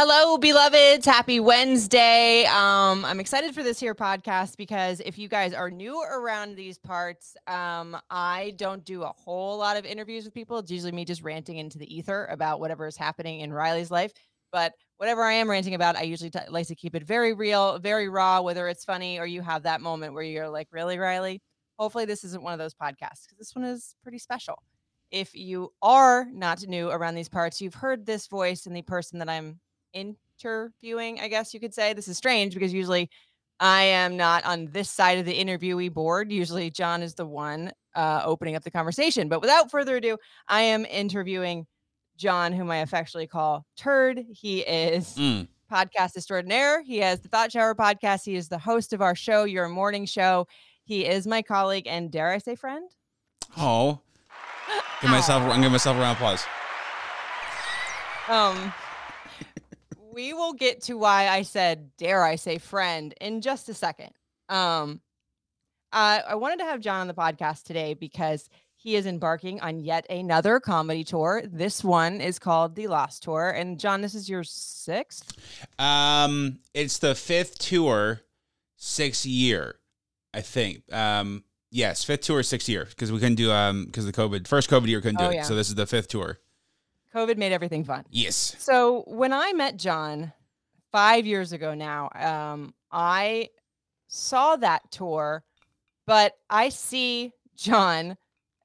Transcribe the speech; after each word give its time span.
Hello, 0.00 0.38
beloveds. 0.38 1.04
Happy 1.04 1.40
Wednesday. 1.40 2.44
Um, 2.44 3.04
I'm 3.04 3.18
excited 3.18 3.52
for 3.52 3.64
this 3.64 3.80
here 3.80 3.96
podcast 3.96 4.56
because 4.56 5.00
if 5.00 5.18
you 5.18 5.26
guys 5.26 5.52
are 5.52 5.72
new 5.72 6.00
around 6.00 6.54
these 6.54 6.78
parts, 6.78 7.36
um, 7.48 7.96
I 8.08 8.54
don't 8.58 8.84
do 8.84 9.02
a 9.02 9.08
whole 9.08 9.58
lot 9.58 9.76
of 9.76 9.84
interviews 9.84 10.24
with 10.24 10.32
people. 10.32 10.56
It's 10.58 10.70
usually 10.70 10.92
me 10.92 11.04
just 11.04 11.24
ranting 11.24 11.56
into 11.56 11.78
the 11.78 11.92
ether 11.92 12.26
about 12.26 12.60
whatever 12.60 12.86
is 12.86 12.96
happening 12.96 13.40
in 13.40 13.52
Riley's 13.52 13.90
life. 13.90 14.12
But 14.52 14.72
whatever 14.98 15.24
I 15.24 15.32
am 15.32 15.50
ranting 15.50 15.74
about, 15.74 15.96
I 15.96 16.02
usually 16.02 16.30
t- 16.30 16.38
like 16.48 16.68
to 16.68 16.76
keep 16.76 16.94
it 16.94 17.02
very 17.02 17.32
real, 17.32 17.80
very 17.80 18.08
raw, 18.08 18.40
whether 18.40 18.68
it's 18.68 18.84
funny 18.84 19.18
or 19.18 19.26
you 19.26 19.42
have 19.42 19.64
that 19.64 19.80
moment 19.80 20.14
where 20.14 20.22
you're 20.22 20.48
like, 20.48 20.68
really, 20.70 20.96
Riley? 20.96 21.42
Hopefully, 21.76 22.04
this 22.04 22.22
isn't 22.22 22.44
one 22.44 22.52
of 22.52 22.60
those 22.60 22.72
podcasts 22.72 23.26
because 23.26 23.38
this 23.40 23.52
one 23.52 23.64
is 23.64 23.96
pretty 24.04 24.18
special. 24.18 24.62
If 25.10 25.34
you 25.34 25.72
are 25.82 26.28
not 26.30 26.68
new 26.68 26.88
around 26.88 27.16
these 27.16 27.28
parts, 27.28 27.60
you've 27.60 27.74
heard 27.74 28.06
this 28.06 28.28
voice 28.28 28.64
and 28.66 28.76
the 28.76 28.82
person 28.82 29.18
that 29.18 29.28
I'm 29.28 29.58
interviewing, 29.92 31.20
I 31.20 31.28
guess 31.28 31.52
you 31.54 31.60
could 31.60 31.74
say. 31.74 31.92
This 31.92 32.08
is 32.08 32.16
strange 32.16 32.54
because 32.54 32.72
usually 32.72 33.10
I 33.60 33.82
am 33.82 34.16
not 34.16 34.44
on 34.44 34.66
this 34.72 34.88
side 34.90 35.18
of 35.18 35.24
the 35.26 35.38
interviewee 35.38 35.92
board. 35.92 36.30
Usually 36.30 36.70
John 36.70 37.02
is 37.02 37.14
the 37.14 37.26
one 37.26 37.72
uh, 37.94 38.22
opening 38.24 38.54
up 38.54 38.62
the 38.62 38.70
conversation. 38.70 39.28
But 39.28 39.40
without 39.40 39.70
further 39.70 39.96
ado, 39.96 40.16
I 40.46 40.60
am 40.62 40.84
interviewing 40.84 41.66
John, 42.16 42.52
whom 42.52 42.70
I 42.70 42.78
affectionately 42.78 43.26
call 43.26 43.64
Turd. 43.76 44.24
He 44.30 44.60
is 44.60 45.14
Mm. 45.16 45.48
podcast 45.70 46.16
extraordinaire. 46.16 46.82
He 46.82 46.98
has 46.98 47.20
the 47.20 47.28
Thought 47.28 47.52
Shower 47.52 47.74
podcast. 47.74 48.24
He 48.24 48.36
is 48.36 48.48
the 48.48 48.58
host 48.58 48.92
of 48.92 49.00
our 49.02 49.14
show, 49.14 49.44
Your 49.44 49.68
Morning 49.68 50.06
Show. 50.06 50.46
He 50.84 51.04
is 51.04 51.26
my 51.26 51.42
colleague 51.42 51.86
and 51.86 52.10
dare 52.10 52.30
I 52.30 52.38
say 52.38 52.54
friend? 52.54 52.90
Oh, 53.56 54.00
give 55.02 55.10
myself. 55.10 55.42
I'm 55.42 55.60
giving 55.60 55.72
myself 55.72 55.96
a 55.96 56.00
round 56.00 56.12
of 56.12 56.18
applause. 56.18 56.44
Um, 58.28 58.72
we 60.18 60.32
will 60.32 60.52
get 60.52 60.82
to 60.82 60.94
why 60.98 61.28
I 61.28 61.42
said, 61.42 61.90
dare 61.96 62.24
I 62.24 62.34
say 62.34 62.58
friend 62.58 63.14
in 63.20 63.40
just 63.40 63.68
a 63.68 63.74
second. 63.74 64.10
Um, 64.48 65.00
uh, 65.92 66.18
I 66.28 66.34
wanted 66.34 66.58
to 66.58 66.64
have 66.64 66.80
John 66.80 67.02
on 67.02 67.06
the 67.06 67.14
podcast 67.14 67.62
today 67.62 67.94
because 67.94 68.48
he 68.74 68.96
is 68.96 69.06
embarking 69.06 69.60
on 69.60 69.78
yet 69.78 70.10
another 70.10 70.58
comedy 70.58 71.04
tour. 71.04 71.42
This 71.46 71.84
one 71.84 72.20
is 72.20 72.40
called 72.40 72.74
the 72.74 72.88
Lost 72.88 73.22
Tour. 73.22 73.50
And 73.50 73.78
John, 73.78 74.00
this 74.00 74.16
is 74.16 74.28
your 74.28 74.42
sixth. 74.42 75.38
Um, 75.78 76.58
it's 76.74 76.98
the 76.98 77.14
fifth 77.14 77.60
tour, 77.60 78.22
sixth 78.76 79.24
year, 79.24 79.76
I 80.34 80.40
think. 80.40 80.82
Um, 80.92 81.44
yes, 81.70 82.02
fifth 82.02 82.22
tour, 82.22 82.42
sixth 82.42 82.68
year 82.68 82.86
because 82.90 83.12
we 83.12 83.20
couldn't 83.20 83.36
do 83.36 83.52
um 83.52 83.84
because 83.86 84.04
the 84.04 84.12
COVID 84.12 84.48
first 84.48 84.68
COVID 84.68 84.88
year 84.88 85.00
couldn't 85.00 85.18
do 85.20 85.26
Oh, 85.26 85.30
it. 85.30 85.34
yeah. 85.36 85.42
So 85.44 85.54
this 85.54 85.68
is 85.68 85.76
the 85.76 85.86
fifth 85.86 86.08
tour. 86.08 86.40
COVID 87.14 87.36
made 87.36 87.52
everything 87.52 87.84
fun. 87.84 88.04
Yes. 88.10 88.56
So 88.58 89.04
when 89.06 89.32
I 89.32 89.52
met 89.52 89.76
John 89.76 90.32
five 90.92 91.26
years 91.26 91.52
ago 91.52 91.74
now, 91.74 92.10
um, 92.14 92.74
I 92.90 93.48
saw 94.08 94.56
that 94.56 94.90
tour, 94.90 95.44
but 96.06 96.34
I 96.50 96.68
see 96.68 97.32
John 97.56 98.16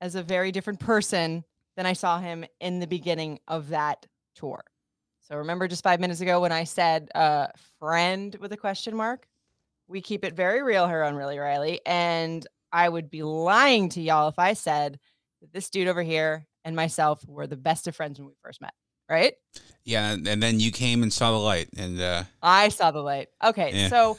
as 0.02 0.16
a 0.16 0.24
very 0.24 0.52
different 0.52 0.80
person 0.80 1.44
than 1.76 1.86
I 1.86 1.94
saw 1.94 2.20
him 2.20 2.46
in 2.60 2.80
the 2.80 2.88
beginning 2.88 3.40
of 3.48 3.70
that 3.70 4.06
tour. 4.36 4.64
So 5.22 5.38
remember 5.38 5.68
just 5.68 5.84
five 5.84 6.00
minutes 6.00 6.22
ago 6.22 6.42
when 6.42 6.52
I 6.52 6.66
said 6.66 7.10
uh, 7.16 7.48
friend 7.80 8.36
with 8.40 8.52
a 8.52 8.58
question 8.58 8.96
mark? 8.96 9.26
We 9.88 10.02
keep 10.02 10.26
it 10.26 10.34
very 10.34 10.62
real 10.62 10.88
here 10.88 11.04
on 11.04 11.16
Really 11.16 11.38
Riley. 11.38 11.80
And 11.86 12.46
I 12.72 12.90
would 12.90 13.10
be 13.10 13.24
lying 13.24 13.90
to 13.90 14.02
y'all 14.02 14.28
if 14.28 14.40
I 14.40 14.54
said 14.54 15.00
that 15.42 15.54
this 15.54 15.70
dude 15.70 15.88
over 15.88 16.04
here 16.04 16.46
and 16.66 16.76
myself 16.76 17.24
were 17.28 17.48
the 17.48 17.58
best 17.58 17.88
of 17.88 17.96
friends 17.96 18.20
when 18.20 18.28
we 18.28 18.34
first 18.42 18.62
met, 18.62 18.74
right? 19.10 19.34
Yeah, 19.84 20.14
and 20.14 20.42
then 20.42 20.60
you 20.60 20.72
came 20.72 21.04
and 21.04 21.12
saw 21.12 21.32
the 21.32 21.38
light, 21.40 21.70
and 21.78 22.00
uh, 22.00 22.24
I 22.42 22.70
saw 22.70 22.92
the 22.92 23.02
light. 23.02 23.30
Okay, 23.44 23.72
Yeah. 23.74 23.90
so 23.90 24.18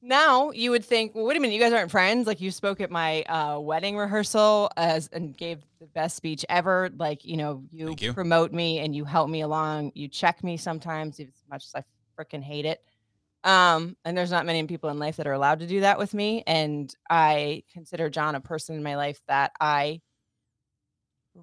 now 0.00 0.50
you 0.52 0.70
would 0.70 0.84
think, 0.84 1.14
well, 1.14 1.24
wait 1.24 1.36
a 1.36 1.40
minute, 1.40 1.54
you 1.54 1.60
guys 1.60 1.72
aren't 1.72 1.90
friends. 1.90 2.26
Like 2.26 2.40
you 2.40 2.50
spoke 2.50 2.80
at 2.80 2.90
my 2.90 3.22
uh, 3.24 3.58
wedding 3.58 3.96
rehearsal 3.96 4.70
as 4.76 5.08
and 5.12 5.36
gave 5.36 5.58
the 5.80 5.86
best 5.88 6.16
speech 6.16 6.44
ever. 6.48 6.90
Like 6.96 7.24
you 7.24 7.36
know, 7.36 7.64
you, 7.72 7.94
you. 7.98 8.12
promote 8.12 8.52
me 8.52 8.78
and 8.78 8.94
you 8.94 9.04
help 9.04 9.28
me 9.28 9.40
along. 9.40 9.92
You 9.94 10.08
check 10.08 10.42
me 10.44 10.56
sometimes, 10.56 11.18
as 11.20 11.26
much 11.50 11.64
as 11.66 11.74
I 11.74 11.82
freaking 12.20 12.42
hate 12.42 12.64
it. 12.64 12.80
Um, 13.44 13.96
and 14.04 14.16
there's 14.16 14.30
not 14.30 14.46
many 14.46 14.64
people 14.66 14.90
in 14.90 14.98
life 14.98 15.16
that 15.16 15.26
are 15.26 15.32
allowed 15.32 15.60
to 15.60 15.66
do 15.66 15.80
that 15.80 15.98
with 15.98 16.12
me. 16.12 16.42
And 16.46 16.92
I 17.08 17.62
consider 17.72 18.10
John 18.10 18.34
a 18.34 18.40
person 18.40 18.76
in 18.76 18.82
my 18.82 18.96
life 18.96 19.20
that 19.28 19.52
I 19.60 20.00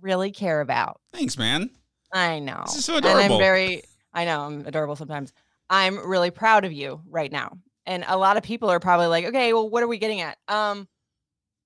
really 0.02 0.32
care 0.32 0.62
about. 0.62 1.00
thanks, 1.14 1.38
man. 1.38 1.70
I 2.14 2.40
know. 2.40 2.64
This 2.66 2.78
is 2.78 2.86
so 2.86 2.96
And 2.96 3.06
adorable. 3.06 3.36
I'm 3.36 3.42
very, 3.42 3.82
I 4.14 4.26
know, 4.26 4.42
I'm 4.42 4.66
adorable 4.66 4.96
sometimes. 4.96 5.34
I'm 5.70 5.98
really 6.08 6.32
proud 6.32 6.64
of 6.66 6.72
you 6.72 7.02
right 7.10 7.32
now. 7.32 7.58
And 7.86 8.06
a 8.08 8.18
lot 8.18 8.38
of 8.38 8.44
people 8.44 8.70
are 8.70 8.80
probably 8.80 9.08
like, 9.08 9.26
okay, 9.26 9.54
well, 9.54 9.70
what 9.70 9.84
are 9.84 9.88
we 9.88 9.98
getting 9.98 10.22
at? 10.22 10.38
Um, 10.48 10.88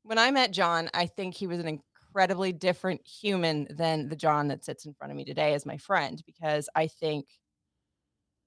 when 0.04 0.18
I 0.18 0.32
met 0.32 0.52
John, 0.52 0.90
I 0.94 1.06
think 1.06 1.36
he 1.36 1.48
was 1.48 1.60
an 1.60 1.68
incredibly 1.68 2.52
different 2.52 3.06
human 3.06 3.68
than 3.70 4.10
the 4.10 4.16
John 4.16 4.48
that 4.48 4.66
sits 4.66 4.86
in 4.86 4.94
front 4.94 5.12
of 5.12 5.18
me 5.18 5.26
today 5.26 5.54
as 5.54 5.66
my 5.66 5.78
friend, 5.78 6.22
because 6.26 6.68
I 6.76 6.88
think 6.88 7.26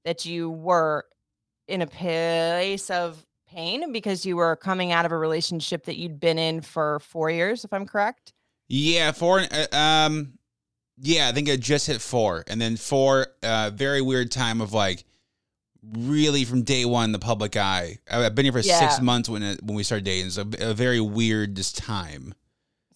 that 0.05 0.25
you 0.25 0.51
were 0.51 1.05
in 1.69 1.83
a 1.83 1.87
place 1.87 2.91
of 2.91 3.25
pain 3.49 3.93
because 3.93 4.27
you 4.27 4.37
were 4.37 4.57
coming 4.57 4.93
out 4.93 5.07
of 5.07 5.13
a 5.13 5.17
relationship 5.19 5.85
that 5.85 5.97
you'd 5.97 6.19
been 6.19 6.39
in 6.39 6.61
for 6.61 6.99
four 7.01 7.31
years, 7.31 7.65
if 7.65 7.73
I'm 7.73 7.87
correct. 7.87 8.33
Yeah, 8.75 9.13
four. 9.13 9.41
uh, 9.41 9.67
Um, 9.77 10.39
yeah, 10.97 11.29
I 11.29 11.33
think 11.33 11.51
I 11.51 11.57
just 11.57 11.87
hit 11.87 12.01
four, 12.01 12.43
and 12.47 12.59
then 12.59 12.79
four. 12.79 13.27
Uh, 13.43 13.71
very 13.75 14.01
weird 14.01 14.31
time 14.31 14.63
of 14.63 14.73
like, 14.73 15.05
really 15.83 16.45
from 16.47 16.63
day 16.63 16.87
one, 16.87 17.13
the 17.13 17.19
public 17.19 17.55
eye. 17.57 17.99
I've 18.11 18.35
been 18.35 18.47
here 18.47 18.53
for 18.53 18.61
Yeah. 18.61 18.79
six 18.79 19.01
months 19.03 19.29
when 19.29 19.43
it, 19.43 19.63
when 19.63 19.75
we 19.77 19.83
started 19.83 20.05
dating. 20.05 20.31
So 20.31 20.49
a 20.61 20.73
very 20.73 21.01
weird 21.01 21.55
just 21.55 21.77
time. 21.77 22.35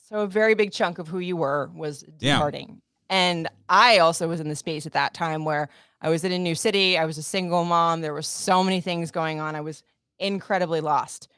So 0.08 0.20
a 0.20 0.26
very 0.26 0.54
big 0.54 0.72
chunk 0.72 0.98
of 0.98 1.08
who 1.08 1.18
you 1.18 1.36
were 1.36 1.70
was 1.74 2.04
Yeah. 2.20 2.36
departing. 2.36 2.80
And 3.10 3.48
I 3.68 3.98
also 3.98 4.28
was 4.28 4.40
in 4.40 4.48
the 4.48 4.56
space 4.56 4.86
at 4.86 4.92
that 4.92 5.12
time 5.12 5.44
where 5.44 5.68
I 6.00 6.08
was 6.08 6.24
in 6.24 6.32
a 6.32 6.38
new 6.38 6.54
city. 6.54 6.96
I 6.96 7.04
was 7.04 7.18
a 7.18 7.22
single 7.22 7.64
mom. 7.64 8.00
There 8.00 8.14
were 8.14 8.22
so 8.22 8.64
many 8.64 8.80
things 8.80 9.10
going 9.10 9.40
on. 9.40 9.54
I 9.56 9.60
was 9.60 9.82
incredibly 10.18 10.80
lost, 10.80 11.28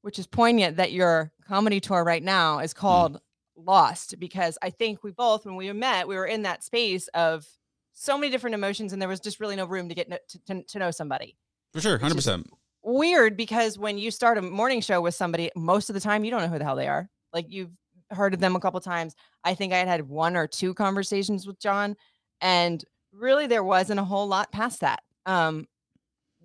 which 0.00 0.18
is 0.18 0.26
poignant 0.26 0.78
that 0.78 0.90
your 0.92 1.30
comedy 1.46 1.78
tour 1.80 2.02
right 2.02 2.22
now 2.22 2.58
is 2.58 2.74
called 2.74 3.20
Lost 3.56 4.18
because 4.18 4.56
I 4.62 4.70
think 4.70 5.04
we 5.04 5.10
both, 5.10 5.44
when 5.44 5.56
we 5.56 5.70
met, 5.72 6.08
we 6.08 6.16
were 6.16 6.26
in 6.26 6.42
that 6.42 6.64
space 6.64 7.08
of 7.08 7.46
so 7.92 8.16
many 8.16 8.30
different 8.30 8.54
emotions 8.54 8.92
and 8.92 9.00
there 9.02 9.08
was 9.08 9.20
just 9.20 9.40
really 9.40 9.56
no 9.56 9.66
room 9.66 9.88
to 9.88 9.94
get 9.94 10.28
to, 10.30 10.38
to, 10.46 10.62
to 10.62 10.78
know 10.78 10.90
somebody 10.90 11.36
For 11.72 11.80
sure, 11.80 11.98
hundred 11.98 12.14
percent. 12.14 12.50
weird 12.82 13.36
because 13.36 13.78
when 13.78 13.98
you 13.98 14.10
start 14.10 14.38
a 14.38 14.42
morning 14.42 14.80
show 14.80 15.00
with 15.00 15.14
somebody, 15.14 15.50
most 15.54 15.90
of 15.90 15.94
the 15.94 16.00
time 16.00 16.24
you 16.24 16.30
don't 16.30 16.40
know 16.40 16.48
who 16.48 16.58
the 16.58 16.64
hell 16.64 16.76
they 16.76 16.88
are. 16.88 17.08
Like 17.34 17.46
you've 17.48 17.72
heard 18.10 18.34
of 18.34 18.40
them 18.40 18.56
a 18.56 18.60
couple 18.60 18.80
times. 18.80 19.14
I 19.44 19.54
think 19.54 19.72
I 19.72 19.78
had 19.78 19.88
had 19.88 20.08
one 20.08 20.36
or 20.36 20.46
two 20.46 20.72
conversations 20.74 21.46
with 21.46 21.58
John, 21.58 21.96
and 22.40 22.82
really 23.12 23.46
there 23.46 23.64
wasn't 23.64 24.00
a 24.00 24.04
whole 24.04 24.26
lot 24.26 24.50
past 24.52 24.80
that. 24.80 25.02
Um, 25.26 25.66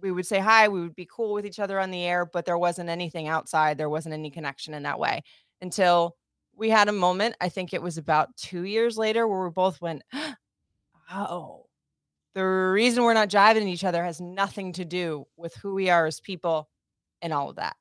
we 0.02 0.12
would 0.12 0.28
say 0.28 0.40
hi, 0.40 0.68
we 0.68 0.82
would 0.82 0.96
be 0.96 1.08
cool 1.10 1.34
with 1.34 1.46
each 1.46 1.60
other 1.60 1.80
on 1.80 1.92
the 1.92 2.04
air, 2.04 2.26
but 2.26 2.46
there 2.46 2.58
wasn't 2.58 2.90
anything 2.90 3.28
outside. 3.28 3.78
There 3.78 3.90
wasn't 3.90 4.14
any 4.14 4.30
connection 4.30 4.74
in 4.74 4.84
that 4.84 5.00
way 5.00 5.24
until 5.62 6.16
we 6.58 6.70
had 6.70 6.90
a 6.90 6.94
moment. 6.94 7.36
I 7.40 7.50
think 7.50 7.74
it 7.74 7.82
was 7.82 7.98
about 7.98 8.36
two 8.36 8.64
years 8.64 8.98
later 8.98 9.28
where 9.28 9.44
we 9.44 9.52
both 9.52 9.80
went, 9.80 10.02
oh, 11.12 11.66
the 12.34 12.44
reason 12.44 13.04
we're 13.04 13.14
not 13.14 13.30
jiving 13.30 13.68
each 13.68 13.84
other 13.84 14.04
has 14.04 14.20
nothing 14.20 14.74
to 14.74 14.86
do 14.86 15.26
with 15.38 15.56
who 15.56 15.74
we 15.74 15.90
are 15.90 16.06
as 16.06 16.20
people 16.20 16.70
and 17.22 17.32
all 17.32 17.50
of 17.50 17.56
that. 17.56 17.76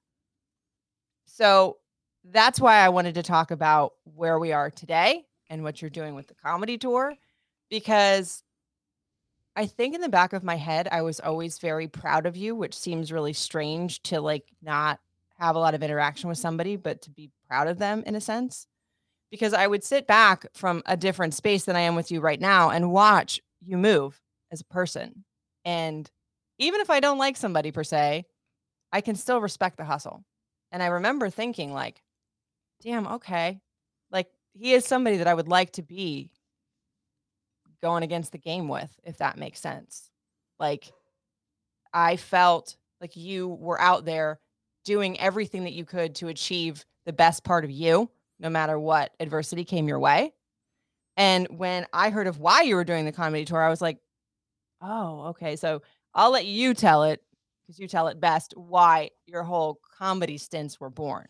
So 1.24 1.78
that's 2.24 2.60
why 2.60 2.78
I 2.78 2.90
wanted 2.90 3.14
to 3.14 3.22
talk 3.22 3.50
about 3.50 3.92
where 4.04 4.38
we 4.38 4.52
are 4.52 4.70
today 4.70 5.24
and 5.48 5.62
what 5.62 5.80
you're 5.80 5.90
doing 5.90 6.14
with 6.14 6.28
the 6.28 6.34
comedy 6.34 6.78
tour 6.78 7.14
because 7.70 8.42
I 9.54 9.66
think 9.66 9.94
in 9.94 10.00
the 10.00 10.08
back 10.08 10.32
of 10.32 10.44
my 10.44 10.56
head 10.56 10.88
I 10.90 11.02
was 11.02 11.20
always 11.20 11.58
very 11.58 11.88
proud 11.88 12.26
of 12.26 12.36
you, 12.36 12.54
which 12.54 12.76
seems 12.76 13.12
really 13.12 13.32
strange 13.32 14.02
to 14.04 14.20
like 14.20 14.44
not 14.62 15.00
have 15.38 15.56
a 15.56 15.58
lot 15.58 15.74
of 15.74 15.82
interaction 15.82 16.28
with 16.28 16.38
somebody 16.38 16.76
but 16.76 17.02
to 17.02 17.10
be 17.10 17.30
proud 17.48 17.68
of 17.68 17.78
them 17.78 18.02
in 18.06 18.14
a 18.14 18.20
sense. 18.20 18.66
Because 19.30 19.52
I 19.52 19.66
would 19.66 19.82
sit 19.82 20.06
back 20.06 20.46
from 20.54 20.82
a 20.86 20.96
different 20.96 21.34
space 21.34 21.64
than 21.64 21.76
I 21.76 21.80
am 21.80 21.96
with 21.96 22.10
you 22.10 22.20
right 22.20 22.40
now 22.40 22.70
and 22.70 22.92
watch 22.92 23.40
you 23.60 23.76
move 23.76 24.20
as 24.52 24.60
a 24.60 24.72
person. 24.72 25.24
And 25.64 26.08
even 26.58 26.80
if 26.80 26.90
I 26.90 27.00
don't 27.00 27.18
like 27.18 27.36
somebody 27.36 27.72
per 27.72 27.84
se, 27.84 28.24
I 28.92 29.00
can 29.00 29.16
still 29.16 29.40
respect 29.40 29.76
the 29.76 29.84
hustle. 29.84 30.24
And 30.70 30.82
I 30.82 30.86
remember 30.86 31.28
thinking, 31.28 31.72
like, 31.72 32.00
damn, 32.82 33.06
okay. 33.06 33.60
Like, 34.10 34.28
he 34.54 34.72
is 34.72 34.84
somebody 34.84 35.18
that 35.18 35.26
I 35.26 35.34
would 35.34 35.48
like 35.48 35.72
to 35.72 35.82
be 35.82 36.30
going 37.82 38.04
against 38.04 38.32
the 38.32 38.38
game 38.38 38.68
with, 38.68 38.90
if 39.04 39.18
that 39.18 39.38
makes 39.38 39.60
sense. 39.60 40.10
Like, 40.58 40.90
I 41.92 42.16
felt 42.16 42.76
like 43.00 43.16
you 43.16 43.48
were 43.48 43.80
out 43.80 44.04
there 44.04 44.38
doing 44.86 45.20
everything 45.20 45.64
that 45.64 45.74
you 45.74 45.84
could 45.84 46.14
to 46.14 46.28
achieve 46.28 46.86
the 47.04 47.12
best 47.12 47.44
part 47.44 47.64
of 47.64 47.70
you, 47.70 48.10
no 48.38 48.48
matter 48.48 48.78
what 48.78 49.12
adversity 49.20 49.64
came 49.64 49.86
your 49.86 49.98
way. 49.98 50.32
And 51.18 51.46
when 51.50 51.86
I 51.92 52.10
heard 52.10 52.26
of 52.26 52.38
why 52.38 52.62
you 52.62 52.76
were 52.76 52.84
doing 52.84 53.04
the 53.04 53.12
comedy 53.12 53.44
tour, 53.44 53.62
I 53.62 53.68
was 53.68 53.82
like, 53.82 53.98
oh, 54.80 55.26
okay. 55.28 55.56
So 55.56 55.82
I'll 56.14 56.30
let 56.30 56.46
you 56.46 56.72
tell 56.72 57.02
it 57.02 57.22
because 57.66 57.78
you 57.78 57.88
tell 57.88 58.08
it 58.08 58.20
best 58.20 58.54
why 58.56 59.10
your 59.26 59.42
whole 59.42 59.80
comedy 59.98 60.38
stints 60.38 60.80
were 60.80 60.90
born. 60.90 61.26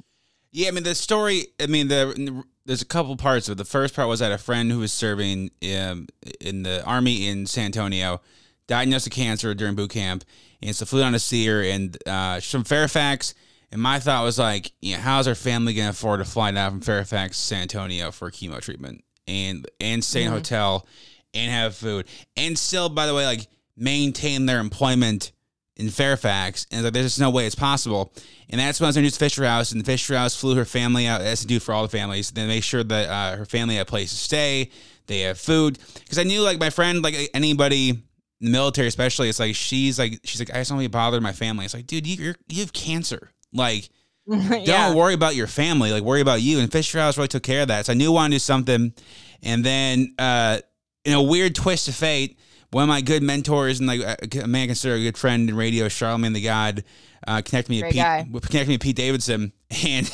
Yeah, 0.53 0.69
I 0.69 0.71
mean 0.71 0.85
the 0.85 0.95
story. 0.95 1.49
I 1.61 1.67
mean 1.67 1.89
the 1.89 2.45
there's 2.65 2.83
a 2.83 2.87
couple 2.87 3.17
parts 3.17 3.49
of 3.49 3.53
it. 3.53 3.59
The 3.59 3.65
first 3.65 3.95
part 3.95 4.09
was 4.09 4.21
that 4.21 4.33
a 4.33 4.39
friend 4.39 4.71
who 4.71 4.81
was 4.81 4.93
serving 4.93 5.51
um, 5.63 6.09
in 6.41 6.63
the 6.63 6.85
army 6.85 7.29
in 7.29 7.47
San 7.47 7.67
Antonio 7.67 8.21
diagnosed 8.67 9.07
with 9.07 9.15
cancer 9.15 9.55
during 9.55 9.75
boot 9.75 9.91
camp, 9.91 10.25
and 10.63 10.75
so 10.75 10.85
flew 10.85 11.01
down 11.01 11.13
to 11.13 11.19
see 11.19 11.47
her. 11.47 11.63
And 11.63 11.97
uh, 12.07 12.41
she's 12.41 12.51
from 12.51 12.65
Fairfax. 12.65 13.35
And 13.73 13.81
my 13.83 13.99
thought 13.99 14.25
was 14.25 14.39
like, 14.39 14.73
you 14.81 14.95
know, 14.95 15.01
how's 15.03 15.27
our 15.29 15.35
family 15.35 15.75
going 15.75 15.87
to 15.87 15.91
afford 15.91 16.21
to 16.21 16.25
fly 16.25 16.51
down 16.53 16.71
from 16.71 16.81
Fairfax 16.81 17.37
to 17.39 17.45
San 17.45 17.63
Antonio 17.63 18.11
for 18.13 18.31
chemo 18.31 18.61
treatment 18.61 19.03
and 19.27 19.67
and 19.81 20.03
stay 20.05 20.23
in 20.23 20.29
a 20.29 20.31
Mhm. 20.31 20.35
hotel 20.35 20.87
and 21.35 21.51
have 21.51 21.75
food 21.75 22.07
and 22.37 22.59
still, 22.59 22.89
by 22.89 23.07
the 23.07 23.15
way, 23.15 23.27
like 23.27 23.47
maintain 23.77 24.47
their 24.47 24.61
employment 24.61 25.33
in 25.77 25.91
Fairfax? 25.91 26.67
And 26.71 26.85
like, 26.85 26.93
there's 26.95 27.07
just 27.07 27.21
no 27.21 27.29
way 27.31 27.45
it's 27.47 27.55
possible. 27.55 28.13
And 28.49 28.61
that's 28.61 28.81
when 28.81 28.87
I 28.87 28.89
was 28.91 28.97
introduced 28.97 29.19
to 29.19 29.25
Fisher 29.25 29.45
House, 29.45 29.73
and 29.73 29.81
the 29.81 29.85
Fisher 29.85 30.17
House 30.17 30.37
flew 30.37 30.55
her 30.55 30.65
family 30.65 31.07
out, 31.07 31.21
as 31.21 31.41
to 31.41 31.47
do 31.47 31.59
for 31.61 31.75
all 31.75 31.83
the 31.83 31.89
families. 31.89 32.31
They 32.31 32.47
make 32.47 32.63
sure 32.65 32.85
that 32.85 33.09
uh, 33.11 33.37
her 33.37 33.45
family 33.45 33.75
had 33.75 33.83
a 33.83 33.91
place 33.91 34.11
to 34.11 34.17
stay, 34.17 34.71
they 35.09 35.21
have 35.23 35.39
food. 35.39 35.79
Because 35.95 36.19
I 36.19 36.23
knew, 36.23 36.41
like, 36.43 36.59
my 36.61 36.71
friend, 36.71 37.03
like 37.03 37.15
anybody 37.35 37.91
in 37.91 38.03
the 38.41 38.51
military, 38.51 38.87
especially, 38.87 39.29
it's 39.29 39.41
like 39.41 39.55
she's 39.57 39.99
like 39.99 40.21
she's 40.25 40.39
like 40.41 40.51
I 40.51 40.59
just 40.59 40.71
don't 40.71 40.79
want 40.79 40.85
to 40.87 40.91
bother 40.91 41.21
my 41.21 41.33
family. 41.33 41.65
It's 41.65 41.75
like, 41.75 41.87
dude, 41.87 42.07
you 42.07 42.17
you're, 42.25 42.37
you 42.49 42.61
have 42.61 42.73
cancer. 42.73 43.33
Like, 43.53 43.89
yeah. 44.27 44.65
don't 44.65 44.97
worry 44.97 45.15
about 45.15 45.35
your 45.37 45.47
family. 45.47 45.93
Like, 45.93 46.03
worry 46.03 46.21
about 46.21 46.43
you. 46.43 46.59
And 46.59 46.71
Fisher 46.71 46.99
House 46.99 47.17
really 47.17 47.29
took 47.29 47.43
care 47.43 47.63
of 47.63 47.69
that. 47.69 47.87
So 47.87 47.93
I 47.93 47.95
knew 47.97 48.11
I 48.13 48.15
wanted 48.15 48.31
to 48.31 48.35
do 48.35 48.39
something. 48.41 48.95
And 49.43 49.65
then, 49.65 50.15
uh, 50.19 50.59
in 51.05 51.13
a 51.13 51.23
weird 51.23 51.55
twist 51.55 51.87
of 51.89 51.95
fate, 51.95 52.39
one 52.73 52.83
of 52.83 52.89
my 52.89 53.01
good 53.01 53.23
mentors 53.23 53.79
and 53.79 53.89
like 53.89 54.01
a 54.35 54.47
man 54.47 54.65
I 54.65 54.67
consider 54.67 54.95
a 54.95 55.03
good 55.03 55.17
friend 55.17 55.49
in 55.49 55.57
radio, 55.57 55.89
Charlemagne 55.89 56.33
the 56.33 56.43
God, 56.43 56.85
uh, 57.27 57.41
connected 57.43 57.71
me 57.71 57.77
to 57.77 57.83
Great 57.83 57.93
Pete, 57.93 58.03
guy. 58.03 58.23
connected 58.25 58.69
me 58.69 58.79
to 58.79 58.83
Pete 58.83 58.97
Davidson. 58.97 59.53
And 59.87 60.11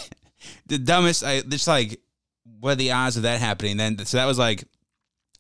the 0.66 0.78
dumbest, 0.78 1.22
I 1.22 1.42
just 1.42 1.68
like, 1.68 2.00
what 2.58 2.72
are 2.72 2.76
the 2.76 2.92
odds 2.92 3.16
of 3.16 3.22
that 3.22 3.38
happening? 3.40 3.76
Then, 3.76 4.04
so 4.04 4.16
that 4.16 4.26
was 4.26 4.38
like 4.38 4.64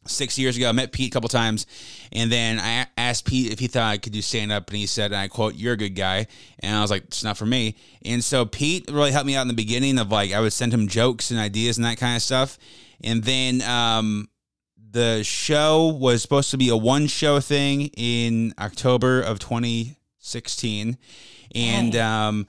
six 0.06 0.38
years 0.38 0.56
ago. 0.56 0.68
I 0.68 0.72
met 0.72 0.92
Pete 0.92 1.10
a 1.10 1.12
couple 1.12 1.28
times, 1.28 1.66
and 2.12 2.30
then 2.30 2.58
I 2.58 2.86
asked 2.96 3.24
Pete 3.24 3.52
if 3.52 3.58
he 3.58 3.66
thought 3.66 3.90
I 3.90 3.98
could 3.98 4.12
do 4.12 4.22
stand 4.22 4.52
up, 4.52 4.68
and 4.68 4.76
he 4.76 4.86
said, 4.86 5.12
and 5.12 5.16
I 5.16 5.28
quote, 5.28 5.54
"You're 5.54 5.74
a 5.74 5.76
good 5.76 5.94
guy," 5.94 6.26
and 6.60 6.76
I 6.76 6.80
was 6.80 6.90
like, 6.90 7.04
"It's 7.04 7.24
not 7.24 7.36
for 7.36 7.46
me." 7.46 7.76
And 8.04 8.22
so 8.22 8.44
Pete 8.44 8.90
really 8.90 9.12
helped 9.12 9.26
me 9.26 9.36
out 9.36 9.42
in 9.42 9.48
the 9.48 9.54
beginning 9.54 9.98
of 9.98 10.10
like 10.10 10.32
I 10.32 10.40
would 10.40 10.52
send 10.52 10.72
him 10.72 10.88
jokes 10.88 11.30
and 11.30 11.38
ideas 11.38 11.78
and 11.78 11.84
that 11.84 11.98
kind 11.98 12.16
of 12.16 12.22
stuff, 12.22 12.58
and 13.02 13.22
then 13.22 13.62
um, 13.62 14.28
the 14.90 15.22
show 15.22 15.86
was 15.86 16.22
supposed 16.22 16.50
to 16.50 16.58
be 16.58 16.68
a 16.68 16.76
one 16.76 17.06
show 17.06 17.40
thing 17.40 17.90
in 17.96 18.54
October 18.58 19.20
of 19.20 19.38
2016, 19.38 20.98
and 21.54 21.96
um. 21.96 22.46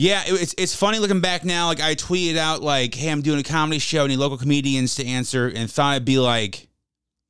Yeah, 0.00 0.22
it's 0.26 0.54
it's 0.56 0.76
funny 0.76 1.00
looking 1.00 1.20
back 1.20 1.44
now. 1.44 1.66
Like 1.66 1.80
I 1.80 1.96
tweeted 1.96 2.36
out 2.36 2.62
like, 2.62 2.94
"Hey, 2.94 3.10
I'm 3.10 3.20
doing 3.20 3.40
a 3.40 3.42
comedy 3.42 3.80
show. 3.80 4.06
Need 4.06 4.18
local 4.18 4.38
comedians 4.38 4.94
to 4.94 5.04
answer," 5.04 5.48
and 5.48 5.68
thought 5.68 5.96
it'd 5.96 6.04
be 6.04 6.20
like 6.20 6.67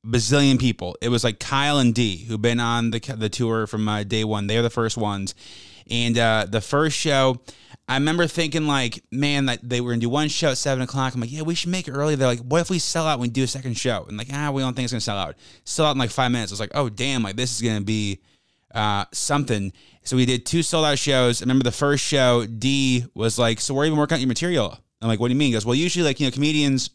bazillion 0.05 0.59
people. 0.59 0.97
It 1.01 1.09
was 1.09 1.23
like 1.23 1.39
Kyle 1.39 1.79
and 1.79 1.93
D 1.93 2.25
who've 2.25 2.41
been 2.41 2.59
on 2.59 2.91
the 2.91 2.99
the 3.17 3.29
tour 3.29 3.67
from 3.67 3.87
uh, 3.87 4.03
day 4.03 4.23
one. 4.23 4.47
They're 4.47 4.61
the 4.61 4.69
first 4.69 4.97
ones, 4.97 5.35
and 5.89 6.17
uh, 6.17 6.47
the 6.49 6.61
first 6.61 6.97
show. 6.97 7.41
I 7.87 7.95
remember 7.95 8.27
thinking 8.27 8.67
like, 8.67 9.03
man, 9.11 9.47
that 9.47 9.67
they 9.67 9.81
were 9.81 9.91
gonna 9.91 10.01
do 10.01 10.09
one 10.09 10.27
show 10.27 10.51
at 10.51 10.59
seven 10.59 10.83
o'clock. 10.83 11.15
I'm 11.15 11.21
like, 11.21 11.31
yeah, 11.31 11.41
we 11.41 11.55
should 11.55 11.71
make 11.71 11.87
it 11.87 11.91
early. 11.91 12.13
They're 12.13 12.27
like, 12.27 12.39
what 12.39 12.61
if 12.61 12.69
we 12.69 12.77
sell 12.77 13.07
out 13.07 13.17
when 13.17 13.29
we 13.29 13.33
do 13.33 13.43
a 13.43 13.47
second 13.47 13.77
show? 13.77 14.05
And 14.07 14.15
like, 14.15 14.27
ah, 14.31 14.51
we 14.51 14.61
don't 14.61 14.75
think 14.75 14.83
it's 14.83 14.93
gonna 14.93 15.01
sell 15.01 15.17
out. 15.17 15.35
Sell 15.63 15.87
out 15.87 15.93
in 15.93 15.97
like 15.97 16.11
five 16.11 16.31
minutes. 16.31 16.51
I 16.51 16.53
was 16.53 16.59
like, 16.59 16.71
oh 16.75 16.89
damn, 16.89 17.23
like 17.23 17.35
this 17.35 17.55
is 17.55 17.61
gonna 17.61 17.81
be 17.81 18.19
uh, 18.75 19.05
something. 19.11 19.73
So 20.03 20.15
we 20.15 20.27
did 20.27 20.45
two 20.45 20.61
sold 20.61 20.85
out 20.85 20.99
shows. 20.99 21.41
I 21.41 21.45
remember 21.45 21.63
the 21.63 21.71
first 21.71 22.03
show, 22.03 22.45
D 22.45 23.05
was 23.15 23.39
like, 23.39 23.59
so 23.59 23.73
we're 23.73 23.85
even 23.85 23.97
working 23.97 24.15
out 24.15 24.21
your 24.21 24.27
material. 24.27 24.77
I'm 25.01 25.07
like, 25.07 25.19
what 25.19 25.29
do 25.29 25.33
you 25.33 25.39
mean? 25.39 25.47
He 25.47 25.53
goes, 25.53 25.65
well, 25.65 25.75
usually 25.75 26.05
like, 26.05 26.19
you 26.19 26.27
know, 26.27 26.31
comedians 26.31 26.91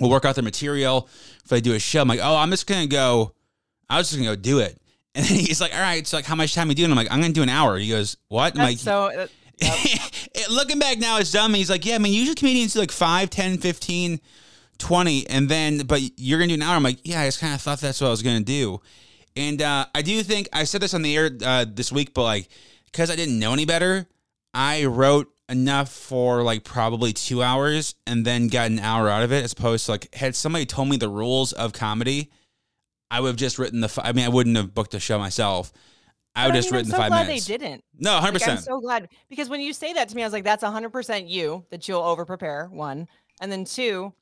will 0.00 0.10
work 0.10 0.24
out 0.24 0.34
their 0.34 0.44
material 0.44 1.08
if 1.42 1.50
they 1.50 1.60
do 1.60 1.74
a 1.74 1.78
show. 1.78 2.00
I'm 2.02 2.08
like, 2.08 2.20
oh, 2.22 2.36
I'm 2.36 2.50
just 2.50 2.66
gonna 2.66 2.86
go. 2.86 3.34
I 3.88 3.98
was 3.98 4.08
just 4.08 4.18
gonna 4.18 4.30
go 4.30 4.40
do 4.40 4.60
it. 4.60 4.80
And 5.14 5.26
then 5.26 5.36
he's 5.38 5.60
like, 5.60 5.74
all 5.74 5.80
right, 5.80 6.06
so 6.06 6.16
like, 6.18 6.26
how 6.26 6.36
much 6.36 6.54
time 6.54 6.68
are 6.68 6.70
you 6.70 6.76
doing? 6.76 6.92
I'm 6.92 6.96
like, 6.96 7.10
I'm 7.10 7.20
gonna 7.20 7.32
do 7.32 7.42
an 7.42 7.48
hour. 7.48 7.76
He 7.76 7.88
goes, 7.88 8.18
what? 8.28 8.52
I'm 8.52 8.58
That's 8.58 8.68
like, 8.68 8.78
so 8.78 9.26
uh, 9.64 10.46
looking 10.50 10.78
back 10.78 10.98
now, 10.98 11.18
it's 11.18 11.32
dumb. 11.32 11.54
He's 11.54 11.70
like, 11.70 11.84
yeah, 11.84 11.96
I 11.96 11.98
mean, 11.98 12.12
usually 12.12 12.36
comedians 12.36 12.74
do 12.74 12.78
like 12.78 12.92
5, 12.92 13.28
10, 13.28 13.58
15, 13.58 14.20
20, 14.78 15.26
and 15.28 15.48
then, 15.48 15.78
but 15.86 16.00
you're 16.16 16.38
gonna 16.38 16.48
do 16.48 16.54
an 16.54 16.62
hour. 16.62 16.76
I'm 16.76 16.84
like, 16.84 17.00
yeah, 17.02 17.22
I 17.22 17.24
just 17.26 17.40
kind 17.40 17.52
of 17.52 17.60
thought 17.60 17.80
that's 17.80 18.00
what 18.00 18.08
I 18.08 18.10
was 18.10 18.22
gonna 18.22 18.40
do. 18.40 18.80
And 19.34 19.60
uh, 19.60 19.86
I 19.94 20.02
do 20.02 20.22
think 20.22 20.48
I 20.52 20.64
said 20.64 20.82
this 20.82 20.94
on 20.94 21.02
the 21.02 21.16
air 21.16 21.30
uh, 21.44 21.64
this 21.68 21.90
week, 21.90 22.14
but 22.14 22.22
like, 22.22 22.48
because 22.84 23.10
I 23.10 23.16
didn't 23.16 23.38
know 23.38 23.52
any 23.52 23.64
better, 23.64 24.06
I 24.54 24.84
wrote 24.84 25.32
enough 25.48 25.90
for 25.90 26.42
like 26.42 26.62
probably 26.64 27.12
two 27.12 27.42
hours 27.42 27.94
and 28.06 28.24
then 28.24 28.48
got 28.48 28.70
an 28.70 28.78
hour 28.78 29.08
out 29.08 29.22
of 29.22 29.32
it 29.32 29.42
as 29.44 29.52
opposed 29.52 29.86
to 29.86 29.92
like 29.92 30.14
had 30.14 30.36
somebody 30.36 30.66
told 30.66 30.88
me 30.88 30.96
the 30.96 31.08
rules 31.08 31.52
of 31.54 31.72
comedy 31.72 32.30
i 33.10 33.18
would 33.18 33.28
have 33.28 33.36
just 33.36 33.58
written 33.58 33.80
the 33.80 34.00
i 34.04 34.12
mean 34.12 34.26
i 34.26 34.28
wouldn't 34.28 34.56
have 34.56 34.74
booked 34.74 34.90
the 34.90 35.00
show 35.00 35.18
myself 35.18 35.72
i 36.36 36.44
would 36.44 36.50
but 36.50 36.54
have 36.56 36.64
just 36.64 36.72
mean, 36.72 36.78
written 36.80 36.92
I'm 36.92 36.96
so 36.96 36.96
the 36.96 37.02
five 37.02 37.10
glad 37.10 37.26
minutes 37.28 37.46
They 37.46 37.56
didn't. 37.56 37.84
no 37.98 38.10
100% 38.20 38.48
I'm 38.48 38.58
so 38.58 38.80
glad 38.80 39.08
because 39.30 39.48
when 39.48 39.60
you 39.62 39.72
say 39.72 39.94
that 39.94 40.10
to 40.10 40.16
me, 40.16 40.22
I 40.22 40.26
was 40.26 40.34
like, 40.34 40.44
that's 40.44 40.62
100% 40.62 41.28
you 41.30 41.64
that 41.70 41.88
you'll 41.88 42.02
over 42.02 42.24
prepare. 42.26 42.66
One, 42.70 43.08
and 43.40 43.50
then 43.50 43.64
two. 43.64 44.12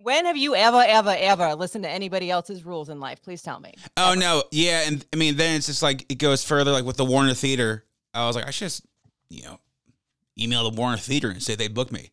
When 0.00 0.26
have 0.26 0.36
you 0.36 0.54
ever, 0.54 0.82
ever, 0.86 1.14
ever 1.18 1.54
listened 1.56 1.84
to 1.84 1.90
anybody 1.90 2.30
else's 2.30 2.64
rules 2.64 2.88
in 2.88 3.00
life? 3.00 3.20
Please 3.20 3.42
tell 3.42 3.60
me. 3.60 3.74
Oh 3.96 4.14
no, 4.14 4.44
yeah, 4.52 4.84
and 4.86 5.04
I 5.12 5.16
mean 5.16 5.36
then 5.36 5.56
it's 5.56 5.66
just 5.66 5.82
like 5.82 6.06
it 6.08 6.14
goes 6.14 6.42
further. 6.44 6.70
Like 6.72 6.84
with 6.84 6.96
the 6.96 7.04
Warner 7.04 7.34
Theater, 7.34 7.84
I 8.14 8.26
was 8.26 8.34
like, 8.36 8.46
I 8.46 8.50
should 8.50 8.66
just 8.66 8.86
you 9.28 9.42
know 9.42 9.58
email 10.40 10.68
the 10.68 10.76
Warner 10.76 10.96
Theater 10.96 11.30
and 11.30 11.42
say 11.42 11.54
they 11.54 11.68
booked 11.68 11.92
me. 11.92 12.10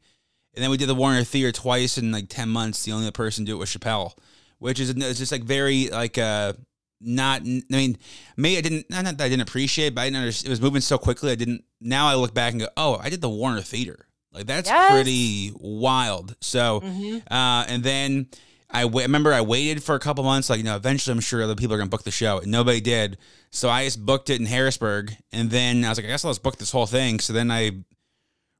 And 0.53 0.63
then 0.63 0.71
we 0.71 0.77
did 0.77 0.87
the 0.87 0.95
Warner 0.95 1.23
Theater 1.23 1.51
twice 1.51 1.97
in 1.97 2.11
like 2.11 2.29
ten 2.29 2.49
months. 2.49 2.83
The 2.83 2.91
only 2.93 3.05
other 3.05 3.11
person 3.11 3.45
to 3.45 3.51
do 3.51 3.55
it 3.55 3.59
was 3.59 3.69
Chappelle, 3.69 4.13
which 4.59 4.79
is 4.79 4.89
it's 4.89 5.19
just 5.19 5.31
like 5.31 5.43
very 5.43 5.89
like 5.89 6.17
uh 6.17 6.53
not. 7.01 7.41
I 7.41 7.61
mean, 7.69 7.97
maybe 8.37 8.57
I 8.57 8.61
didn't 8.61 8.89
not 8.89 9.03
that 9.03 9.21
I 9.21 9.27
didn't 9.29 9.41
appreciate, 9.47 9.87
it, 9.87 9.95
but 9.95 10.01
I 10.01 10.05
didn't 10.05 10.19
understand. 10.21 10.47
It 10.47 10.51
was 10.51 10.61
moving 10.61 10.81
so 10.81 10.97
quickly. 10.97 11.31
I 11.31 11.35
didn't. 11.35 11.63
Now 11.81 12.07
I 12.07 12.15
look 12.15 12.33
back 12.33 12.51
and 12.53 12.61
go, 12.61 12.67
oh, 12.77 12.97
I 13.01 13.09
did 13.09 13.21
the 13.21 13.29
Warner 13.29 13.61
Theater. 13.61 14.07
Like 14.31 14.45
that's 14.47 14.69
Yes. 14.69 14.91
pretty 14.91 15.51
wild. 15.55 16.35
So. 16.41 16.81
Mhm. 16.81 17.21
Uh, 17.29 17.65
and 17.67 17.83
then 17.83 18.27
I 18.69 18.83
remember 18.85 19.31
I 19.33 19.41
waited 19.41 19.83
for 19.83 19.95
a 19.95 19.99
couple 19.99 20.23
months, 20.23 20.49
like, 20.49 20.57
you 20.57 20.63
know, 20.65 20.75
eventually 20.75 21.13
I'm 21.13 21.21
sure 21.21 21.41
other 21.43 21.55
people 21.55 21.73
are 21.73 21.77
going 21.77 21.87
to 21.87 21.91
book 21.91 22.03
the 22.03 22.11
show. 22.11 22.39
And 22.39 22.51
nobody 22.51 22.81
did. 22.81 23.17
So 23.51 23.69
I 23.69 23.85
just 23.85 24.05
booked 24.05 24.29
it 24.29 24.39
in 24.39 24.47
Harrisburg. 24.47 25.15
And 25.31 25.49
then 25.51 25.85
I 25.85 25.89
was 25.89 25.97
like, 25.97 26.05
I 26.05 26.09
guess 26.09 26.25
I'll 26.25 26.31
just 26.31 26.43
book 26.43 26.57
this 26.57 26.71
whole 26.71 26.87
thing. 26.87 27.19
So 27.21 27.31
then 27.31 27.51
I 27.51 27.71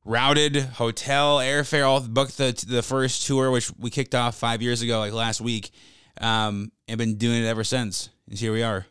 routed 0.06 0.56
hotel, 0.56 1.38
airfare, 1.40 1.86
all 1.86 2.00
booked 2.00 2.38
the, 2.38 2.64
the 2.68 2.82
first 2.82 3.26
tour, 3.28 3.52
which 3.52 3.72
we 3.78 3.90
kicked 3.90 4.16
off 4.16 4.36
five 4.36 4.62
years 4.62 4.82
ago, 4.82 5.00
like 5.00 5.14
last 5.14 5.42
week. 5.42 5.72
Um, 6.22 6.72
and 6.88 6.98
been 6.98 7.16
doing 7.18 7.44
it 7.44 7.48
ever 7.48 7.66
since. 7.66 8.10
And 8.30 8.40
here 8.40 8.54
we 8.54 8.64
are. 8.64 8.86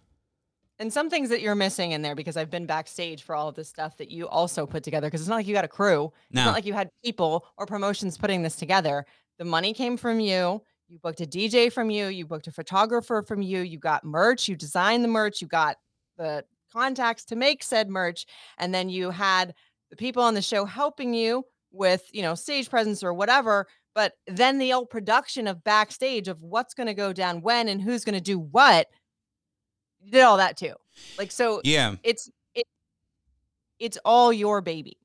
And 0.79 0.93
some 0.93 1.09
things 1.09 1.31
that 1.31 1.41
you're 1.41 1.55
missing 1.55 1.93
in 1.93 2.03
there 2.03 2.15
because 2.15 2.37
I've 2.37 2.51
been 2.51 2.67
backstage 2.67 3.23
for 3.23 3.35
all 3.35 3.49
of 3.49 3.55
this 3.55 3.69
stuff 3.69 3.97
that 3.99 4.11
you 4.11 4.29
also 4.29 4.67
put 4.67 4.83
together 4.83 5.07
because 5.07 5.21
it's 5.23 5.29
not 5.31 5.37
like 5.37 5.47
you 5.47 5.55
got 5.55 5.65
a 5.65 5.69
crew. 5.69 6.13
It's 6.29 6.35
No. 6.35 6.45
not 6.47 6.53
like 6.55 6.67
you 6.67 6.75
had 6.75 6.91
people 7.03 7.47
or 7.57 7.65
promotions 7.65 8.19
putting 8.19 8.43
this 8.43 8.57
together. 8.57 9.07
The 9.39 9.45
money 9.45 9.73
came 9.73 9.97
from 9.97 10.21
you. 10.21 10.61
You 10.89 10.99
booked 10.99 11.21
a 11.23 11.27
DJ 11.27 11.73
from 11.73 11.89
you. 11.91 12.09
You 12.09 12.27
booked 12.27 12.49
a 12.49 12.53
photographer 12.53 13.23
from 13.27 13.41
you. 13.41 13.61
You 13.61 13.79
got 13.79 14.05
merch. 14.05 14.49
You 14.49 14.57
designed 14.57 15.03
the 15.03 15.09
merch. 15.09 15.41
You 15.41 15.47
got 15.47 15.77
the 16.19 16.45
contacts 16.73 17.25
to 17.27 17.37
make 17.37 17.63
said 17.63 17.89
merch. 17.89 18.27
And 18.59 18.75
then 18.75 18.89
you 18.91 19.11
had 19.11 19.55
the 19.97 20.05
people 20.05 20.23
on 20.23 20.35
the 20.35 20.43
show 20.43 20.65
helping 20.65 21.15
you 21.15 21.45
with, 21.71 22.03
you 22.13 22.23
know, 22.23 22.35
stage 22.35 22.69
presence 22.69 23.03
or 23.05 23.15
whatever. 23.15 23.67
But 23.95 24.15
then 24.27 24.59
the 24.59 24.73
old 24.73 24.91
production 24.91 25.47
of 25.47 25.63
backstage 25.63 26.27
of 26.27 26.43
what's 26.43 26.75
going 26.75 26.89
to 26.89 26.95
go 26.95 27.13
down 27.13 27.43
when 27.43 27.69
and 27.69 27.81
who's 27.81 28.05
going 28.05 28.17
to 28.17 28.21
do 28.21 28.39
what. 28.39 28.89
You 30.01 30.11
did 30.11 30.23
all 30.23 30.39
that 30.39 30.57
too. 30.57 30.75
Like, 31.17 31.31
so 31.31 31.61
Yeah. 31.65 31.95
it's 32.03 32.29
it 32.55 32.67
it's 33.79 33.97
all 34.05 34.33
your 34.33 34.61
baby 34.61 34.97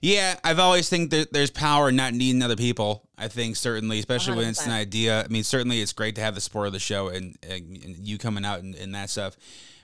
Yeah, 0.00 0.38
I've 0.44 0.58
always 0.60 0.88
think 0.88 1.10
that 1.10 1.32
there's 1.32 1.50
power 1.50 1.88
in 1.88 1.96
not 1.96 2.14
needing 2.14 2.42
other 2.42 2.56
people. 2.56 3.08
I 3.18 3.28
think 3.28 3.56
certainly, 3.56 3.98
especially 3.98 4.36
when 4.36 4.48
it's 4.48 4.64
an 4.64 4.72
idea. 4.72 5.24
I 5.24 5.28
mean, 5.28 5.42
certainly 5.44 5.80
it's 5.80 5.92
great 5.92 6.14
to 6.16 6.20
have 6.20 6.34
the 6.36 6.40
support 6.40 6.68
of 6.68 6.72
the 6.72 6.78
show 6.78 7.08
and, 7.08 7.36
and, 7.42 7.82
and 7.84 7.96
you 8.06 8.16
coming 8.16 8.44
out 8.44 8.60
and, 8.60 8.74
and 8.76 8.94
that 8.94 9.10
stuff. 9.10 9.36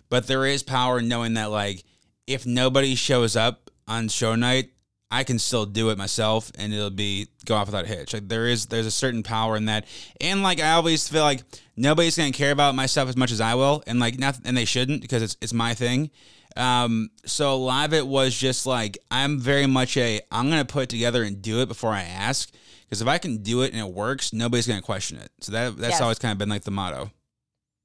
But 0.08 0.26
there 0.28 0.46
is 0.46 0.62
power 0.62 1.00
in 1.00 1.08
knowing 1.08 1.34
that 1.34 1.50
like 1.50 1.84
if 2.26 2.46
nobody 2.46 2.94
shows 2.94 3.34
up 3.34 3.70
on 3.88 4.08
show 4.08 4.34
night, 4.34 4.70
I 5.10 5.24
can 5.24 5.38
still 5.38 5.66
do 5.66 5.90
it 5.90 5.98
myself 5.98 6.50
and 6.56 6.72
it'll 6.72 6.88
be 6.88 7.28
go 7.44 7.54
off 7.54 7.66
without 7.66 7.84
a 7.84 7.88
hitch. 7.88 8.14
Like 8.14 8.28
there 8.28 8.46
is 8.46 8.66
there's 8.66 8.86
a 8.86 8.90
certain 8.90 9.22
power 9.22 9.56
in 9.56 9.66
that. 9.66 9.84
And 10.20 10.42
like 10.42 10.58
I 10.60 10.72
always 10.72 11.06
feel 11.06 11.22
like 11.22 11.42
nobody's 11.76 12.16
gonna 12.16 12.32
care 12.32 12.50
about 12.52 12.74
my 12.74 12.86
stuff 12.86 13.08
as 13.08 13.16
much 13.16 13.30
as 13.30 13.40
I 13.40 13.54
will. 13.54 13.82
And 13.86 14.00
like 14.00 14.18
not 14.18 14.38
and 14.44 14.56
they 14.56 14.64
shouldn't 14.64 15.02
because 15.02 15.22
it's 15.22 15.36
it's 15.42 15.52
my 15.52 15.74
thing. 15.74 16.10
Um, 16.56 17.10
so 17.24 17.54
a 17.54 17.56
lot 17.56 17.86
of 17.88 17.94
it 17.94 18.06
was 18.06 18.34
just 18.34 18.64
like 18.66 18.98
I'm 19.10 19.38
very 19.38 19.66
much 19.66 19.96
a 19.98 20.20
I'm 20.30 20.48
gonna 20.48 20.64
put 20.64 20.84
it 20.84 20.88
together 20.88 21.22
and 21.22 21.42
do 21.42 21.60
it 21.60 21.68
before 21.68 21.90
I 21.90 22.02
ask. 22.02 22.50
Because 22.88 23.02
if 23.02 23.08
I 23.08 23.18
can 23.18 23.38
do 23.42 23.62
it 23.62 23.72
and 23.72 23.80
it 23.80 23.92
works, 23.92 24.32
nobody's 24.32 24.66
gonna 24.66 24.82
question 24.82 25.18
it. 25.18 25.30
So 25.40 25.52
that 25.52 25.76
that's 25.76 25.92
Yes. 25.92 26.00
always 26.00 26.18
kind 26.18 26.32
of 26.32 26.38
been 26.38 26.48
like 26.48 26.64
the 26.64 26.70
motto. 26.70 27.10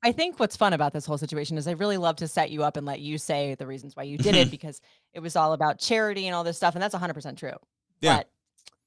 I 0.04 0.12
think 0.12 0.39
what's 0.39 0.56
fun 0.56 0.74
about 0.74 0.94
this 0.94 1.06
whole 1.06 1.18
situation 1.18 1.58
is 1.58 1.68
I 1.68 1.72
really 1.72 1.98
love 1.98 2.18
to 2.18 2.27
set 2.27 2.51
you 2.51 2.63
up 2.63 2.77
and 2.77 2.86
let 2.86 3.00
you 3.00 3.18
say 3.18 3.56
the 3.56 3.68
reasons 3.68 3.96
why 3.96 4.04
you 4.04 4.18
did 4.18 4.36
it 4.36 4.51
because 4.51 4.82
it 5.13 5.20
was 5.20 5.36
all 5.36 5.54
about 5.54 5.80
charity 5.80 6.27
and 6.27 6.36
all 6.36 6.44
this 6.44 6.58
stuff. 6.58 6.75
And 6.75 6.82
that's 6.82 6.96
100% 6.96 7.38
true. 7.38 7.54
Yeah. 8.00 8.18
But 8.18 8.30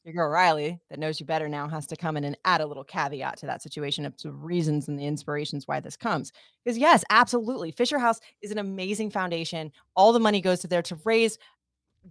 your 0.04 0.14
girl 0.14 0.30
Riley, 0.30 0.80
that 0.88 0.98
knows 0.98 1.20
you 1.20 1.26
better 1.26 1.48
now, 1.48 1.68
has 1.68 1.86
to 1.88 1.96
come 1.96 2.16
in 2.16 2.24
and 2.24 2.38
add 2.44 2.60
a 2.60 2.66
little 2.66 2.84
caveat 2.84 3.36
to 3.38 3.46
that 3.46 3.60
situation 3.60 4.06
of 4.06 4.16
the 4.22 4.30
reasons 4.30 4.88
and 4.88 4.98
the 4.98 5.06
inspirations 5.06 5.68
why 5.68 5.80
this 5.80 5.96
comes. 5.96 6.32
Because, 6.64 6.78
yes, 6.78 7.04
absolutely. 7.10 7.70
Fisher 7.72 7.98
House 7.98 8.20
is 8.40 8.50
an 8.50 8.58
amazing 8.58 9.10
foundation. 9.10 9.72
All 9.96 10.12
the 10.12 10.20
money 10.20 10.40
goes 10.40 10.60
to 10.60 10.68
there 10.68 10.82
to 10.82 10.98
raise 11.04 11.38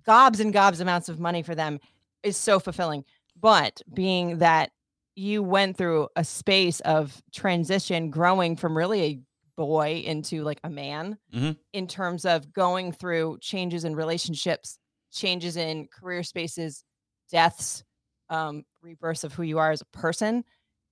gobs 0.06 0.40
and 0.40 0.54
gobs 0.54 0.82
amounts 0.82 1.10
of 1.10 1.20
money 1.20 1.42
for 1.42 1.56
them 1.56 1.80
is 2.22 2.38
so 2.38 2.60
fulfilling. 2.60 3.06
But 3.40 3.82
being 3.94 4.40
that 4.40 4.72
you 5.20 5.44
went 5.44 5.76
through 5.78 6.08
a 6.16 6.24
space 6.24 6.80
of 6.82 7.22
transition, 7.34 8.10
growing 8.10 8.56
from 8.56 8.78
really 8.78 9.02
a 9.04 9.20
boy 9.58 10.02
into 10.06 10.44
like 10.44 10.62
a 10.64 10.70
man 10.70 11.18
Mhm. 11.34 11.58
in 11.74 11.88
terms 11.88 12.24
of 12.26 12.54
going 12.54 12.94
through 12.94 13.38
changes 13.42 13.84
in 13.84 13.96
relationships, 13.96 14.80
changes 15.12 15.58
in 15.58 15.88
career 15.88 16.24
spaces, 16.24 16.86
deaths, 17.30 17.84
um, 18.30 18.64
rebirths 18.82 19.26
of 19.26 19.34
who 19.34 19.44
you 19.44 19.60
are 19.60 19.72
as 19.72 19.82
a 19.82 19.86
person. 19.98 20.46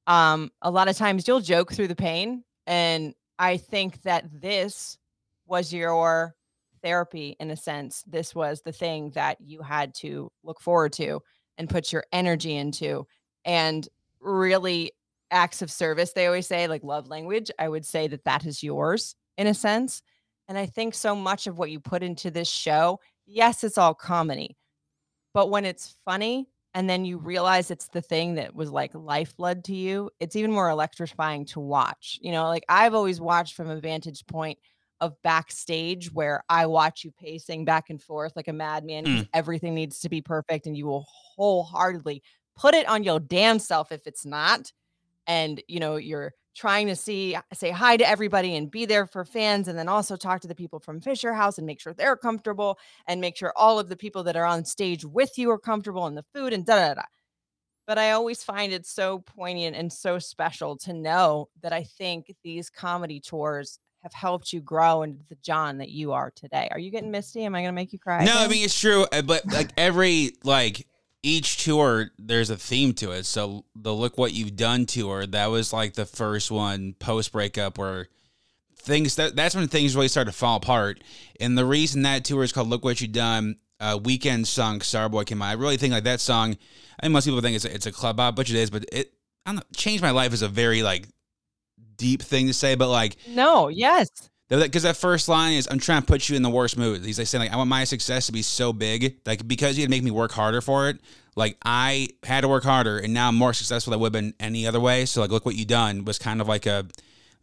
Um, 0.08 0.52
a 0.62 0.70
lot 0.70 0.90
of 0.90 0.98
times 0.98 1.28
you'll 1.28 1.40
joke 1.40 1.72
through 1.72 1.88
the 1.88 1.96
pain. 1.96 2.44
And 2.66 3.14
I 3.40 3.56
think 3.58 4.02
that 4.02 4.26
this 4.42 4.98
was 5.46 5.72
your 5.72 6.36
therapy 6.84 7.38
in 7.40 7.50
a 7.52 7.56
sense. 7.56 8.04
This 8.06 8.36
was 8.36 8.62
the 8.62 8.74
thing 8.74 9.12
that 9.12 9.40
you 9.40 9.62
had 9.62 9.94
to 9.96 10.30
look 10.44 10.60
forward 10.60 10.92
to 10.94 11.22
and 11.58 11.70
put 11.70 11.94
your 11.94 12.04
energy 12.12 12.56
into. 12.56 13.08
And 13.46 13.88
really, 14.20 14.92
acts 15.32 15.62
of 15.62 15.72
service, 15.72 16.14
they 16.14 16.28
always 16.28 16.48
say, 16.48 16.68
like 16.68 16.84
love 16.84 17.08
language. 17.08 17.52
I 17.60 17.70
would 17.70 17.86
say 17.86 18.08
that 18.08 18.24
that 18.26 18.46
is 18.46 18.64
yours 18.64 19.16
in 19.38 19.48
a 19.48 19.54
sense. 19.54 20.02
And 20.48 20.58
I 20.58 20.66
think 20.66 20.94
so 20.94 21.16
much 21.16 21.48
of 21.48 21.58
what 21.58 21.72
you 21.72 21.80
put 21.80 22.04
into 22.04 22.32
this 22.32 22.50
show, 22.50 23.00
yes, 23.26 23.64
it's 23.64 23.78
all 23.78 23.94
comedy, 23.94 24.56
but 25.34 25.50
when 25.50 25.66
it's 25.66 25.96
funny 26.06 26.48
and 26.74 26.90
then 26.90 27.06
you 27.06 27.18
realize 27.18 27.70
it's 27.70 27.90
the 27.90 28.02
thing 28.02 28.36
that 28.36 28.56
was 28.56 28.72
like 28.72 28.92
lifeblood 28.94 29.64
to 29.66 29.76
you, 29.76 30.10
it's 30.20 30.36
even 30.36 30.52
more 30.52 30.70
electrifying 30.70 31.46
to 31.48 31.60
watch. 31.60 32.20
You 32.22 32.32
know, 32.32 32.48
like 32.48 32.64
I've 32.70 32.94
always 32.94 33.20
watched 33.20 33.56
from 33.56 33.70
a 33.70 33.80
vantage 33.80 34.26
point 34.26 34.58
of 35.00 35.22
backstage 35.22 36.12
where 36.12 36.44
I 36.50 36.66
watch 36.66 37.04
you 37.04 37.12
pacing 37.12 37.66
back 37.66 37.90
and 37.90 38.02
forth 38.02 38.34
like 38.36 38.48
a 38.48 38.54
madman 38.54 39.04
because 39.04 39.22
hmm. 39.22 39.28
everything 39.34 39.76
needs 39.76 40.00
to 40.00 40.10
be 40.10 40.22
perfect 40.22 40.66
and 40.66 40.76
you 40.76 40.88
will 40.88 41.06
wholeheartedly 41.36 42.24
put 42.58 42.74
it 42.74 42.88
on 42.90 43.04
your 43.04 43.20
damn 43.20 43.60
self 43.60 43.92
if 43.92 44.06
it's 44.08 44.26
not. 44.26 44.72
And 45.28 45.62
you 45.68 45.80
know, 45.80 45.96
you're 45.96 46.34
trying 46.56 46.88
to 46.88 46.96
see 46.96 47.38
say 47.54 47.70
hi 47.70 47.96
to 47.96 48.10
everybody 48.10 48.56
and 48.56 48.72
be 48.72 48.86
there 48.86 49.06
for 49.06 49.24
fans 49.24 49.68
and 49.68 49.78
then 49.78 49.88
also 49.88 50.16
talk 50.16 50.42
to 50.42 50.48
the 50.48 50.56
people 50.56 50.80
from 50.80 51.00
Fisher 51.00 51.34
House 51.34 51.58
and 51.58 51.68
make 51.68 51.80
sure 51.80 51.94
they're 51.94 52.18
comfortable 52.18 52.80
and 53.08 53.22
make 53.22 53.38
sure 53.38 53.54
all 53.56 53.80
of 53.80 53.90
the 53.90 53.96
people 53.96 54.24
that 54.24 54.36
are 54.36 54.46
on 54.46 54.66
stage 54.66 55.06
with 55.06 55.38
you 55.38 55.52
are 55.52 55.60
comfortable 55.60 56.08
and 56.08 56.18
the 56.18 56.26
food 56.34 56.54
and 56.54 56.66
da 56.66 56.76
da 56.76 56.94
da. 56.96 57.04
But 57.86 57.98
I 57.98 58.12
always 58.12 58.44
find 58.44 58.74
it 58.74 58.86
so 58.86 59.20
poignant 59.20 59.76
and 59.76 59.94
so 59.94 60.20
special 60.20 60.76
to 60.78 60.94
know 60.94 61.48
that 61.62 61.72
I 61.72 61.84
think 61.84 62.34
these 62.44 62.70
comedy 62.70 63.22
tours 63.22 63.80
have 64.02 64.14
helped 64.14 64.52
you 64.52 64.62
grow 64.62 65.04
into 65.04 65.24
the 65.30 65.38
John 65.42 65.78
that 65.78 65.90
you 65.90 66.12
are 66.12 66.32
today. 66.36 66.68
Are 66.72 66.80
you 66.80 66.92
getting 66.92 67.12
misty? 67.12 67.46
Am 67.46 67.56
I 67.56 67.62
going 67.62 67.70
to 67.70 67.76
make 67.76 67.94
you 67.94 68.00
cry? 68.00 68.26
No, 68.26 68.34
I 68.36 68.48
mean 68.48 68.66
it's 68.66 68.80
true, 68.80 69.06
uh, 69.12 69.22
but 69.22 69.46
like 69.46 69.70
every 69.78 70.34
like 70.44 70.88
each 71.24 71.64
tour, 71.64 72.12
there's 72.18 72.50
a 72.50 72.58
theme 72.58 72.94
to 72.96 73.12
it. 73.12 73.26
So 73.26 73.66
the 73.76 73.94
"Look 73.94 74.18
What 74.18 74.34
You've 74.34 74.56
Done" 74.56 74.86
tour, 74.86 75.26
that 75.26 75.48
was 75.48 75.74
like 75.74 75.94
the 75.94 76.06
first 76.06 76.52
one 76.52 76.94
post 77.00 77.32
breakup 77.32 77.78
where 77.78 78.08
things 78.76 79.16
that 79.16 79.36
that's 79.36 79.56
when 79.56 79.68
things 79.68 79.96
really 79.96 80.08
started 80.08 80.32
to 80.32 80.38
fall 80.38 80.58
apart. 80.58 81.04
And 81.40 81.58
the 81.58 81.66
reason 81.66 82.04
that 82.04 82.26
tour 82.26 82.44
is 82.44 82.52
called 82.52 82.68
"Look 82.68 82.84
What 82.84 83.02
You 83.02 83.08
Done," 83.08 83.58
uh, 83.80 83.98
Weeknd 83.98 84.46
song 84.46 84.80
"Starboy" 84.80 85.26
came 85.26 85.42
out. 85.42 85.50
I 85.50 85.54
really 85.54 85.78
think 85.78 85.94
like 85.94 86.06
that 86.06 86.22
song. 86.22 86.58
I 87.00 87.04
think 87.04 87.14
most 87.14 87.26
people 87.26 87.42
think 87.42 87.56
it's 87.56 87.66
a, 87.66 87.74
it's 87.74 87.86
a 87.86 87.92
club 87.92 88.38
which 88.38 88.50
it 88.50 88.56
is, 88.56 88.70
but 88.70 88.86
it 88.92 89.14
I 89.46 89.52
don't 89.52 89.56
know, 89.58 89.64
changed 89.76 90.04
my 90.04 90.12
life 90.12 90.34
is 90.34 90.42
a 90.42 90.48
very 90.48 90.84
like 90.84 91.08
deep 91.98 92.22
thing 92.22 92.48
to 92.48 92.54
say, 92.54 92.76
but 92.76 92.90
like 92.90 93.18
no, 93.28 93.68
yes. 93.68 94.10
Because 94.50 94.84
that 94.84 94.98
first 94.98 95.28
line 95.28 95.54
is, 95.54 95.68
"I'm 95.70 95.80
trying 95.80 96.02
to 96.02 96.08
put 96.08 96.30
you 96.30 96.36
in 96.36 96.42
the 96.42 96.50
worst 96.50 96.78
mood." 96.78 97.04
He's 97.04 97.18
like 97.18 97.28
saying, 97.28 97.44
"Like 97.44 97.54
I 97.54 97.58
want 97.58 97.70
my 97.70 97.84
success 97.84 98.28
to 98.28 98.32
be 98.32 98.42
so 98.42 98.72
big, 98.72 99.18
like 99.26 99.48
because 99.48 99.78
you'd 99.78 99.90
make 99.90 100.04
me 100.04 100.12
work 100.12 100.32
harder 100.32 100.62
for 100.62 100.90
it. 100.90 101.00
Like 101.36 101.58
I 101.64 102.10
had 102.24 102.42
to 102.42 102.48
work 102.48 102.64
harder, 102.64 102.98
and 102.98 103.14
now 103.14 103.28
I'm 103.28 103.36
more 103.36 103.54
successful 103.54 103.92
than 103.92 104.00
I 104.00 104.02
would 104.02 104.16
have 104.16 104.24
been 104.24 104.34
any 104.40 104.66
other 104.66 104.80
way. 104.80 105.06
So 105.06 105.22
like, 105.22 105.32
look 105.32 105.46
what 105.46 105.56
you 105.56 105.66
done 105.66 106.06
was 106.06 106.18
kind 106.18 106.42
of 106.42 106.48
like 106.48 106.66
a 106.66 106.88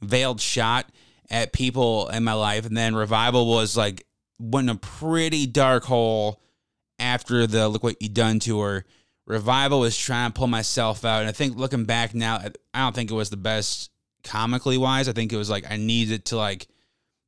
veiled 0.00 0.40
shot 0.40 0.86
at 1.30 1.52
people 1.52 2.08
in 2.08 2.24
my 2.24 2.32
life, 2.32 2.66
and 2.66 2.76
then 2.76 2.94
revival 2.94 3.46
was 3.46 3.76
like 3.76 4.06
went 4.40 4.68
in 4.68 4.76
a 4.76 4.78
pretty 4.78 5.46
dark 5.46 5.84
hole 5.84 6.40
after 6.98 7.46
the 7.46 7.68
look 7.68 7.82
what 7.82 8.00
you 8.00 8.08
done 8.08 8.38
tour. 8.38 8.84
Revival 9.26 9.80
was 9.80 9.96
trying 9.96 10.30
to 10.30 10.38
pull 10.38 10.46
myself 10.46 11.04
out, 11.04 11.20
and 11.20 11.28
I 11.28 11.32
think 11.32 11.56
looking 11.56 11.84
back 11.84 12.14
now, 12.14 12.36
I 12.72 12.80
don't 12.80 12.94
think 12.94 13.10
it 13.10 13.14
was 13.14 13.30
the 13.30 13.36
best 13.36 13.90
comically 14.22 14.78
wise. 14.78 15.08
I 15.08 15.12
think 15.12 15.32
it 15.32 15.36
was 15.36 15.50
like 15.50 15.70
I 15.70 15.76
needed 15.76 16.24
to 16.26 16.36
like 16.36 16.66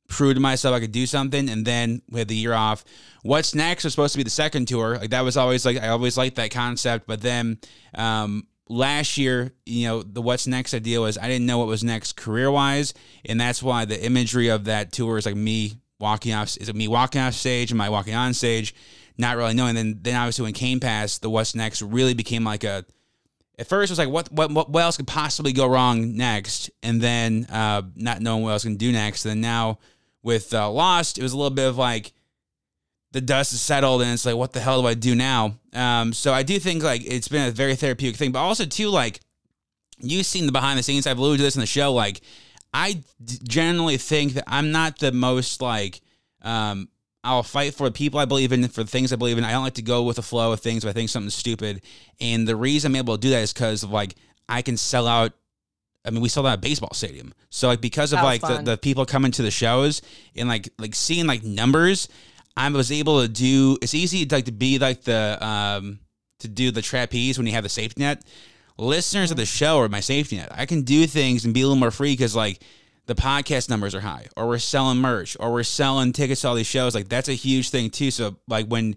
prove 0.07 0.35
to 0.35 0.39
myself 0.39 0.75
I 0.75 0.79
could 0.79 0.91
do 0.91 1.05
something, 1.05 1.49
and 1.49 1.65
then 1.65 2.01
we 2.09 2.19
had 2.19 2.27
the 2.27 2.35
year 2.35 2.53
off. 2.53 2.83
What's 3.23 3.53
next 3.53 3.83
was 3.83 3.93
supposed 3.93 4.13
to 4.13 4.17
be 4.17 4.23
the 4.23 4.29
second 4.29 4.67
tour. 4.67 4.97
Like 4.97 5.09
that 5.11 5.21
was 5.21 5.37
always 5.37 5.65
like 5.65 5.77
I 5.77 5.89
always 5.89 6.17
liked 6.17 6.37
that 6.37 6.51
concept, 6.51 7.07
but 7.07 7.21
then 7.21 7.59
um, 7.95 8.47
last 8.69 9.17
year, 9.17 9.53
you 9.65 9.87
know, 9.87 10.03
the 10.03 10.21
what's 10.21 10.47
next 10.47 10.73
idea 10.73 11.01
was 11.01 11.17
I 11.17 11.27
didn't 11.27 11.45
know 11.45 11.57
what 11.57 11.67
was 11.67 11.83
next 11.83 12.15
career 12.15 12.51
wise, 12.51 12.93
and 13.25 13.39
that's 13.39 13.61
why 13.61 13.85
the 13.85 14.03
imagery 14.03 14.47
of 14.49 14.65
that 14.65 14.91
tour 14.91 15.17
is 15.17 15.25
like 15.25 15.35
me 15.35 15.73
walking 15.99 16.33
off. 16.33 16.57
Is 16.57 16.69
it 16.69 16.75
me 16.75 16.87
walking 16.87 17.21
off 17.21 17.33
stage? 17.33 17.71
Am 17.71 17.81
I 17.81 17.89
walking 17.89 18.15
on 18.15 18.33
stage? 18.33 18.73
Not 19.17 19.37
really 19.37 19.53
knowing. 19.53 19.75
Then 19.75 19.99
then 20.01 20.15
obviously 20.15 20.43
when 20.43 20.53
Kane 20.53 20.79
passed, 20.79 21.21
the 21.21 21.29
what's 21.29 21.55
next 21.55 21.81
really 21.81 22.13
became 22.13 22.43
like 22.43 22.63
a 22.63 22.85
at 23.59 23.67
first 23.67 23.89
it 23.89 23.93
was 23.93 23.99
like 23.99 24.09
what 24.09 24.31
what 24.31 24.69
what, 24.69 24.79
else 24.79 24.97
could 24.97 25.07
possibly 25.07 25.51
go 25.51 25.67
wrong 25.67 26.15
next 26.15 26.69
and 26.83 27.01
then 27.01 27.45
uh 27.49 27.81
not 27.95 28.21
knowing 28.21 28.43
what 28.43 28.51
else 28.51 28.63
can 28.63 28.75
do 28.75 28.91
next 28.91 29.25
and 29.25 29.31
then 29.31 29.41
now 29.41 29.79
with 30.27 30.53
uh, 30.53 30.69
lost 30.69 31.17
it 31.17 31.23
was 31.23 31.33
a 31.33 31.37
little 31.37 31.49
bit 31.49 31.67
of 31.67 31.77
like 31.77 32.11
the 33.13 33.21
dust 33.21 33.53
is 33.53 33.61
settled 33.61 34.01
and 34.01 34.11
it's 34.11 34.25
like 34.25 34.35
what 34.35 34.51
the 34.51 34.59
hell 34.59 34.81
do 34.81 34.87
i 34.87 34.93
do 34.93 35.15
now 35.15 35.55
um 35.73 36.13
so 36.13 36.33
i 36.33 36.43
do 36.43 36.59
think 36.59 36.83
like 36.83 37.01
it's 37.05 37.29
been 37.29 37.47
a 37.47 37.51
very 37.51 37.75
therapeutic 37.75 38.17
thing 38.17 38.31
but 38.31 38.39
also 38.39 38.65
too 38.65 38.89
like 38.89 39.21
you've 39.97 40.25
seen 40.25 40.45
the 40.45 40.51
behind 40.51 40.77
the 40.77 40.83
scenes 40.83 41.07
i've 41.07 41.17
alluded 41.17 41.37
to 41.37 41.43
this 41.43 41.55
in 41.55 41.61
the 41.61 41.65
show 41.65 41.93
like 41.93 42.21
i 42.73 42.93
d- 43.23 43.39
generally 43.43 43.97
think 43.97 44.33
that 44.33 44.43
i'm 44.45 44.71
not 44.71 44.99
the 44.99 45.11
most 45.11 45.61
like 45.61 46.01
um 46.43 46.89
I'll 47.23 47.43
fight 47.43 47.73
for 47.73 47.87
the 47.87 47.91
people 47.91 48.21
I 48.21 48.25
believe 48.25 48.53
in, 48.53 48.65
for 48.69 48.83
the 48.83 48.89
things 48.89 49.11
I 49.11 49.17
believe 49.17 49.37
in. 49.37 49.43
I 49.43 49.51
don't 49.51 49.63
like 49.63 49.73
to 49.73 49.81
go 49.81 50.03
with 50.03 50.15
the 50.15 50.21
flow 50.21 50.53
of 50.53 50.61
things 50.61 50.85
if 50.85 50.89
I 50.89 50.93
think 50.93 51.09
something's 51.09 51.35
stupid. 51.35 51.81
And 52.21 52.47
the 52.47 52.55
reason 52.55 52.91
I'm 52.91 52.95
able 52.95 53.15
to 53.15 53.19
do 53.19 53.31
that 53.31 53.41
is 53.41 53.51
because 53.51 53.83
of 53.83 53.91
like 53.91 54.15
I 54.47 54.61
can 54.61 54.77
sell 54.77 55.07
out. 55.07 55.33
I 56.07 56.09
mean, 56.09 56.21
we 56.21 56.29
sold 56.29 56.45
that 56.45 56.53
at 56.53 56.61
baseball 56.61 56.93
stadium, 56.93 57.33
so 57.49 57.67
like 57.67 57.81
because 57.81 58.13
of 58.13 58.21
like 58.21 58.41
the, 58.41 58.61
the 58.63 58.77
people 58.77 59.05
coming 59.05 59.31
to 59.33 59.41
the 59.41 59.51
shows 59.51 60.01
and 60.35 60.47
like 60.47 60.69
like 60.79 60.95
seeing 60.95 61.27
like 61.27 61.43
numbers, 61.43 62.07
I 62.55 62.69
was 62.69 62.91
able 62.91 63.21
to 63.21 63.27
do. 63.27 63.77
It's 63.81 63.93
easy 63.93 64.25
to 64.25 64.35
like 64.35 64.45
to 64.45 64.51
be 64.51 64.79
like 64.79 65.03
the 65.03 65.37
um 65.45 65.99
to 66.39 66.47
do 66.47 66.71
the 66.71 66.81
trapeze 66.81 67.37
when 67.37 67.45
you 67.47 67.53
have 67.53 67.63
the 67.63 67.69
safety 67.69 68.01
net. 68.01 68.23
Listeners 68.77 69.31
of 69.31 69.37
the 69.37 69.45
show 69.45 69.79
are 69.79 69.89
my 69.89 69.99
safety 69.99 70.37
net. 70.37 70.49
I 70.51 70.65
can 70.65 70.83
do 70.83 71.07
things 71.07 71.45
and 71.45 71.53
be 71.53 71.61
a 71.61 71.65
little 71.65 71.79
more 71.79 71.91
free 71.91 72.13
because 72.13 72.35
like 72.35 72.63
the 73.07 73.15
podcast 73.15 73.69
numbers 73.69 73.95
are 73.95 74.01
high, 74.01 74.27
or 74.35 74.47
we're 74.47 74.59
selling 74.59 74.99
merch, 74.99 75.35
or 75.39 75.51
we're 75.51 75.63
selling 75.63 76.13
tickets 76.13 76.41
to 76.41 76.49
all 76.49 76.55
these 76.55 76.67
shows. 76.67 76.93
Like 76.93 77.09
that's 77.09 77.29
a 77.29 77.33
huge 77.33 77.69
thing 77.69 77.89
too. 77.89 78.11
So 78.11 78.37
like 78.47 78.67
when 78.67 78.95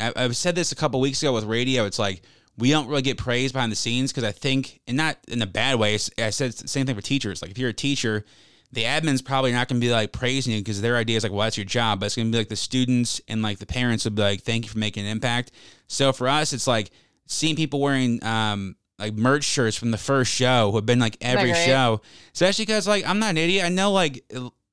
I, 0.00 0.12
I've 0.16 0.36
said 0.36 0.54
this 0.54 0.72
a 0.72 0.76
couple 0.76 1.00
weeks 1.00 1.22
ago 1.22 1.32
with 1.32 1.44
radio, 1.44 1.84
it's 1.84 1.98
like 1.98 2.22
we 2.60 2.70
don't 2.70 2.88
really 2.88 3.02
get 3.02 3.18
praised 3.18 3.54
behind 3.54 3.72
the 3.72 3.76
scenes 3.76 4.12
because 4.12 4.24
I 4.24 4.32
think, 4.32 4.80
and 4.86 4.96
not 4.96 5.16
in 5.26 5.42
a 5.42 5.46
bad 5.46 5.78
way. 5.78 5.94
I 5.94 6.30
said 6.30 6.52
the 6.52 6.68
same 6.68 6.86
thing 6.86 6.94
for 6.94 7.02
teachers. 7.02 7.42
Like 7.42 7.50
if 7.50 7.58
you're 7.58 7.70
a 7.70 7.74
teacher, 7.74 8.24
the 8.72 8.84
admin's 8.84 9.22
probably 9.22 9.52
not 9.52 9.66
going 9.66 9.80
to 9.80 9.84
be 9.84 9.90
like 9.90 10.12
praising 10.12 10.52
you 10.52 10.60
because 10.60 10.80
their 10.80 10.96
idea 10.96 11.16
is 11.16 11.22
like, 11.22 11.32
well, 11.32 11.42
that's 11.42 11.56
your 11.56 11.64
job. 11.64 12.00
But 12.00 12.06
it's 12.06 12.16
going 12.16 12.28
to 12.28 12.32
be 12.32 12.38
like 12.38 12.48
the 12.48 12.56
students 12.56 13.20
and 13.26 13.42
like 13.42 13.58
the 13.58 13.66
parents 13.66 14.04
will 14.04 14.12
be 14.12 14.22
like, 14.22 14.42
thank 14.42 14.64
you 14.64 14.70
for 14.70 14.78
making 14.78 15.04
an 15.06 15.10
impact. 15.10 15.52
So 15.88 16.12
for 16.12 16.28
us, 16.28 16.52
it's 16.52 16.66
like 16.66 16.90
seeing 17.26 17.56
people 17.56 17.80
wearing 17.80 18.22
um, 18.24 18.76
like 18.98 19.14
merch 19.14 19.44
shirts 19.44 19.76
from 19.76 19.90
the 19.90 19.98
first 19.98 20.32
show 20.32 20.70
who 20.70 20.76
have 20.76 20.86
been 20.86 21.00
like 21.00 21.16
every 21.20 21.50
show, 21.66 22.00
especially 22.34 22.66
because 22.66 22.86
like 22.86 23.06
I'm 23.06 23.18
not 23.18 23.30
an 23.30 23.38
idiot. 23.38 23.64
I 23.64 23.70
know 23.70 23.90
like 23.90 24.24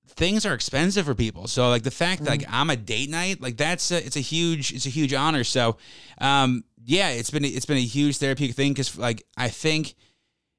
things 0.10 0.46
are 0.46 0.54
expensive 0.54 1.06
for 1.06 1.16
people. 1.16 1.48
So 1.48 1.70
like 1.70 1.84
the 1.84 1.92
fact 1.92 2.24
that 2.24 2.30
like 2.30 2.46
I'm 2.50 2.70
a 2.70 2.76
date 2.76 3.10
night, 3.10 3.42
like 3.42 3.56
that's 3.56 3.92
a, 3.92 4.06
it's 4.06 4.18
a 4.18 4.22
huge 4.22 4.74
it's 4.74 4.86
a 4.86 4.90
huge 4.90 5.14
honor. 5.14 5.44
So 5.44 5.78
um 6.20 6.64
yeah, 6.88 7.10
it's 7.10 7.30
been 7.30 7.44
it's 7.44 7.66
been 7.66 7.78
a 7.78 7.82
huge 7.82 8.18
therapeutic 8.18 8.56
thing 8.56 8.72
because 8.72 8.98
like 8.98 9.24
I 9.36 9.50
think 9.50 9.94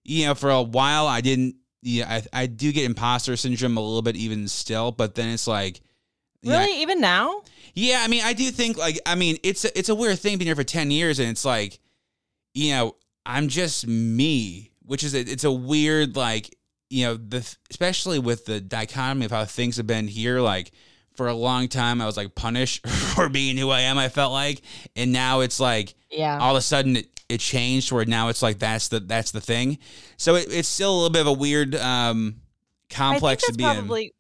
you 0.04 0.26
know 0.26 0.34
for 0.34 0.50
a 0.50 0.62
while 0.62 1.06
I 1.06 1.22
didn't 1.22 1.56
yeah 1.82 2.20
I 2.32 2.42
I 2.42 2.46
do 2.46 2.70
get 2.70 2.84
imposter 2.84 3.34
syndrome 3.34 3.78
a 3.78 3.80
little 3.80 4.02
bit 4.02 4.14
even 4.14 4.46
still, 4.46 4.92
but 4.92 5.14
then 5.14 5.30
it's 5.30 5.46
like 5.46 5.80
know, 6.42 6.58
Really, 6.58 6.82
even 6.82 7.00
now? 7.00 7.42
yeah, 7.74 8.02
I 8.04 8.08
mean, 8.08 8.22
I 8.22 8.32
do 8.34 8.50
think 8.50 8.76
like 8.76 8.98
I 9.06 9.14
mean, 9.14 9.38
it's 9.42 9.64
a, 9.64 9.76
it's 9.76 9.88
a 9.88 9.94
weird 9.94 10.18
thing 10.18 10.38
being 10.38 10.46
here 10.46 10.54
for 10.54 10.64
ten 10.64 10.90
years, 10.90 11.18
and 11.18 11.30
it's 11.30 11.44
like, 11.44 11.80
you 12.54 12.72
know, 12.72 12.96
I'm 13.24 13.48
just 13.48 13.86
me, 13.86 14.70
which 14.82 15.02
is 15.02 15.14
a, 15.14 15.20
it's 15.20 15.44
a 15.44 15.50
weird 15.52 16.14
like 16.14 16.54
you 16.90 17.06
know 17.06 17.16
the 17.16 17.56
especially 17.70 18.18
with 18.18 18.44
the 18.44 18.60
dichotomy 18.60 19.24
of 19.24 19.30
how 19.30 19.44
things 19.46 19.78
have 19.78 19.86
been 19.86 20.08
here. 20.08 20.40
Like 20.40 20.72
for 21.16 21.26
a 21.26 21.34
long 21.34 21.68
time, 21.68 22.00
I 22.00 22.06
was 22.06 22.16
like 22.16 22.34
punished 22.34 22.86
for 23.14 23.28
being 23.28 23.56
who 23.56 23.70
I 23.70 23.80
am. 23.80 23.98
I 23.98 24.08
felt 24.08 24.32
like, 24.32 24.60
and 24.94 25.12
now 25.12 25.40
it's 25.40 25.58
like 25.58 25.94
Yeah. 26.10 26.38
all 26.38 26.56
of 26.56 26.58
a 26.58 26.62
sudden 26.62 26.96
it, 26.96 27.06
it 27.28 27.40
changed 27.40 27.92
where 27.92 28.04
now 28.04 28.28
it's 28.28 28.42
like 28.42 28.58
that's 28.58 28.88
the 28.88 29.00
that's 29.00 29.30
the 29.30 29.40
thing. 29.40 29.78
So 30.16 30.34
it, 30.34 30.46
it's 30.50 30.68
still 30.68 30.92
a 30.92 30.96
little 30.96 31.10
bit 31.10 31.20
of 31.20 31.26
a 31.26 31.32
weird 31.32 31.74
um 31.74 32.40
complex 32.90 33.44
I 33.44 33.52
to 33.52 33.56
be 33.56 33.64
that's 33.64 33.78
in. 33.78 34.10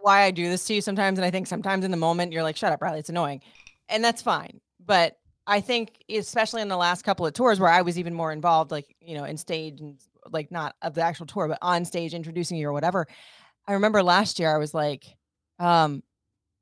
why 0.00 0.22
I 0.22 0.30
do 0.30 0.48
this 0.48 0.64
to 0.66 0.74
you 0.74 0.80
sometimes. 0.80 1.18
And 1.18 1.24
I 1.24 1.30
think 1.30 1.46
sometimes 1.46 1.84
in 1.84 1.90
the 1.90 1.96
moment 1.96 2.32
you're 2.32 2.42
like, 2.42 2.56
shut 2.56 2.72
up, 2.72 2.82
Riley, 2.82 3.00
it's 3.00 3.08
annoying. 3.08 3.42
And 3.88 4.02
that's 4.02 4.22
fine. 4.22 4.60
But 4.84 5.18
I 5.46 5.60
think 5.60 6.02
especially 6.08 6.62
in 6.62 6.68
the 6.68 6.76
last 6.76 7.02
couple 7.02 7.26
of 7.26 7.34
tours 7.34 7.60
where 7.60 7.70
I 7.70 7.82
was 7.82 7.98
even 7.98 8.14
more 8.14 8.32
involved, 8.32 8.70
like, 8.70 8.94
you 9.00 9.14
know, 9.14 9.24
in 9.24 9.36
stage 9.36 9.80
and 9.80 9.98
like 10.30 10.50
not 10.50 10.74
of 10.80 10.94
the 10.94 11.02
actual 11.02 11.26
tour, 11.26 11.48
but 11.48 11.58
on 11.60 11.84
stage 11.84 12.14
introducing 12.14 12.56
you 12.56 12.68
or 12.68 12.72
whatever. 12.72 13.06
I 13.66 13.74
remember 13.74 14.02
last 14.02 14.38
year 14.38 14.54
I 14.54 14.58
was 14.58 14.72
like, 14.72 15.04
um, 15.58 16.02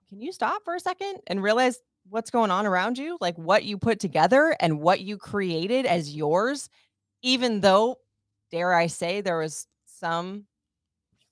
can 0.09 0.21
you 0.21 0.33
stop 0.33 0.63
for 0.65 0.75
a 0.75 0.81
second 0.81 1.21
and 1.27 1.43
realize 1.43 1.79
what's 2.09 2.31
going 2.31 2.51
on 2.51 2.67
around 2.67 2.99
you? 2.99 3.17
Like 3.21 3.37
what 3.37 3.65
you 3.65 3.79
put 3.79 4.01
together 4.01 4.57
and 4.61 4.81
what 4.81 5.01
you 5.01 5.17
created 5.17 5.87
as 5.87 6.15
yours, 6.15 6.69
even 7.23 7.61
though, 7.61 7.97
dare 8.51 8.75
I 8.75 8.87
say, 8.87 9.21
there 9.21 9.39
was 9.39 9.67
some 9.87 10.47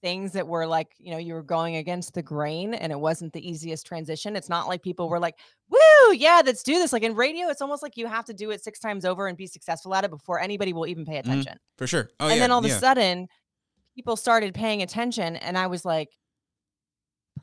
things 0.03 0.33
that 0.33 0.47
were 0.47 0.67
like, 0.67 0.89
you 0.99 1.11
know, 1.11 1.19
you 1.19 1.35
were 1.35 1.43
going 1.43 1.77
against 1.77 2.15
the 2.15 2.23
grain 2.23 2.75
and 2.75 2.91
it 2.93 2.99
wasn't 2.99 3.33
the 3.33 3.49
easiest 3.49 3.87
transition. 3.87 4.37
It's 4.37 4.49
not 4.49 4.67
like 4.67 4.83
people 4.83 5.09
were 5.09 5.19
like, 5.19 5.39
woo, 5.69 6.13
yeah, 6.15 6.41
let's 6.45 6.63
do 6.63 6.75
this. 6.75 6.93
Like 6.93 7.03
in 7.03 7.15
radio, 7.15 7.49
it's 7.49 7.61
almost 7.61 7.83
like 7.83 7.97
you 7.97 8.07
have 8.07 8.25
to 8.27 8.35
do 8.35 8.51
it 8.51 8.65
six 8.65 8.79
times 8.79 9.05
over 9.05 9.27
and 9.27 9.37
be 9.37 9.47
successful 9.47 9.95
at 9.95 10.05
it 10.05 10.11
before 10.11 10.41
anybody 10.41 10.73
will 10.73 10.87
even 10.87 11.05
pay 11.05 11.21
mm-hmm. 11.21 11.31
attention. 11.31 11.59
for 11.77 11.87
sure. 11.87 12.11
Oh 12.21 12.27
and 12.27 12.37
yeah, 12.37 12.41
then 12.41 12.51
all 12.51 12.61
of 12.61 12.65
a 12.65 12.71
sudden, 12.71 13.29
people 13.95 14.17
started 14.17 14.55
paying 14.55 14.83
attention. 14.83 15.37
And 15.37 15.59
I 15.59 15.67
was 15.67 15.85
like, 15.85 16.09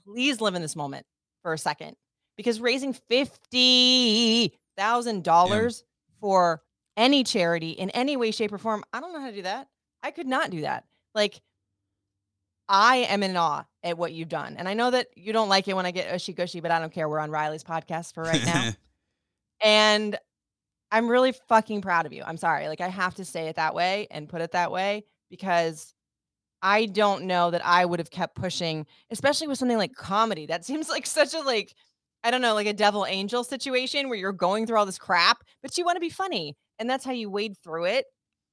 please 0.03 0.41
live 0.41 0.55
in 0.55 0.62
this 0.62 0.75
moment 0.75 1.05
for 1.43 1.53
a 1.53 1.57
second. 1.57 1.96
Because 2.38 2.62
raising 2.62 2.94
$50,000 2.94 5.84
for 6.22 6.62
any 6.96 7.24
charity 7.24 7.72
in 7.72 7.89
any 7.91 8.15
way, 8.15 8.32
shape, 8.32 8.53
or 8.53 8.58
form, 8.58 8.84
I 8.94 9.00
don't 9.00 9.13
know 9.13 9.22
how 9.22 9.29
to 9.29 9.36
do 9.36 9.44
that. 9.44 9.67
I 10.03 10.12
could 10.12 10.27
not 10.27 10.51
do 10.51 10.62
that. 10.62 10.86
Like, 11.15 11.41
I 12.70 12.98
am 13.10 13.24
in 13.24 13.38
awe 13.38 13.63
at 13.84 13.98
what 13.98 14.13
you've 14.13 14.29
done. 14.29 14.56
And 14.58 14.67
I 14.67 14.74
know 14.74 14.91
that 14.91 15.08
you 15.15 15.34
don't 15.34 15.50
like 15.50 15.67
it 15.67 15.75
when 15.75 15.86
I 15.86 15.91
get 15.91 16.13
ushy 16.13 16.36
gushy, 16.36 16.60
but 16.60 16.72
I 16.72 16.79
don't 16.79 16.91
care. 16.91 17.08
We're 17.08 17.20
on 17.20 17.32
Riley's 17.32 17.63
podcast 17.63 18.13
for 18.13 18.24
right 18.24 18.44
now. 18.46 18.72
and 19.63 20.17
I'm 20.91 21.08
really 21.08 21.34
fucking 21.48 21.82
proud 21.82 22.06
of 22.06 22.13
you. 22.13 22.24
I'm 22.25 22.38
sorry. 22.38 22.67
Like, 22.67 22.82
I 22.82 22.89
have 22.89 23.15
to 23.15 23.25
say 23.25 23.48
it 23.48 23.56
that 23.56 23.74
way 23.74 24.08
and 24.12 24.27
put 24.27 24.41
it 24.41 24.51
that 24.51 24.72
way 24.72 25.06
because 25.29 25.94
I 26.62 26.86
don't 26.86 27.25
know 27.25 27.51
that 27.51 27.65
I 27.65 27.86
would 27.86 28.00
have 28.00 28.10
kept 28.10 28.36
pushing, 28.36 28.86
especially 29.12 29.48
with 29.48 29.58
something 29.58 29.77
like 29.77 29.96
comedy. 29.96 30.46
That 30.46 30.65
seems 30.65 30.89
like 30.89 31.06
such 31.06 31.34
a, 31.34 31.39
like, 31.39 31.74
I 32.24 32.31
don't 32.31 32.41
know, 32.41 32.53
like 32.53 32.67
a 32.67 32.74
devil 32.74 33.05
angel 33.05 33.43
situation 33.43 34.09
where 34.09 34.17
you're 34.17 34.31
going 34.33 34.65
through 34.65 34.77
all 34.77 34.86
this 34.86 34.97
crap, 34.97 35.38
but 35.62 35.77
you 35.77 35.86
want 35.86 35.95
to 35.95 36.01
be 36.01 36.10
funny. 36.10 36.56
And 36.80 36.89
that's 36.89 37.06
how 37.06 37.12
you 37.12 37.30
wade 37.30 37.56
through 37.63 37.86
it. 37.86 38.06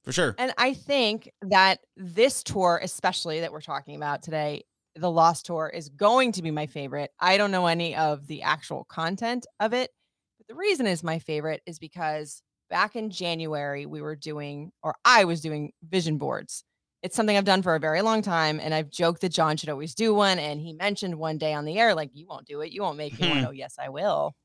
for 0.03 0.11
sure. 0.11 0.35
And 0.37 0.53
I 0.57 0.73
think 0.73 1.29
that 1.41 1.79
this 1.97 2.43
tour, 2.43 2.79
especially 2.81 3.41
that 3.41 3.51
we're 3.51 3.61
talking 3.61 3.95
about 3.95 4.21
today, 4.23 4.63
the 4.95 5.11
Lost 5.11 5.45
Tour, 5.45 5.69
is 5.73 5.89
going 5.89 6.31
to 6.33 6.41
be 6.41 6.51
my 6.51 6.67
favorite. 6.67 7.11
I 7.19 7.37
don't 7.37 7.51
know 7.51 7.65
any 7.67 7.95
of 7.95 8.27
the 8.27 8.43
actual 8.43 8.85
content 8.85 9.45
of 9.59 9.73
it, 9.73 9.89
but 10.37 10.47
the 10.47 10.55
reason 10.55 10.87
is 10.87 11.03
my 11.03 11.19
favorite 11.19 11.61
is 11.65 11.79
because 11.79 12.41
back 12.69 12.95
in 12.95 13.09
January, 13.09 13.85
we 13.85 14.01
were 14.01 14.15
doing, 14.15 14.71
or 14.83 14.95
I 15.03 15.25
was 15.25 15.41
doing 15.41 15.71
vision 15.83 16.17
boards. 16.17 16.63
It's 17.05 17.15
something 17.15 17.37
I've 17.37 17.45
done 17.45 17.61
for 17.61 17.75
a 17.75 17.79
very 17.79 18.01
long 18.01 18.23
time. 18.23 18.59
And 18.59 18.73
I've 18.73 18.89
joked 18.89 19.21
that 19.21 19.29
John 19.29 19.57
should 19.57 19.69
always 19.69 19.93
do 19.93 20.13
one. 20.13 20.39
And 20.39 20.59
he 20.59 20.73
mentioned 20.73 21.15
one 21.15 21.37
day 21.37 21.53
on 21.53 21.63
the 21.63 21.77
air, 21.77 21.93
like, 21.93 22.09
you 22.13 22.25
won't 22.27 22.47
do 22.47 22.61
it. 22.61 22.71
You 22.71 22.81
won't 22.81 22.97
make 22.97 23.19
me 23.19 23.29
one. 23.29 23.37
Mm-hmm. 23.37 23.47
Oh, 23.47 23.51
yes, 23.51 23.75
I 23.79 23.89
will. 23.89 24.35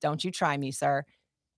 Don't 0.00 0.22
you 0.22 0.30
try 0.30 0.56
me, 0.56 0.70
sir. 0.70 1.04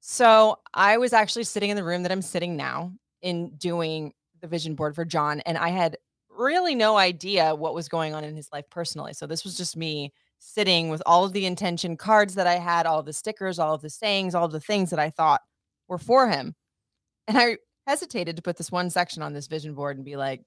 So 0.00 0.56
I 0.72 0.96
was 0.96 1.12
actually 1.12 1.44
sitting 1.44 1.70
in 1.70 1.76
the 1.76 1.84
room 1.84 2.02
that 2.04 2.12
I'm 2.12 2.22
sitting 2.22 2.56
now 2.56 2.92
in 3.20 3.50
doing 3.56 4.14
the 4.40 4.46
vision 4.46 4.74
board 4.76 4.94
for 4.94 5.04
John, 5.04 5.40
and 5.40 5.58
I 5.58 5.70
had 5.70 5.96
really 6.30 6.76
no 6.76 6.96
idea 6.96 7.54
what 7.54 7.74
was 7.74 7.88
going 7.88 8.14
on 8.14 8.22
in 8.22 8.36
his 8.36 8.48
life 8.52 8.64
personally. 8.70 9.12
So 9.12 9.26
this 9.26 9.42
was 9.42 9.56
just 9.56 9.76
me 9.76 10.12
sitting 10.38 10.88
with 10.88 11.02
all 11.04 11.24
of 11.24 11.32
the 11.32 11.46
intention 11.46 11.96
cards 11.96 12.36
that 12.36 12.46
I 12.46 12.54
had, 12.54 12.86
all 12.86 13.00
of 13.00 13.06
the 13.06 13.12
stickers, 13.12 13.58
all 13.58 13.74
of 13.74 13.82
the 13.82 13.90
sayings, 13.90 14.36
all 14.36 14.44
of 14.44 14.52
the 14.52 14.60
things 14.60 14.90
that 14.90 15.00
I 15.00 15.10
thought 15.10 15.40
were 15.88 15.98
for 15.98 16.28
him. 16.28 16.54
And 17.26 17.36
I 17.36 17.56
hesitated 17.88 18.36
to 18.36 18.42
put 18.42 18.58
this 18.58 18.70
one 18.70 18.90
section 18.90 19.22
on 19.22 19.32
this 19.32 19.46
vision 19.46 19.72
board 19.72 19.96
and 19.96 20.04
be 20.04 20.16
like, 20.16 20.42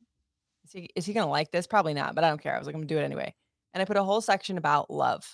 is 0.64 0.72
he, 0.72 0.90
is 0.96 1.06
he 1.08 1.14
going 1.14 1.26
to 1.26 1.32
like 1.32 1.52
this? 1.52 1.66
Probably 1.66 1.96
not, 1.96 2.14
but 2.14 2.24
I 2.24 2.30
don't 2.30 2.42
care. 2.42 2.56
I 2.56 2.60
was 2.60 2.68
like, 2.68 2.76
I'm 2.76 2.82
going 2.82 2.88
to 2.88 2.94
do 2.94 3.00
it 3.00 3.04
anyway. 3.04 3.34
And 3.74 3.82
I 3.82 3.86
put 3.86 3.98
a 3.98 4.04
whole 4.04 4.22
section 4.22 4.60
about 4.60 4.92
love 4.92 5.28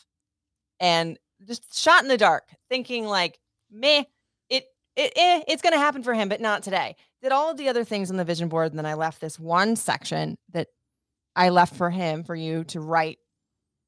and 0.80 1.20
just 1.46 1.78
shot 1.78 2.04
in 2.04 2.08
the 2.08 2.18
dark, 2.18 2.48
thinking 2.70 3.06
like, 3.06 3.38
meh, 3.70 4.04
it, 4.50 4.66
it, 4.96 5.12
eh, 5.18 5.42
it's 5.50 5.62
going 5.62 5.74
to 5.74 5.80
happen 5.80 6.02
for 6.02 6.14
him, 6.14 6.30
but 6.30 6.40
not 6.40 6.64
today. 6.64 6.96
Did 7.22 7.34
all 7.34 7.54
the 7.54 7.68
other 7.68 7.84
things 7.84 8.10
on 8.10 8.16
the 8.16 8.24
vision 8.24 8.48
board. 8.48 8.72
And 8.72 8.80
then 8.80 8.86
I 8.86 8.94
left 8.94 9.20
this 9.20 9.38
one 9.38 9.76
section 9.76 10.38
that 10.54 10.70
I 11.36 11.50
left 11.50 11.76
for 11.76 11.90
him, 11.90 12.24
for 12.24 12.36
you 12.36 12.64
to 12.66 12.80
write 12.80 13.18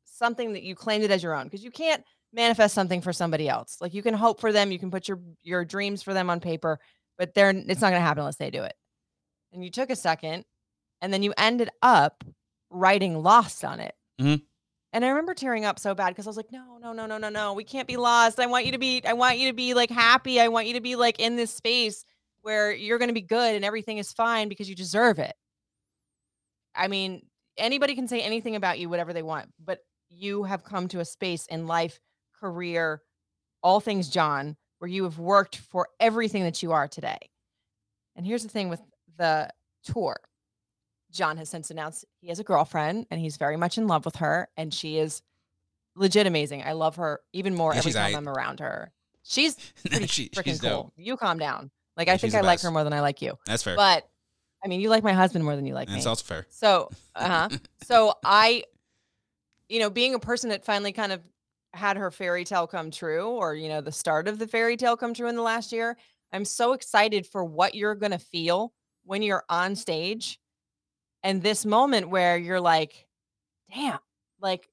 something 0.04 0.54
that 0.54 0.64
you 0.64 0.76
claimed 0.76 1.06
it 1.06 1.12
as 1.12 1.24
your 1.24 1.36
own. 1.36 1.46
Because 1.46 1.64
you 1.64 1.72
can't 1.72 2.04
manifest 2.34 2.76
something 2.76 3.02
for 3.02 3.14
somebody 3.14 3.48
else. 3.48 3.78
Like 3.80 3.94
you 3.94 4.04
can 4.04 4.14
hope 4.14 4.40
for 4.40 4.52
them, 4.52 4.72
you 4.72 4.80
can 4.80 4.92
put 4.92 5.08
your 5.08 5.20
your 5.42 5.66
dreams 5.66 6.04
for 6.04 6.14
them 6.14 6.30
on 6.30 6.40
paper, 6.40 6.80
but 7.20 7.36
they're 7.36 7.52
it's 7.52 7.82
not 7.82 7.92
going 7.92 8.02
to 8.02 8.06
happen 8.08 8.22
unless 8.22 8.38
they 8.38 8.50
do 8.50 8.64
it. 8.64 8.74
And 9.54 9.64
you 9.64 9.70
took 9.70 9.92
a 9.92 9.96
second, 9.96 10.46
and 11.02 11.14
then 11.14 11.22
you 11.22 11.34
ended 11.38 11.70
up 11.84 12.24
writing 12.72 13.22
"lost" 13.22 13.64
on 13.64 13.80
it. 13.80 13.94
Mhm. 14.20 14.42
And 14.92 15.06
I 15.06 15.10
remember 15.10 15.36
tearing 15.36 15.66
up 15.66 15.78
so 15.78 15.94
bad 15.94 16.10
because 16.10 16.26
I 16.26 16.30
was 16.30 16.38
like, 16.38 16.52
no, 16.52 16.80
no, 16.82 16.94
no, 16.94 17.06
no, 17.06 17.20
no, 17.20 17.30
no. 17.30 17.54
We 17.54 17.64
can't 17.64 17.88
be 17.88 17.98
lost. 17.98 18.40
I 18.40 18.48
want 18.48 18.66
you 18.66 18.72
to 18.72 18.80
be, 18.80 19.04
I 19.06 19.14
want 19.14 19.38
you 19.38 19.48
to 19.50 19.54
be 19.54 19.76
like 19.76 19.92
happy. 19.92 20.42
I 20.42 20.48
want 20.48 20.66
you 20.66 20.74
to 20.74 20.82
be 20.82 20.96
like 20.96 21.20
in 21.20 21.36
this 21.36 21.54
space 21.54 22.04
where 22.42 22.72
you're 22.72 22.98
going 22.98 23.10
to 23.10 23.14
be 23.14 23.22
good 23.22 23.54
and 23.54 23.64
everything 23.64 24.00
is 24.00 24.12
fine 24.12 24.50
because 24.50 24.68
you 24.68 24.76
deserve 24.76 25.20
it. 25.20 25.36
I 26.74 26.88
mean, 26.88 27.28
anybody 27.58 27.94
can 27.94 28.08
say 28.08 28.22
anything 28.22 28.56
about 28.56 28.80
you, 28.80 28.90
whatever 28.90 29.14
they 29.14 29.22
want, 29.22 29.50
but 29.64 29.80
you 30.10 30.44
have 30.44 30.64
come 30.64 30.88
to 30.88 31.02
a 31.02 31.06
space 31.06 31.46
in 31.48 31.68
life, 31.68 32.00
career, 32.40 33.04
all 33.62 33.80
things 33.80 34.10
John, 34.10 34.58
where 34.80 34.90
you 34.90 35.04
have 35.04 35.20
worked 35.20 35.58
for 35.58 35.88
everything 36.00 36.44
that 36.44 36.64
you 36.64 36.72
are 36.72 36.88
today. 36.88 37.18
And 38.16 38.26
here's 38.26 38.44
the 38.44 38.50
thing 38.50 38.70
with 38.70 38.82
the 39.18 39.50
tour 39.84 40.18
John 41.12 41.38
has 41.38 41.50
since 41.50 41.72
announced 41.72 42.06
he 42.22 42.28
has 42.28 42.40
a 42.40 42.44
girlfriend 42.44 43.08
and 43.10 43.20
he's 43.20 43.38
very 43.38 43.58
much 43.58 43.78
in 43.78 43.88
love 43.88 44.06
with 44.06 44.18
her, 44.18 44.48
and 44.58 44.74
she 44.74 44.98
is 45.00 45.22
legit 45.96 46.28
amazing. 46.28 46.64
I 46.64 46.74
love 46.74 46.98
her 46.98 47.20
even 47.34 47.56
more 47.56 47.74
Yeah, 47.74 47.80
every 47.80 47.92
time. 47.92 48.16
I'm 48.16 48.30
around 48.30 48.60
her. 48.60 48.92
She's 49.24 49.56
pretty 49.90 50.08
She- 50.08 50.30
freaking 50.30 50.44
she's 50.46 50.62
cool. 50.62 50.70
dope. 50.70 50.94
You 50.98 51.18
calm 51.18 51.40
down. 51.40 51.72
Like 51.98 52.08
Yeah, 52.08 52.14
I 52.14 52.18
think 52.18 52.36
I 52.36 52.42
like 52.42 52.62
her 52.62 52.72
more 52.72 52.84
than 52.84 52.94
I 52.94 53.02
like 53.02 53.22
you. 53.22 53.38
That's 53.46 53.64
fair. 53.64 53.76
But 53.76 54.08
I 54.64 54.68
mean, 54.68 54.82
you 54.82 54.90
like 54.90 55.04
my 55.04 55.14
husband 55.14 55.44
more 55.46 55.56
than 55.56 55.66
you 55.66 55.74
like 55.74 55.88
and 55.88 55.96
me. 55.96 56.00
it's 56.00 56.06
also 56.06 56.24
fair. 56.24 56.46
So, 56.50 56.90
uh-huh. 57.16 57.50
so 57.84 58.14
I, 58.24 58.64
you 59.68 59.80
know, 59.80 59.90
being 59.90 60.14
a 60.16 60.20
person 60.20 60.50
that 60.50 60.64
finally 60.66 60.92
kind 60.92 61.12
of 61.12 61.22
had 61.80 61.98
her 61.98 62.12
fairy 62.12 62.44
tale 62.44 62.68
come 62.68 62.92
true, 62.92 63.30
or 63.30 63.56
you 63.56 63.70
know, 63.70 63.82
the 63.82 63.92
start 63.92 64.28
of 64.28 64.38
the 64.38 64.48
fairy 64.48 64.78
tale 64.78 64.98
come 64.98 65.14
true 65.14 65.28
in 65.28 65.36
the 65.36 65.42
last 65.42 65.72
year, 65.72 65.98
I'm 66.32 66.46
so 66.46 66.74
excited 66.74 67.26
for 67.26 67.44
what 67.44 67.74
you're 67.74 67.96
gonna 67.96 68.20
feel 68.20 68.74
when 69.06 69.22
you're 69.22 69.44
on 69.50 69.76
stage, 69.76 70.40
and 71.24 71.42
this 71.42 71.66
moment 71.66 72.10
where 72.10 72.38
you're 72.38 72.62
like, 72.62 73.08
damn, 73.74 74.00
like 74.42 74.70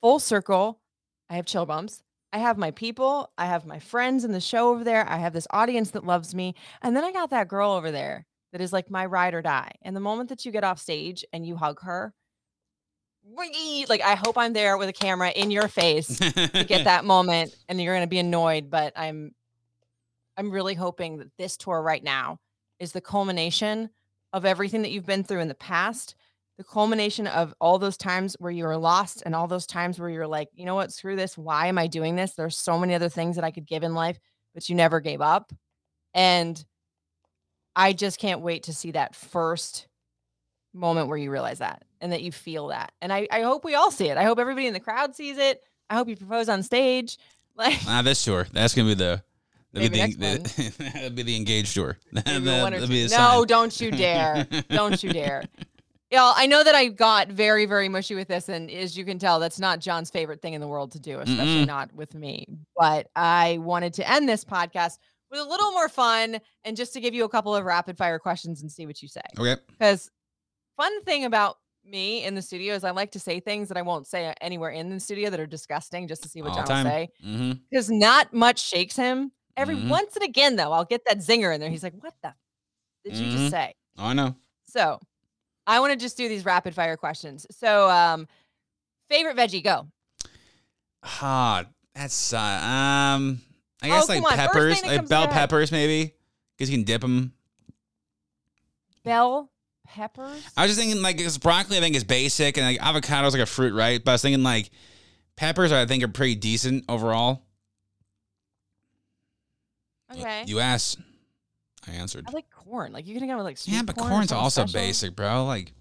full 0.00 0.18
circle. 0.18 0.80
I 1.28 1.36
have 1.36 1.46
chill 1.46 1.66
bumps. 1.66 2.02
I 2.32 2.38
have 2.38 2.58
my 2.58 2.70
people. 2.72 3.30
I 3.38 3.46
have 3.46 3.64
my 3.64 3.78
friends 3.78 4.24
in 4.24 4.32
the 4.32 4.40
show 4.40 4.70
over 4.70 4.84
there. 4.84 5.08
I 5.08 5.18
have 5.18 5.32
this 5.32 5.46
audience 5.50 5.90
that 5.92 6.04
loves 6.04 6.34
me. 6.34 6.54
And 6.82 6.96
then 6.96 7.04
I 7.04 7.12
got 7.12 7.30
that 7.30 7.48
girl 7.48 7.72
over 7.72 7.90
there 7.90 8.26
that 8.52 8.60
is 8.60 8.72
like 8.72 8.90
my 8.90 9.06
ride 9.06 9.34
or 9.34 9.42
die. 9.42 9.72
And 9.82 9.94
the 9.94 10.00
moment 10.00 10.28
that 10.28 10.44
you 10.44 10.52
get 10.52 10.64
off 10.64 10.80
stage 10.80 11.24
and 11.32 11.46
you 11.46 11.56
hug 11.56 11.80
her! 11.82 12.12
Like 13.88 14.02
I 14.02 14.14
hope 14.14 14.36
I'm 14.36 14.52
there 14.52 14.76
with 14.76 14.88
a 14.88 14.92
camera 14.92 15.30
in 15.30 15.50
your 15.50 15.68
face 15.68 16.18
to 16.18 16.64
get 16.66 16.84
that 16.84 17.04
moment 17.04 17.54
and 17.68 17.80
you're 17.80 17.94
going 17.94 18.06
to 18.06 18.10
be 18.10 18.18
annoyed 18.18 18.70
but 18.70 18.92
i'm 18.96 19.34
i'm 20.36 20.50
really 20.50 20.74
hoping 20.74 21.18
that 21.18 21.30
this 21.38 21.56
tour 21.56 21.80
right 21.80 22.02
now 22.02 22.38
is 22.78 22.92
the 22.92 23.00
culmination 23.00 23.90
of 24.32 24.44
everything 24.44 24.82
that 24.82 24.90
you've 24.90 25.06
been 25.06 25.24
through 25.24 25.40
in 25.40 25.48
the 25.48 25.54
past 25.54 26.14
the 26.56 26.64
culmination 26.64 27.26
of 27.26 27.52
all 27.60 27.78
those 27.78 27.96
times 27.96 28.36
where 28.38 28.52
you 28.52 28.64
were 28.64 28.76
lost 28.76 29.22
and 29.26 29.34
all 29.34 29.48
those 29.48 29.66
times 29.66 29.98
where 29.98 30.10
you're 30.10 30.26
like 30.26 30.48
you 30.54 30.64
know 30.64 30.74
what? 30.74 30.92
Screw 30.92 31.16
this. 31.16 31.36
Why 31.36 31.66
am 31.66 31.78
i 31.78 31.86
doing 31.86 32.16
this? 32.16 32.34
There's 32.34 32.56
so 32.56 32.78
many 32.78 32.94
other 32.94 33.08
things 33.08 33.36
that 33.36 33.44
i 33.44 33.50
could 33.50 33.66
give 33.66 33.82
in 33.82 33.94
life 33.94 34.18
but 34.54 34.68
you 34.68 34.76
never 34.76 35.00
gave 35.00 35.20
up. 35.20 35.52
And 36.12 36.62
i 37.74 37.92
just 37.92 38.18
can't 38.18 38.40
wait 38.40 38.64
to 38.64 38.72
see 38.72 38.92
that 38.92 39.16
first 39.16 39.88
moment 40.72 41.08
where 41.08 41.18
you 41.18 41.30
realize 41.30 41.58
that 41.58 41.82
and 42.04 42.12
that 42.12 42.20
you 42.22 42.30
feel 42.30 42.68
that 42.68 42.92
and 43.00 43.10
i, 43.12 43.26
I 43.32 43.40
hope 43.40 43.64
we 43.64 43.74
all 43.74 43.90
see 43.90 44.08
it 44.10 44.18
i 44.18 44.24
hope 44.24 44.38
everybody 44.38 44.66
in 44.66 44.74
the 44.74 44.80
crowd 44.80 45.16
sees 45.16 45.38
it 45.38 45.62
i 45.88 45.94
hope 45.94 46.06
you 46.06 46.16
propose 46.16 46.48
on 46.50 46.62
stage 46.62 47.16
like 47.56 47.78
Ah, 47.88 48.02
this 48.02 48.22
tour. 48.24 48.46
That's 48.52 48.74
gonna 48.74 48.88
be 48.88 48.94
the. 48.94 49.22
That'd 49.72 49.90
be, 49.92 50.12
the, 50.14 50.38
the 50.38 50.74
that'd 50.92 51.14
be 51.16 51.22
the 51.22 51.36
engaged 51.36 51.74
tour. 51.74 51.98
That- 52.12 52.26
one 52.62 52.74
or 52.74 52.80
that'd 52.80 52.88
be 52.88 53.08
No, 53.08 53.44
don't 53.44 53.80
you 53.80 53.90
dare. 53.90 54.46
don't 54.70 55.02
you 55.02 55.12
dare. 55.12 55.44
Yeah, 56.10 56.32
I 56.36 56.46
know 56.46 56.62
that 56.62 56.74
I 56.76 56.88
got 56.88 57.28
very, 57.28 57.66
very 57.66 57.88
mushy 57.88 58.14
with 58.14 58.28
this, 58.28 58.48
and 58.48 58.70
as 58.70 58.96
you 58.96 59.04
can 59.04 59.18
tell, 59.18 59.40
that's 59.40 59.58
not 59.58 59.80
John's 59.80 60.10
favorite 60.10 60.40
thing 60.42 60.54
in 60.54 60.60
the 60.60 60.68
world 60.68 60.92
to 60.92 61.00
do, 61.00 61.18
especially 61.18 61.62
Mm-mm. 61.64 61.66
not 61.66 61.92
with 61.92 62.14
me. 62.14 62.46
But 62.76 63.08
I 63.16 63.58
wanted 63.62 63.94
to 63.94 64.08
end 64.08 64.28
this 64.28 64.44
podcast 64.44 64.98
with 65.30 65.40
a 65.40 65.44
little 65.44 65.72
more 65.72 65.88
fun 65.88 66.38
and 66.64 66.76
just 66.76 66.92
to 66.92 67.00
give 67.00 67.14
you 67.14 67.24
a 67.24 67.28
couple 67.28 67.54
of 67.56 67.64
rapid 67.64 67.96
fire 67.98 68.20
questions 68.20 68.62
and 68.62 68.70
see 68.70 68.86
what 68.86 69.02
you 69.02 69.08
say. 69.08 69.22
Okay. 69.38 69.60
Because 69.72 70.08
fun 70.76 71.02
thing 71.02 71.24
about 71.24 71.56
me 71.86 72.24
in 72.24 72.34
the 72.34 72.42
studio 72.42 72.74
is 72.74 72.84
I 72.84 72.90
like 72.90 73.12
to 73.12 73.20
say 73.20 73.40
things 73.40 73.68
that 73.68 73.76
I 73.76 73.82
won't 73.82 74.06
say 74.06 74.32
anywhere 74.40 74.70
in 74.70 74.88
the 74.90 74.98
studio 75.00 75.30
that 75.30 75.38
are 75.40 75.46
disgusting 75.46 76.08
just 76.08 76.22
to 76.22 76.28
see 76.28 76.42
what 76.42 76.50
All 76.52 76.56
John 76.58 76.66
time. 76.66 76.84
will 76.84 76.90
say. 76.92 77.08
Mm-hmm. 77.24 77.52
Because 77.70 77.90
not 77.90 78.32
much 78.32 78.60
shakes 78.62 78.96
him. 78.96 79.32
Every 79.56 79.76
Mhm. 79.76 79.88
once 79.88 80.16
and 80.16 80.24
again, 80.24 80.56
though, 80.56 80.72
I'll 80.72 80.84
get 80.84 81.04
that 81.06 81.18
zinger 81.18 81.54
in 81.54 81.60
there. 81.60 81.70
He's 81.70 81.82
like, 81.82 81.92
"What 82.02 82.14
the 82.22 82.28
f- 82.28 82.36
did 83.04 83.16
you 83.16 83.26
Mhm. 83.26 83.32
just 83.32 83.50
say?" 83.50 83.74
Oh, 83.98 84.06
I 84.06 84.12
know. 84.14 84.34
So, 84.66 84.98
I 85.66 85.78
want 85.80 85.92
to 85.92 85.96
just 85.98 86.16
do 86.16 86.28
these 86.28 86.44
rapid 86.44 86.74
fire 86.74 86.96
questions. 86.96 87.46
So, 87.52 87.88
um, 87.90 88.26
favorite 89.08 89.36
veggie, 89.36 89.62
go. 89.62 89.86
Ah, 91.02 91.64
that's 91.94 92.32
uh, 92.32 92.38
um. 92.38 93.40
I 93.82 93.88
Oh, 93.90 93.92
guess 93.92 94.08
like 94.08 94.22
on, 94.22 94.30
first 94.30 94.36
peppers, 94.36 94.82
like 94.82 95.08
bell 95.08 95.28
peppers, 95.28 95.70
maybe, 95.70 96.14
because 96.56 96.70
you 96.70 96.76
can 96.78 96.84
dip 96.84 97.02
them. 97.02 97.34
Bell 99.04 99.50
peppers. 99.86 100.42
I 100.56 100.62
was 100.62 100.70
just 100.70 100.80
thinking 100.80 101.02
like, 101.02 101.16
because 101.16 101.38
broccoli, 101.38 101.76
I 101.78 101.80
think 101.80 101.96
is 101.96 102.04
basic, 102.04 102.56
and 102.56 102.66
like 102.66 102.80
avocado 102.82 103.26
is 103.26 103.34
like 103.34 103.42
a 103.42 103.46
fruit, 103.46 103.74
right? 103.74 104.02
But 104.04 104.12
I 104.12 104.14
was 104.14 104.22
thinking 104.22 104.42
like 104.42 104.70
peppers, 105.36 105.72
I 105.72 105.86
think 105.86 106.02
are 106.04 106.08
pretty 106.08 106.34
decent 106.34 106.84
overall. 106.88 107.42
Okay. 110.12 110.44
You 110.46 110.60
asked, 110.60 110.98
I 111.88 111.92
answered. 111.92 112.24
I 112.28 112.32
like 112.32 112.50
corn. 112.50 112.92
Like 112.92 113.06
you 113.06 113.18
can 113.18 113.28
go 113.28 113.36
with 113.36 113.44
like 113.44 113.58
sweet 113.58 113.74
Yeah, 113.74 113.82
but 113.82 113.96
corn 113.96 114.08
or 114.10 114.14
corn's 114.14 114.32
also 114.32 114.66
special. 114.66 114.86
basic, 114.86 115.16
bro. 115.16 115.44
Like 115.44 115.72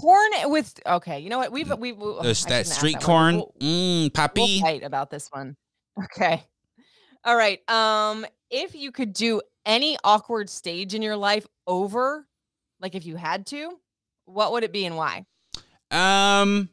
Corn 0.00 0.30
with 0.44 0.78
okay. 0.86 1.18
You 1.20 1.28
know 1.30 1.38
what? 1.38 1.50
We've 1.50 1.72
we've 1.78 2.00
I 2.00 2.22
that 2.22 2.66
street 2.66 2.92
that 2.94 3.02
corn, 3.02 3.36
We'll- 3.36 3.54
mmm, 3.60 4.34
We'll 4.36 4.60
fight 4.60 4.82
about 4.84 5.10
this 5.10 5.28
one. 5.32 5.56
Okay. 6.16 6.44
All 7.24 7.34
right. 7.34 7.68
Um, 7.68 8.24
if 8.50 8.76
you 8.76 8.92
could 8.92 9.12
do 9.12 9.40
any 9.66 9.96
awkward 10.04 10.48
stage 10.48 10.94
in 10.94 11.02
your 11.02 11.16
life 11.16 11.44
over, 11.66 12.27
like 12.80 12.94
if 12.94 13.04
you 13.06 13.16
had 13.16 13.46
to, 13.48 13.78
what 14.26 14.52
would 14.52 14.64
it 14.64 14.72
be 14.72 14.84
and 14.86 14.96
why? 14.96 15.24
Um, 15.90 16.68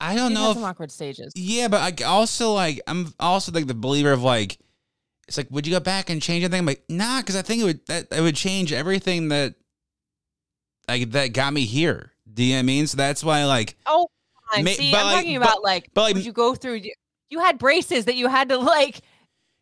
I 0.00 0.14
don't 0.14 0.30
You've 0.32 0.40
know 0.40 0.50
if 0.50 0.54
some 0.56 0.64
awkward 0.64 0.90
stages. 0.90 1.32
Yeah, 1.36 1.68
but 1.68 2.00
I 2.00 2.04
also 2.04 2.52
like 2.52 2.80
I'm 2.86 3.12
also 3.20 3.52
like 3.52 3.66
the 3.66 3.74
believer 3.74 4.12
of 4.12 4.22
like 4.22 4.58
it's 5.28 5.36
like 5.36 5.48
would 5.50 5.66
you 5.66 5.72
go 5.72 5.80
back 5.80 6.10
and 6.10 6.20
change 6.20 6.44
anything? 6.44 6.60
I'm 6.60 6.66
like 6.66 6.82
nah, 6.88 7.20
because 7.20 7.36
I 7.36 7.42
think 7.42 7.62
it 7.62 7.64
would 7.64 7.86
that 7.86 8.06
it 8.10 8.20
would 8.20 8.36
change 8.36 8.72
everything 8.72 9.28
that 9.28 9.54
like 10.88 11.10
that 11.12 11.28
got 11.32 11.52
me 11.52 11.64
here. 11.64 12.12
Do 12.32 12.42
you 12.42 12.50
know 12.50 12.56
what 12.56 12.60
I 12.60 12.62
mean? 12.62 12.86
So 12.86 12.96
that's 12.96 13.22
why 13.22 13.44
like 13.44 13.76
Oh. 13.86 14.08
Ma- 14.58 14.70
see, 14.72 14.92
but 14.92 14.98
I'm 15.00 15.06
like- 15.06 15.14
talking 15.16 15.38
but- 15.38 15.46
about 15.48 15.62
like, 15.62 15.90
but 15.94 16.02
like- 16.02 16.14
would 16.16 16.26
you 16.26 16.32
go 16.32 16.54
through? 16.54 16.82
You 17.30 17.38
had 17.40 17.58
braces 17.58 18.04
that 18.06 18.16
you 18.16 18.28
had 18.28 18.50
to 18.50 18.58
like 18.58 19.00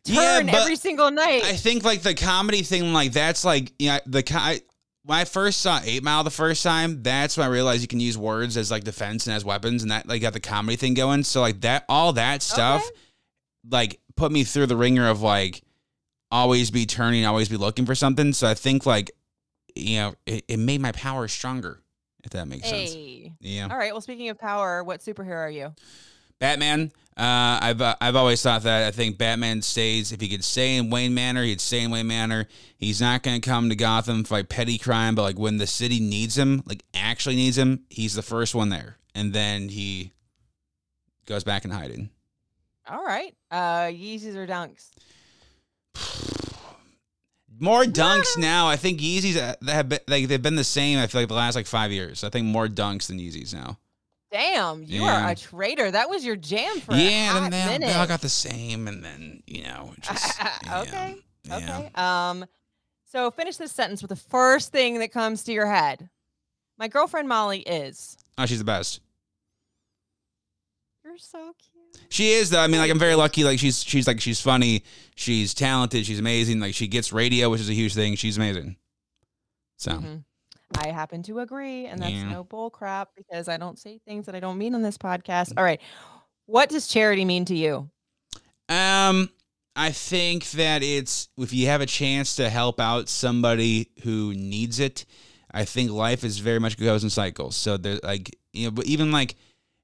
Yeah, 0.05 0.39
turn 0.39 0.47
but 0.47 0.55
every 0.55 0.75
single 0.75 1.11
night. 1.11 1.43
I 1.45 1.55
think 1.55 1.83
like 1.85 2.01
the 2.01 2.13
comedy 2.13 2.61
thing 2.63 2.91
like 2.91 3.13
that's 3.13 3.45
like 3.45 3.71
yeah 3.79 3.99
the 4.05 4.23
co- 4.23 4.37
I, 4.37 4.61
when 5.03 5.17
I 5.17 5.25
first 5.25 5.61
saw 5.61 5.79
Eight 5.83 6.03
Mile 6.03 6.23
the 6.23 6.29
first 6.29 6.61
time, 6.63 7.01
that's 7.03 7.37
when 7.37 7.45
I 7.47 7.49
realized 7.49 7.81
you 7.81 7.87
can 7.87 7.99
use 7.99 8.17
words 8.17 8.55
as 8.57 8.69
like 8.71 8.83
defense 8.83 9.25
and 9.27 9.35
as 9.35 9.43
weapons, 9.43 9.81
and 9.81 9.91
that 9.91 10.07
like 10.07 10.21
got 10.21 10.33
the 10.33 10.39
comedy 10.39 10.75
thing 10.75 10.93
going. 10.93 11.23
So 11.23 11.41
like 11.41 11.61
that 11.61 11.85
all 11.89 12.13
that 12.13 12.41
stuff 12.41 12.83
Okay. 12.85 12.95
like 13.69 13.99
put 14.15 14.31
me 14.31 14.43
through 14.43 14.67
the 14.67 14.75
ringer 14.77 15.07
of 15.07 15.21
like 15.21 15.63
always 16.29 16.71
be 16.71 16.85
turning, 16.85 17.25
always 17.25 17.49
be 17.49 17.57
looking 17.57 17.85
for 17.85 17.95
something. 17.95 18.31
So 18.33 18.47
I 18.47 18.53
think 18.53 18.85
like 18.85 19.11
you 19.75 19.97
know 19.97 20.15
it, 20.25 20.45
it 20.47 20.57
made 20.57 20.81
my 20.81 20.91
power 20.91 21.27
stronger, 21.27 21.81
if 22.23 22.31
that 22.31 22.47
makes 22.47 22.69
sense. 22.69 22.95
Yeah, 23.39 23.67
All 23.71 23.77
right. 23.77 23.91
Well, 23.93 24.01
speaking 24.01 24.29
of 24.29 24.37
power, 24.37 24.83
what 24.83 24.99
superhero 24.99 25.37
are 25.37 25.49
you? 25.49 25.73
Batman. 26.41 26.91
Uh, 27.15 27.59
I've 27.61 27.81
uh, 27.81 27.95
I've 28.01 28.15
always 28.15 28.41
thought 28.41 28.63
that 28.63 28.87
I 28.87 28.91
think 28.91 29.17
Batman 29.17 29.61
stays 29.61 30.11
if 30.11 30.19
he 30.19 30.27
could 30.27 30.43
stay 30.43 30.75
in 30.75 30.89
Wayne 30.89 31.13
Manor, 31.13 31.43
he'd 31.43 31.61
stay 31.61 31.81
in 31.81 31.91
Wayne 31.91 32.07
Manor. 32.07 32.47
He's 32.77 32.99
not 32.99 33.21
going 33.21 33.39
to 33.39 33.47
come 33.47 33.69
to 33.69 33.75
Gotham 33.75 34.23
for 34.23 34.33
like 34.35 34.49
petty 34.49 34.79
crime, 34.79 35.13
but 35.13 35.21
like 35.21 35.37
when 35.37 35.57
the 35.57 35.67
city 35.67 35.99
needs 35.99 36.37
him, 36.37 36.63
like 36.65 36.83
actually 36.95 37.35
needs 37.35 37.57
him, 37.57 37.85
he's 37.89 38.15
the 38.15 38.23
first 38.23 38.55
one 38.55 38.69
there, 38.69 38.97
and 39.13 39.33
then 39.33 39.69
he 39.69 40.13
goes 41.27 41.43
back 41.43 41.63
in 41.63 41.69
hiding. 41.69 42.09
All 42.89 43.05
right. 43.05 43.35
Uh, 43.51 43.91
Yeezys 43.91 44.35
or 44.35 44.47
Dunks? 44.47 44.89
More 47.59 47.83
dunks 47.83 48.39
now. 48.39 48.67
I 48.67 48.75
think 48.77 48.99
Yeezys 48.99 49.37
uh, 49.37 49.71
have 49.71 49.89
been, 49.89 49.99
like 50.07 50.27
they've 50.27 50.41
been 50.41 50.55
the 50.55 50.63
same. 50.63 50.97
I 50.97 51.05
feel 51.05 51.21
like 51.21 51.27
the 51.27 51.35
last 51.35 51.53
like 51.53 51.67
five 51.67 51.91
years. 51.91 52.23
I 52.23 52.29
think 52.29 52.47
more 52.47 52.67
dunks 52.67 53.05
than 53.05 53.19
Yeezys 53.19 53.53
now. 53.53 53.77
Damn, 54.31 54.83
you 54.83 55.01
Yeah. 55.03 55.25
are 55.27 55.31
a 55.31 55.35
traitor. 55.35 55.91
That 55.91 56.09
was 56.09 56.23
your 56.25 56.35
jam 56.37 56.79
for 56.79 56.93
yeah, 56.95 57.37
a 57.37 57.41
then 57.41 57.51
they, 57.51 57.61
all- 57.61 57.67
minute. 57.67 57.87
they 57.87 57.93
all 57.93 58.07
got 58.07 58.21
the 58.21 58.29
same, 58.29 58.87
and 58.87 59.03
then 59.03 59.43
you 59.45 59.63
know, 59.63 59.93
just 60.01 60.39
okay. 60.71 61.17
yeah. 61.43 61.55
Okay. 61.57 61.91
Um, 61.95 62.45
so 63.11 63.29
finish 63.31 63.57
this 63.57 63.73
sentence 63.73 64.01
with 64.01 64.09
the 64.09 64.15
first 64.15 64.71
thing 64.71 64.99
that 64.99 65.11
comes 65.11 65.43
to 65.43 65.51
your 65.53 65.67
head. 65.67 66.09
My 66.77 66.87
girlfriend 66.87 67.27
Molly 67.27 67.59
is. 67.59 68.17
Oh, 68.37 68.45
she's 68.45 68.59
the 68.59 68.63
best. 68.65 69.01
You're 71.03 71.17
so 71.17 71.53
cute. 71.59 72.05
She 72.09 72.31
is 72.31 72.49
though. 72.51 72.61
I 72.61 72.67
mean, 72.67 72.79
like 72.79 72.91
I'm 72.91 72.99
very 72.99 73.15
lucky. 73.15 73.43
Like 73.43 73.59
she's 73.59 73.83
she's 73.83 74.07
like 74.07 74.21
she's 74.21 74.39
funny. 74.39 74.83
She's 75.15 75.53
talented. 75.53 76.05
She's 76.05 76.19
amazing. 76.19 76.59
Like 76.59 76.73
she 76.75 76.87
gets 76.87 77.11
radio, 77.11 77.49
which 77.49 77.59
is 77.61 77.69
a 77.69 77.73
huge 77.73 77.93
thing. 77.95 78.15
She's 78.15 78.37
amazing. 78.37 78.77
So 79.77 79.91
Mhm. 79.93 80.23
I 80.77 80.87
happen 80.89 81.23
to 81.23 81.39
agree, 81.39 81.85
and 81.85 82.01
that's 82.01 82.11
Yeah. 82.13 82.29
no 82.31 82.43
bull 82.43 82.69
crap 82.69 83.09
because 83.15 83.47
I 83.47 83.57
don't 83.57 83.77
say 83.79 83.99
things 84.05 84.25
that 84.25 84.35
I 84.35 84.39
don't 84.39 84.57
mean 84.57 84.75
on 84.75 84.81
this 84.81 84.97
podcast. 84.97 85.53
All 85.57 85.63
right. 85.63 85.81
What 86.45 86.69
does 86.69 86.87
charity 86.87 87.25
mean 87.25 87.45
to 87.45 87.55
you? 87.55 87.89
Um, 88.69 89.29
I 89.75 89.91
think 89.91 90.51
that 90.51 90.83
it's 90.83 91.29
if 91.37 91.53
you 91.53 91.67
have 91.67 91.81
a 91.81 91.85
chance 91.85 92.35
to 92.37 92.49
help 92.49 92.79
out 92.79 93.09
somebody 93.09 93.89
who 94.03 94.33
needs 94.33 94.79
it, 94.79 95.05
I 95.51 95.65
think 95.65 95.91
life 95.91 96.23
is 96.23 96.39
very 96.39 96.59
much 96.59 96.77
goes 96.77 97.03
in 97.03 97.09
cycles. 97.09 97.55
So 97.55 97.77
there, 97.77 97.99
like 98.03 98.35
you 98.53 98.65
know, 98.65 98.71
but 98.71 98.85
even 98.85 99.11
like 99.11 99.35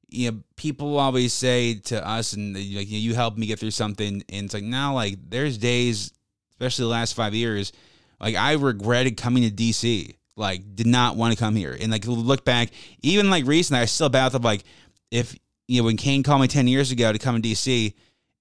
you 0.09 0.31
know, 0.31 0.39
people 0.55 0.97
always 0.97 1.33
say 1.33 1.75
to 1.75 2.05
us, 2.07 2.31
and 2.31 2.55
they- 2.55 2.75
like 2.75 2.89
you 2.89 3.13
helped 3.13 3.37
me 3.37 3.45
get 3.45 3.59
through 3.59 3.71
something, 3.71 4.23
and 4.29 4.45
it's 4.45 4.53
like 4.53 4.63
now, 4.63 4.93
like 4.93 5.17
there's 5.29 5.57
days, 5.57 6.13
especially 6.51 6.83
the 6.83 6.89
last 6.89 7.13
five 7.13 7.33
years, 7.35 7.73
like 8.21 8.35
I 8.35 8.53
regretted 8.53 9.17
coming 9.17 9.43
to 9.43 9.51
DC. 9.51 10.15
Like, 10.37 10.75
did 10.75 10.87
not 10.87 11.17
want 11.17 11.33
to 11.33 11.39
come 11.39 11.55
here, 11.55 11.75
and 11.77 11.91
like 11.91 12.05
look 12.07 12.45
back, 12.45 12.69
even 13.01 13.29
like 13.29 13.45
recently, 13.45 13.81
I 13.81 13.85
still 13.85 14.07
battled 14.09 14.43
like 14.43 14.63
if 15.11 15.35
you 15.67 15.81
know 15.81 15.85
when 15.85 15.97
Kane 15.97 16.23
called 16.23 16.41
me 16.41 16.47
ten 16.47 16.67
years 16.67 16.91
ago 16.91 17.11
to 17.11 17.19
come 17.19 17.41
to 17.41 17.49
DC 17.49 17.93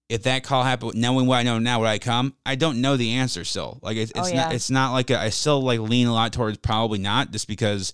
if 0.09 0.23
that 0.23 0.45
call 0.45 0.63
happened, 0.63 0.95
knowing 0.95 1.27
what 1.27 1.37
I 1.37 1.43
know 1.43 1.59
now, 1.59 1.81
would 1.81 1.89
I 1.89 1.99
come? 1.99 2.33
I 2.45 2.55
don't 2.55 2.81
know 2.81 2.97
the 2.97 3.15
answer 3.15 3.43
still. 3.45 3.81
Like 3.83 3.97
it's, 3.97 4.13
Oh, 4.15 4.25
yeah. 4.27 4.37
not. 4.37 4.55
It's 4.55 4.71
not 4.71 4.93
like 4.93 5.11
a, 5.11 5.19
I 5.19 5.31
still 5.31 5.61
like 5.63 5.81
lean 5.81 6.07
a 6.07 6.13
lot 6.13 6.33
towards 6.33 6.59
probably 6.59 7.01
not, 7.01 7.33
just 7.33 7.49
because 7.49 7.93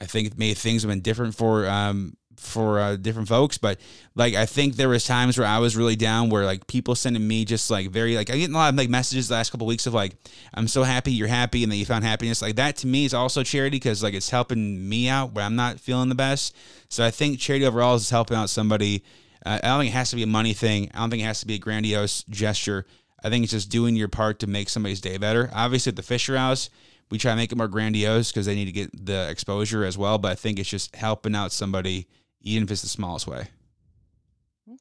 I 0.00 0.06
think 0.06 0.36
maybe 0.36 0.54
things 0.54 0.82
have 0.82 0.88
been 0.88 1.00
different 1.00 1.36
for 1.36 1.68
um 1.68 2.16
for 2.38 2.80
uh, 2.80 2.96
different 2.96 3.28
folks. 3.28 3.58
But 3.58 3.78
like 4.14 4.34
I 4.34 4.46
think 4.46 4.76
there 4.76 4.88
was 4.88 5.04
times 5.04 5.38
where 5.38 5.46
I 5.46 5.58
was 5.58 5.76
really 5.76 5.96
down, 5.96 6.30
where 6.30 6.44
like 6.44 6.66
people 6.66 6.94
sending 6.94 7.26
me 7.26 7.44
just 7.44 7.70
like 7.70 7.90
very 7.90 8.16
like 8.16 8.30
I 8.30 8.36
get 8.36 8.50
a 8.50 8.52
lot 8.52 8.70
of 8.72 8.76
like 8.76 8.88
messages 8.88 9.28
the 9.28 9.34
last 9.34 9.50
couple 9.50 9.66
of 9.66 9.68
weeks 9.68 9.86
of 9.86 9.94
like 9.94 10.14
I'm 10.54 10.68
so 10.68 10.82
happy 10.82 11.12
you're 11.12 11.28
happy 11.28 11.62
and 11.62 11.72
that 11.72 11.76
you 11.76 11.84
found 11.84 12.04
happiness. 12.04 12.42
Like 12.42 12.56
that 12.56 12.76
to 12.78 12.86
me 12.86 13.04
is 13.04 13.14
also 13.14 13.42
charity 13.42 13.76
because 13.76 14.02
like 14.02 14.14
it's 14.14 14.30
helping 14.30 14.88
me 14.88 15.08
out 15.08 15.32
where 15.32 15.44
I'm 15.44 15.56
not 15.56 15.80
feeling 15.80 16.08
the 16.08 16.14
best. 16.14 16.56
So 16.88 17.04
I 17.04 17.10
think 17.10 17.38
charity 17.38 17.66
overall 17.66 17.94
is 17.94 18.10
helping 18.10 18.36
out 18.36 18.50
somebody. 18.50 19.04
Uh, 19.44 19.60
I 19.62 19.68
don't 19.68 19.80
think 19.80 19.90
it 19.90 19.96
has 19.96 20.10
to 20.10 20.16
be 20.16 20.22
a 20.22 20.26
money 20.26 20.52
thing. 20.52 20.90
I 20.94 20.98
don't 20.98 21.10
think 21.10 21.22
it 21.22 21.26
has 21.26 21.40
to 21.40 21.46
be 21.46 21.54
a 21.54 21.58
grandiose 21.58 22.24
gesture. 22.24 22.86
I 23.22 23.30
think 23.30 23.42
it's 23.42 23.52
just 23.52 23.70
doing 23.70 23.96
your 23.96 24.08
part 24.08 24.38
to 24.40 24.46
make 24.46 24.68
somebody's 24.68 25.00
day 25.00 25.18
better. 25.18 25.50
Obviously, 25.52 25.90
at 25.90 25.96
the 25.96 26.02
Fisher 26.02 26.36
House, 26.36 26.70
we 27.10 27.18
try 27.18 27.32
to 27.32 27.36
make 27.36 27.52
it 27.52 27.58
more 27.58 27.68
grandiose 27.68 28.30
because 28.30 28.46
they 28.46 28.54
need 28.54 28.66
to 28.66 28.72
get 28.72 29.06
the 29.06 29.28
exposure 29.30 29.84
as 29.84 29.96
well. 29.96 30.18
But 30.18 30.32
I 30.32 30.34
think 30.34 30.58
it's 30.58 30.68
just 30.68 30.94
helping 30.94 31.34
out 31.34 31.52
somebody 31.52 32.06
even 32.42 32.64
if 32.64 32.70
it's 32.70 32.82
the 32.82 32.88
smallest 32.88 33.26
way. 33.26 33.48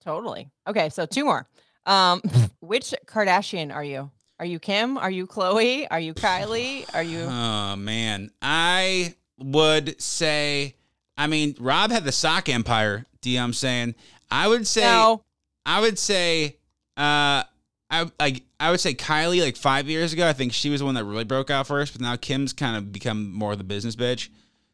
Totally. 0.03 0.49
Okay, 0.67 0.89
so 0.89 1.05
two 1.05 1.25
more. 1.25 1.45
Um, 1.85 2.21
which 2.59 2.93
Kardashian 3.05 3.73
are 3.73 3.83
you? 3.83 4.11
Are 4.39 4.45
you 4.45 4.59
Kim? 4.59 4.97
Are 4.97 5.09
you 5.09 5.25
Khloe? 5.25 5.87
Are 5.89 5.99
you 5.99 6.13
Kylie? 6.13 6.85
Are 6.93 7.03
you? 7.03 7.27
Oh 7.29 7.75
man, 7.75 8.31
I 8.41 9.15
would 9.39 10.01
say. 10.01 10.75
I 11.17 11.27
mean, 11.27 11.55
Rob 11.59 11.91
had 11.91 12.03
the 12.03 12.11
sock 12.11 12.47
empire. 12.49 13.05
Do 13.21 13.29
you 13.29 13.37
know 13.37 13.41
what 13.43 13.47
I'm 13.47 13.53
saying? 13.53 13.95
I 14.29 14.47
would 14.47 14.67
say. 14.67 14.81
no. 14.81 15.23
I 15.65 15.81
would 15.81 15.97
say. 15.99 16.57
Uh, 16.95 17.43
I 17.89 18.09
like. 18.19 18.43
I 18.59 18.71
would 18.71 18.79
say 18.79 18.93
Kylie 18.93 19.41
like 19.41 19.57
five 19.57 19.89
years 19.89 20.13
ago. 20.13 20.27
I 20.27 20.33
think 20.33 20.53
she 20.53 20.69
was 20.69 20.79
the 20.81 20.85
one 20.85 20.95
that 20.95 21.03
really 21.03 21.23
broke 21.23 21.49
out 21.49 21.67
first, 21.67 21.93
but 21.93 22.01
now 22.01 22.15
Kim's 22.15 22.53
kind 22.53 22.77
of 22.77 22.91
become 22.91 23.31
more 23.31 23.51
of 23.53 23.57
the 23.57 23.63
business 23.63 23.95
bitch. 23.95 24.29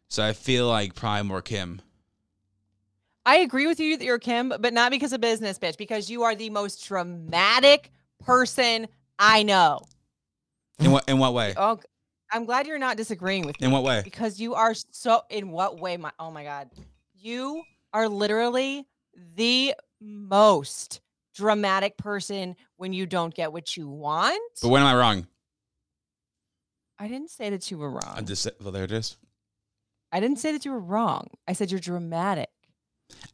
So 0.09 0.23
I 0.23 0.33
feel 0.33 0.67
like 0.67 0.95
probably 0.95 1.27
more 1.27 1.41
Kim. 1.41 1.81
I 3.25 3.37
agree 3.37 3.67
with 3.67 3.79
you 3.79 3.95
that 3.97 4.03
you're 4.03 4.19
Kim, 4.19 4.49
but 4.59 4.73
not 4.73 4.91
because 4.91 5.13
of 5.13 5.21
business, 5.21 5.57
bitch. 5.57 5.77
Because 5.77 6.09
you 6.09 6.23
are 6.23 6.35
the 6.35 6.49
most 6.49 6.85
dramatic 6.85 7.89
person 8.23 8.87
I 9.17 9.43
know. 9.43 9.79
In 10.79 10.91
what 10.91 11.07
in 11.07 11.17
what 11.19 11.33
way? 11.33 11.53
Oh, 11.55 11.79
I'm 12.31 12.45
glad 12.45 12.67
you're 12.67 12.79
not 12.79 12.97
disagreeing 12.97 13.45
with 13.45 13.59
me. 13.61 13.67
In 13.67 13.71
what 13.71 13.83
way? 13.83 14.01
because 14.03 14.39
you 14.39 14.55
are 14.55 14.73
so 14.73 15.21
in 15.29 15.51
what 15.51 15.79
way 15.79 15.97
my 15.97 16.11
oh 16.19 16.31
my 16.31 16.43
god 16.43 16.69
you 17.15 17.61
are 17.93 18.09
literally 18.09 18.85
the 19.35 19.73
most 20.01 20.99
dramatic 21.35 21.95
person 21.97 22.55
when 22.77 22.91
you 22.91 23.05
don't 23.05 23.33
get 23.33 23.53
what 23.53 23.77
you 23.77 23.87
want 23.87 24.41
But 24.61 24.69
when 24.69 24.81
am 24.81 24.87
I 24.87 24.95
wrong? 24.95 25.27
i 26.99 27.07
didn't 27.07 27.29
say 27.29 27.49
that 27.51 27.69
you 27.71 27.77
were 27.77 27.89
wrong 27.89 28.13
I'm 28.15 28.25
just 28.25 28.47
well, 28.61 28.71
there 28.71 28.83
it 28.83 28.91
is. 28.91 29.15
i 30.11 30.19
didn't 30.19 30.39
say 30.39 30.51
that 30.51 30.65
you 30.65 30.71
were 30.71 30.79
wrong 30.79 31.27
i 31.47 31.53
said 31.53 31.71
you're 31.71 31.79
dramatic 31.79 32.49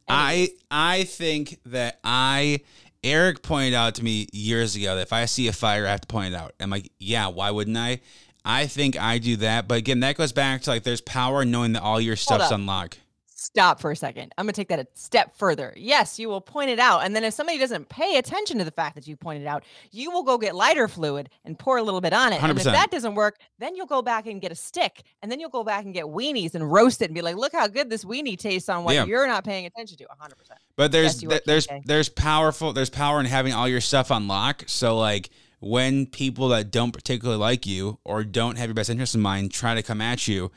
I 0.08 0.50
I 0.70 1.04
think 1.04 1.58
that 1.66 2.00
I 2.04 2.60
Eric 3.02 3.42
pointed 3.42 3.74
out 3.74 3.94
to 3.96 4.04
me 4.04 4.28
years 4.32 4.76
ago 4.76 4.96
that 4.96 5.02
if 5.02 5.12
I 5.12 5.24
see 5.24 5.48
a 5.48 5.52
fire, 5.52 5.86
I 5.86 5.90
have 5.90 6.02
to 6.02 6.06
point 6.06 6.34
it 6.34 6.36
out. 6.36 6.54
I'm 6.60 6.70
like, 6.70 6.90
yeah, 6.98 7.28
why 7.28 7.50
wouldn't 7.50 7.76
I? 7.76 8.00
I 8.44 8.66
think 8.66 9.00
I 9.00 9.18
do 9.18 9.36
that, 9.36 9.68
but 9.68 9.78
again, 9.78 10.00
that 10.00 10.16
goes 10.16 10.32
back 10.32 10.62
to 10.62 10.70
like 10.70 10.82
there's 10.82 11.02
power 11.02 11.42
in 11.42 11.50
knowing 11.50 11.72
that 11.74 11.82
all 11.82 12.00
your 12.00 12.16
stuff's 12.16 12.44
up. 12.44 12.52
unlocked. 12.52 12.98
Stop 13.40 13.80
for 13.80 13.90
a 13.90 13.96
second 13.96 14.32
i'm 14.36 14.44
gonna 14.44 14.52
take 14.52 14.68
that 14.68 14.78
a 14.78 14.86
step 14.92 15.34
further 15.34 15.72
yes 15.76 16.18
you 16.18 16.28
will 16.28 16.42
point 16.42 16.68
it 16.68 16.78
out 16.78 17.02
and 17.04 17.16
then 17.16 17.24
if 17.24 17.32
somebody 17.32 17.58
doesn't 17.58 17.88
pay 17.88 18.18
attention 18.18 18.58
to 18.58 18.64
the 18.64 18.70
fact 18.70 18.94
that 18.94 19.06
you 19.06 19.16
pointed 19.16 19.46
out 19.46 19.64
you 19.90 20.10
will 20.10 20.22
go 20.22 20.36
get 20.36 20.54
lighter 20.54 20.86
fluid 20.88 21.30
and 21.46 21.58
pour 21.58 21.78
a 21.78 21.82
little 21.82 22.02
bit 22.02 22.12
on 22.12 22.32
it 22.34 22.42
and 22.42 22.52
if 22.52 22.58
100%. 22.58 22.64
that 22.72 22.90
doesn't 22.90 23.14
work 23.14 23.38
then 23.58 23.74
you'll 23.74 23.86
go 23.86 24.02
back 24.02 24.26
and 24.26 24.42
get 24.42 24.52
a 24.52 24.54
stick 24.54 25.02
and 25.22 25.32
then 25.32 25.40
you'll 25.40 25.48
go 25.48 25.64
back 25.64 25.84
and 25.86 25.94
get 25.94 26.04
weenies 26.04 26.54
and 26.54 26.70
roast 26.70 27.00
it 27.00 27.06
and 27.06 27.14
be 27.14 27.22
like 27.22 27.36
look 27.36 27.52
how 27.52 27.66
good 27.66 27.88
this 27.88 28.04
weenie 28.04 28.36
tastes 28.38 28.68
on 28.68 28.84
what 28.84 28.94
Yeah. 28.94 29.06
you're 29.06 29.26
not 29.26 29.42
paying 29.44 29.64
attention 29.64 29.96
to 29.96 30.04
100% 30.04 30.34
But 30.76 30.92
there's 30.92 31.22
Yes, 31.22 31.30
th- 31.30 31.42
there's 31.46 31.68
there's 31.86 32.08
powerful 32.10 32.72
there's 32.74 32.90
power 32.90 33.20
in 33.20 33.26
having 33.26 33.54
all 33.54 33.66
your 33.68 33.80
stuff 33.80 34.10
on 34.10 34.28
lock. 34.28 34.64
So 34.66 34.98
like 34.98 35.30
when 35.60 36.06
people 36.06 36.48
that 36.48 36.70
don't 36.70 36.92
particularly 36.92 37.38
like 37.38 37.66
you 37.66 37.98
or 38.04 38.22
don't 38.24 38.56
have 38.56 38.68
your 38.68 38.74
best 38.74 38.90
interest 38.90 39.14
in 39.14 39.20
mind 39.20 39.50
try 39.52 39.74
to 39.74 39.82
come 39.82 40.00
at 40.00 40.26
you 40.28 40.50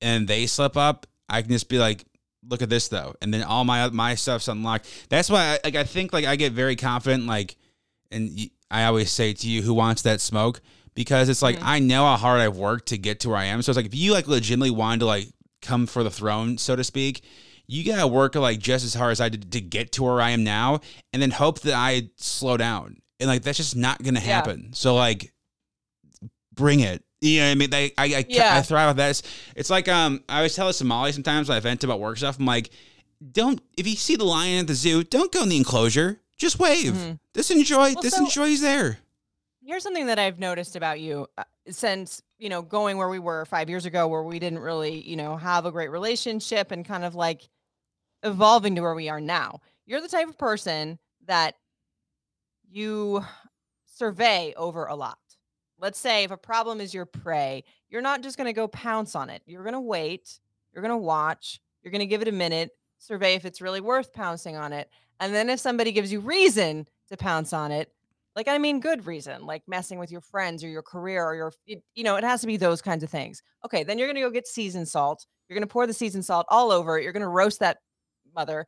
and 0.00 0.28
they 0.28 0.46
slip 0.46 0.76
up, 0.76 1.06
I 1.28 1.42
can 1.42 1.50
just 1.50 1.68
be 1.68 1.78
like, 1.78 2.04
look 2.48 2.62
at 2.62 2.68
this 2.68 2.88
though, 2.88 3.14
and 3.22 3.32
then 3.32 3.42
all 3.42 3.64
my 3.64 3.88
my 3.90 4.14
stuff's 4.14 4.48
unlocked. 4.48 4.86
That's 5.08 5.28
why 5.30 5.54
I, 5.54 5.58
like 5.64 5.76
I 5.76 5.84
think 5.84 6.12
like 6.12 6.24
I 6.24 6.36
get 6.36 6.52
very 6.52 6.76
confident 6.76 7.26
like, 7.26 7.56
and 8.10 8.30
I 8.70 8.84
always 8.84 9.10
say 9.10 9.32
to 9.32 9.48
you, 9.48 9.62
who 9.62 9.74
wants 9.74 10.02
that 10.02 10.20
smoke? 10.20 10.60
Because 10.94 11.28
it's 11.28 11.42
like 11.42 11.56
Mhm. 11.58 11.62
I 11.64 11.78
know 11.78 12.04
how 12.06 12.16
hard 12.16 12.40
I've 12.40 12.56
worked 12.56 12.88
to 12.88 12.98
get 12.98 13.20
to 13.20 13.28
where 13.28 13.38
I 13.38 13.44
am. 13.46 13.62
So 13.62 13.70
it's 13.70 13.76
like 13.76 13.86
if 13.86 13.94
you 13.94 14.12
like 14.12 14.26
legitimately 14.28 14.70
wanted 14.70 15.00
to 15.00 15.06
like 15.06 15.28
come 15.62 15.86
for 15.86 16.02
the 16.02 16.10
throne, 16.10 16.56
so 16.58 16.74
to 16.76 16.84
speak, 16.84 17.22
you 17.66 17.84
gotta 17.84 18.06
work 18.06 18.34
like 18.34 18.58
just 18.58 18.84
as 18.84 18.94
hard 18.94 19.12
as 19.12 19.20
I 19.20 19.28
did 19.28 19.50
to 19.52 19.60
get 19.60 19.92
to 19.92 20.04
where 20.04 20.20
I 20.20 20.30
am 20.30 20.44
now, 20.44 20.80
and 21.12 21.20
then 21.20 21.30
hope 21.32 21.60
that 21.60 21.74
I 21.74 22.10
slow 22.16 22.56
down. 22.56 22.96
And 23.20 23.28
like 23.28 23.42
that's 23.42 23.58
just 23.58 23.76
not 23.76 24.02
gonna 24.02 24.20
Yeah. 24.20 24.26
happen. 24.26 24.72
So 24.72 24.94
like, 24.94 25.32
bring 26.54 26.80
it. 26.80 27.02
You 27.20 27.40
know 27.40 27.46
what 27.46 27.50
I 27.50 27.54
mean? 27.54 27.70
They, 27.70 27.84
I, 27.96 28.04
I, 28.04 28.24
Yeah. 28.28 28.56
I 28.56 28.62
thrive 28.62 28.88
with 28.90 28.96
that. 28.98 29.10
It's, 29.10 29.22
it's 29.56 29.70
like 29.70 29.88
um, 29.88 30.22
I 30.28 30.36
always 30.38 30.54
tell 30.54 30.66
this 30.66 30.76
Somali 30.78 31.12
sometimes 31.12 31.48
when 31.48 31.56
I 31.56 31.60
vent 31.60 31.82
about 31.84 31.98
work 32.00 32.18
stuff. 32.18 32.38
I'm 32.38 32.44
like, 32.46 32.70
don't 33.32 33.60
if 33.78 33.86
you 33.86 33.96
see 33.96 34.16
the 34.16 34.24
lion 34.24 34.60
at 34.60 34.66
the 34.66 34.74
zoo, 34.74 35.02
don't 35.02 35.32
go 35.32 35.42
in 35.42 35.48
the 35.48 35.56
enclosure. 35.56 36.20
Just 36.36 36.58
wave. 36.58 36.92
Mhm. 36.92 37.18
Just 37.34 37.50
enjoy. 37.50 37.94
Well, 37.94 38.02
just 38.02 38.16
so- 38.16 38.24
enjoy 38.24 38.48
he's 38.48 38.60
there. 38.60 38.98
here's 39.64 39.82
something 39.82 40.06
that 40.06 40.18
I've 40.18 40.38
noticed 40.38 40.76
about 40.76 41.00
you 41.00 41.26
uh, 41.38 41.44
since, 41.70 42.22
you 42.38 42.48
know, 42.50 42.60
going 42.62 42.98
where 42.98 43.08
we 43.08 43.18
were 43.18 43.46
five 43.46 43.70
years 43.70 43.86
ago, 43.86 44.06
where 44.06 44.22
we 44.22 44.38
didn't 44.38 44.58
really, 44.58 45.00
you 45.00 45.16
know, 45.16 45.36
have 45.38 45.64
a 45.64 45.72
great 45.72 45.90
relationship 45.90 46.70
and 46.70 46.84
kind 46.84 47.04
of 47.04 47.14
like 47.14 47.48
evolving 48.22 48.74
to 48.76 48.82
where 48.82 48.94
we 48.94 49.08
are 49.08 49.20
now. 49.20 49.60
You're 49.86 50.02
the 50.02 50.08
type 50.08 50.28
of 50.28 50.36
person 50.36 50.98
that 51.26 51.54
you 52.70 53.24
survey 53.86 54.52
over 54.56 54.84
a 54.86 54.94
lot. 54.94 55.18
Let's 55.86 56.00
say 56.00 56.24
if 56.24 56.32
a 56.32 56.36
problem 56.36 56.80
is 56.80 56.92
your 56.92 57.06
prey, 57.06 57.62
you're 57.90 58.02
not 58.02 58.20
just 58.20 58.36
going 58.36 58.48
to 58.48 58.52
go 58.52 58.66
pounce 58.66 59.14
on 59.14 59.30
it. 59.30 59.40
You're 59.46 59.62
going 59.62 59.72
to 59.72 59.78
wait, 59.78 60.40
you're 60.72 60.82
going 60.82 60.90
to 60.90 60.96
watch, 60.96 61.60
you're 61.80 61.92
going 61.92 62.00
to 62.00 62.06
give 62.06 62.22
it 62.22 62.26
a 62.26 62.32
minute, 62.32 62.72
survey 62.98 63.34
if 63.34 63.44
it's 63.44 63.60
really 63.60 63.80
worth 63.80 64.12
pouncing 64.12 64.56
on 64.56 64.72
it. 64.72 64.90
And 65.20 65.32
then 65.32 65.48
if 65.48 65.60
somebody 65.60 65.92
gives 65.92 66.10
you 66.10 66.18
reason 66.18 66.88
to 67.08 67.16
pounce 67.16 67.52
on 67.52 67.70
it, 67.70 67.92
like 68.34 68.48
I 68.48 68.58
mean 68.58 68.80
good 68.80 69.06
reason, 69.06 69.46
like 69.46 69.62
messing 69.68 70.00
with 70.00 70.10
your 70.10 70.22
friends 70.22 70.64
or 70.64 70.68
your 70.68 70.82
career 70.82 71.24
or 71.24 71.36
your 71.36 71.52
it- 71.68 71.84
you 71.94 72.02
know, 72.02 72.16
it 72.16 72.24
has 72.24 72.40
to 72.40 72.48
be 72.48 72.56
those 72.56 72.82
kinds 72.82 73.04
of 73.04 73.10
things. 73.10 73.40
Okay, 73.64 73.84
then 73.84 73.96
you're 73.96 74.08
going 74.08 74.16
to 74.16 74.22
go 74.22 74.30
get 74.32 74.48
seasoned 74.48 74.88
salt. 74.88 75.24
You're 75.48 75.56
going 75.56 75.68
to 75.68 75.72
pour 75.72 75.86
the 75.86 75.94
seasoned 75.94 76.24
salt 76.24 76.46
all 76.48 76.72
over 76.72 76.98
it. 76.98 77.04
You're 77.04 77.12
going 77.12 77.20
to 77.20 77.28
roast 77.28 77.60
that 77.60 77.78
mother 78.34 78.66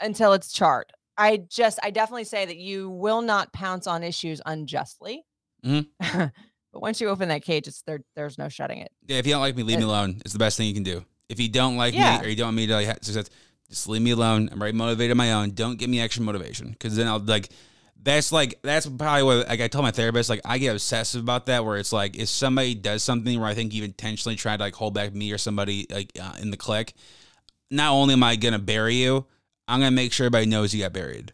until 0.00 0.32
it's 0.32 0.52
charred. 0.52 0.92
I 1.16 1.36
just 1.48 1.78
I 1.84 1.92
definitely 1.92 2.24
say 2.24 2.46
that 2.46 2.56
you 2.56 2.90
will 2.90 3.22
not 3.22 3.52
pounce 3.52 3.86
on 3.86 4.02
issues 4.02 4.42
unjustly. 4.44 5.22
Mhm. 5.64 5.86
but 6.72 6.82
once 6.82 7.00
you 7.00 7.08
open 7.08 7.28
that 7.28 7.42
cage, 7.42 7.66
it's 7.66 7.82
there 7.82 8.00
there's 8.16 8.38
no 8.38 8.48
shutting 8.48 8.78
it. 8.78 8.92
Yeah, 9.06 9.18
if 9.18 9.26
you 9.26 9.32
don't 9.32 9.40
like 9.40 9.56
me, 9.56 9.62
leave 9.62 9.78
me 9.78 9.84
alone. 9.84 10.20
It's 10.24 10.32
the 10.32 10.38
best 10.38 10.56
thing 10.56 10.68
you 10.68 10.74
can 10.74 10.82
do. 10.82 11.04
If 11.28 11.40
you 11.40 11.48
don't 11.48 11.76
like 11.76 11.94
Yeah. 11.94 12.20
me 12.20 12.26
or 12.26 12.28
you 12.28 12.36
don't 12.36 12.48
want 12.48 12.56
me 12.56 12.66
to 12.68 12.74
like 12.74 12.86
have 12.86 12.98
success, 13.02 13.28
just 13.68 13.88
leave 13.88 14.02
me 14.02 14.12
alone. 14.12 14.48
I'm 14.52 14.58
very 14.58 14.72
motivated 14.72 15.10
on 15.12 15.16
my 15.18 15.32
own. 15.32 15.50
Don't 15.50 15.78
give 15.78 15.90
me 15.90 16.00
extra 16.00 16.22
motivation 16.22 16.70
because 16.70 16.96
then 16.96 17.06
I'll 17.06 17.18
like. 17.18 17.50
That's 18.00 18.30
like 18.30 18.60
that's 18.62 18.86
probably 18.86 19.24
what 19.24 19.48
like 19.48 19.60
I 19.60 19.66
told 19.66 19.84
my 19.84 19.90
therapist 19.90 20.30
like 20.30 20.40
I 20.44 20.58
get 20.58 20.70
obsessive 20.70 21.20
about 21.20 21.46
that 21.46 21.64
where 21.64 21.76
it's 21.76 21.92
like 21.92 22.16
if 22.16 22.28
somebody 22.28 22.76
does 22.76 23.02
something 23.02 23.38
where 23.40 23.48
I 23.48 23.54
think 23.54 23.74
you 23.74 23.82
intentionally 23.82 24.36
tried 24.36 24.58
to 24.58 24.62
like 24.62 24.76
hold 24.76 24.94
back 24.94 25.12
me 25.12 25.32
or 25.32 25.36
somebody 25.36 25.84
like 25.90 26.12
uh, 26.18 26.34
in 26.40 26.52
the 26.52 26.56
clique, 26.56 26.94
not 27.72 27.90
only 27.92 28.14
am 28.14 28.22
I 28.22 28.36
gonna 28.36 28.60
bury 28.60 28.94
you, 28.94 29.26
I'm 29.66 29.80
gonna 29.80 29.90
make 29.90 30.12
sure 30.12 30.24
everybody 30.26 30.46
knows 30.46 30.72
you 30.72 30.80
got 30.80 30.92
buried, 30.92 31.32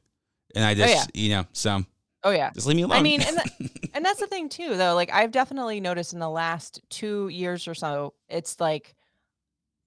and 0.57 0.65
I 0.65 0.73
just 0.73 1.11
yeah. 1.15 1.23
you 1.23 1.29
know 1.35 1.45
so 1.53 1.85
Oh 2.25 2.31
yeah. 2.31 2.51
just 2.55 2.67
leave 2.67 2.77
me 2.77 2.83
alone. 2.83 2.99
I 2.99 3.03
mean, 3.03 3.21
and, 3.21 3.37
that, 3.37 3.49
and 3.95 4.05
that's 4.05 4.21
the 4.21 4.27
thing 4.27 4.49
too, 4.49 4.77
though. 4.77 4.95
Like 4.95 5.11
I've 5.13 5.31
definitely 5.31 5.81
noticed 5.81 6.13
in 6.13 6.19
the 6.19 6.29
last 6.29 6.81
two 6.91 7.29
years 7.29 7.69
or 7.69 7.75
so, 7.75 8.15
it's 8.29 8.61
like 8.61 8.95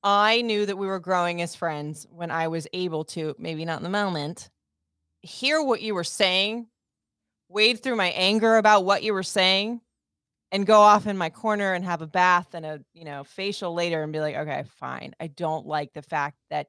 I 0.04 0.42
knew 0.42 0.66
that 0.66 0.78
we 0.78 0.88
were 0.88 1.00
growing 1.00 1.42
as 1.42 1.56
friends 1.56 2.08
when 2.10 2.32
I 2.32 2.48
was 2.48 2.68
able 2.72 3.04
to, 3.06 3.36
maybe 3.38 3.66
not 3.66 3.80
in 3.80 3.84
the 3.84 3.90
moment, 3.90 4.50
hear 5.22 5.62
what 5.62 5.82
you 5.82 5.94
were 5.94 6.06
saying, 6.06 6.68
wade 7.50 7.84
through 7.84 7.98
my 7.98 8.10
anger 8.12 8.58
about 8.58 8.86
what 8.86 9.04
you 9.04 9.14
were 9.14 9.24
saying, 9.24 9.82
and 10.52 10.66
go 10.66 10.80
off 10.80 11.08
in 11.08 11.18
my 11.18 11.30
corner 11.30 11.74
and 11.74 11.84
have 11.84 12.02
a 12.02 12.08
bath 12.08 12.54
and 12.54 12.66
a 12.66 12.80
you 12.94 13.04
know 13.04 13.24
facial 13.26 13.74
later 13.74 14.02
and 14.04 14.14
be 14.14 14.22
like, 14.22 14.36
okay, 14.36 14.64
fine. 14.80 15.14
I 15.20 15.28
don't 15.28 15.68
like 15.68 15.92
the 15.94 16.02
fact 16.02 16.38
that 16.50 16.68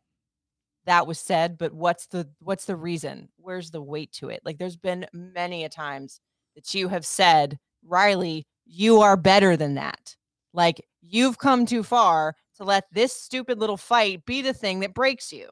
that 0.86 1.06
was 1.06 1.20
said, 1.20 1.58
but 1.58 1.72
what's 1.72 2.06
the 2.06 2.28
what's 2.40 2.64
the 2.64 2.76
reason? 2.76 3.28
Where's 3.36 3.70
the 3.70 3.82
weight 3.82 4.12
to 4.14 4.30
it? 4.30 4.40
Like 4.44 4.58
there's 4.58 4.76
been 4.76 5.06
many 5.12 5.64
a 5.64 5.68
times 5.68 6.20
that 6.58 6.74
you 6.74 6.88
have 6.88 7.06
said, 7.06 7.56
Riley, 7.84 8.44
you 8.66 9.00
are 9.00 9.16
better 9.16 9.56
than 9.56 9.76
that. 9.76 10.16
Like 10.52 10.84
you've 11.00 11.38
come 11.38 11.64
too 11.64 11.84
far 11.84 12.34
to 12.56 12.64
let 12.64 12.84
this 12.90 13.12
stupid 13.12 13.60
little 13.60 13.76
fight 13.76 14.24
be 14.26 14.42
the 14.42 14.52
thing 14.52 14.80
that 14.80 14.92
breaks 14.92 15.32
you. 15.32 15.48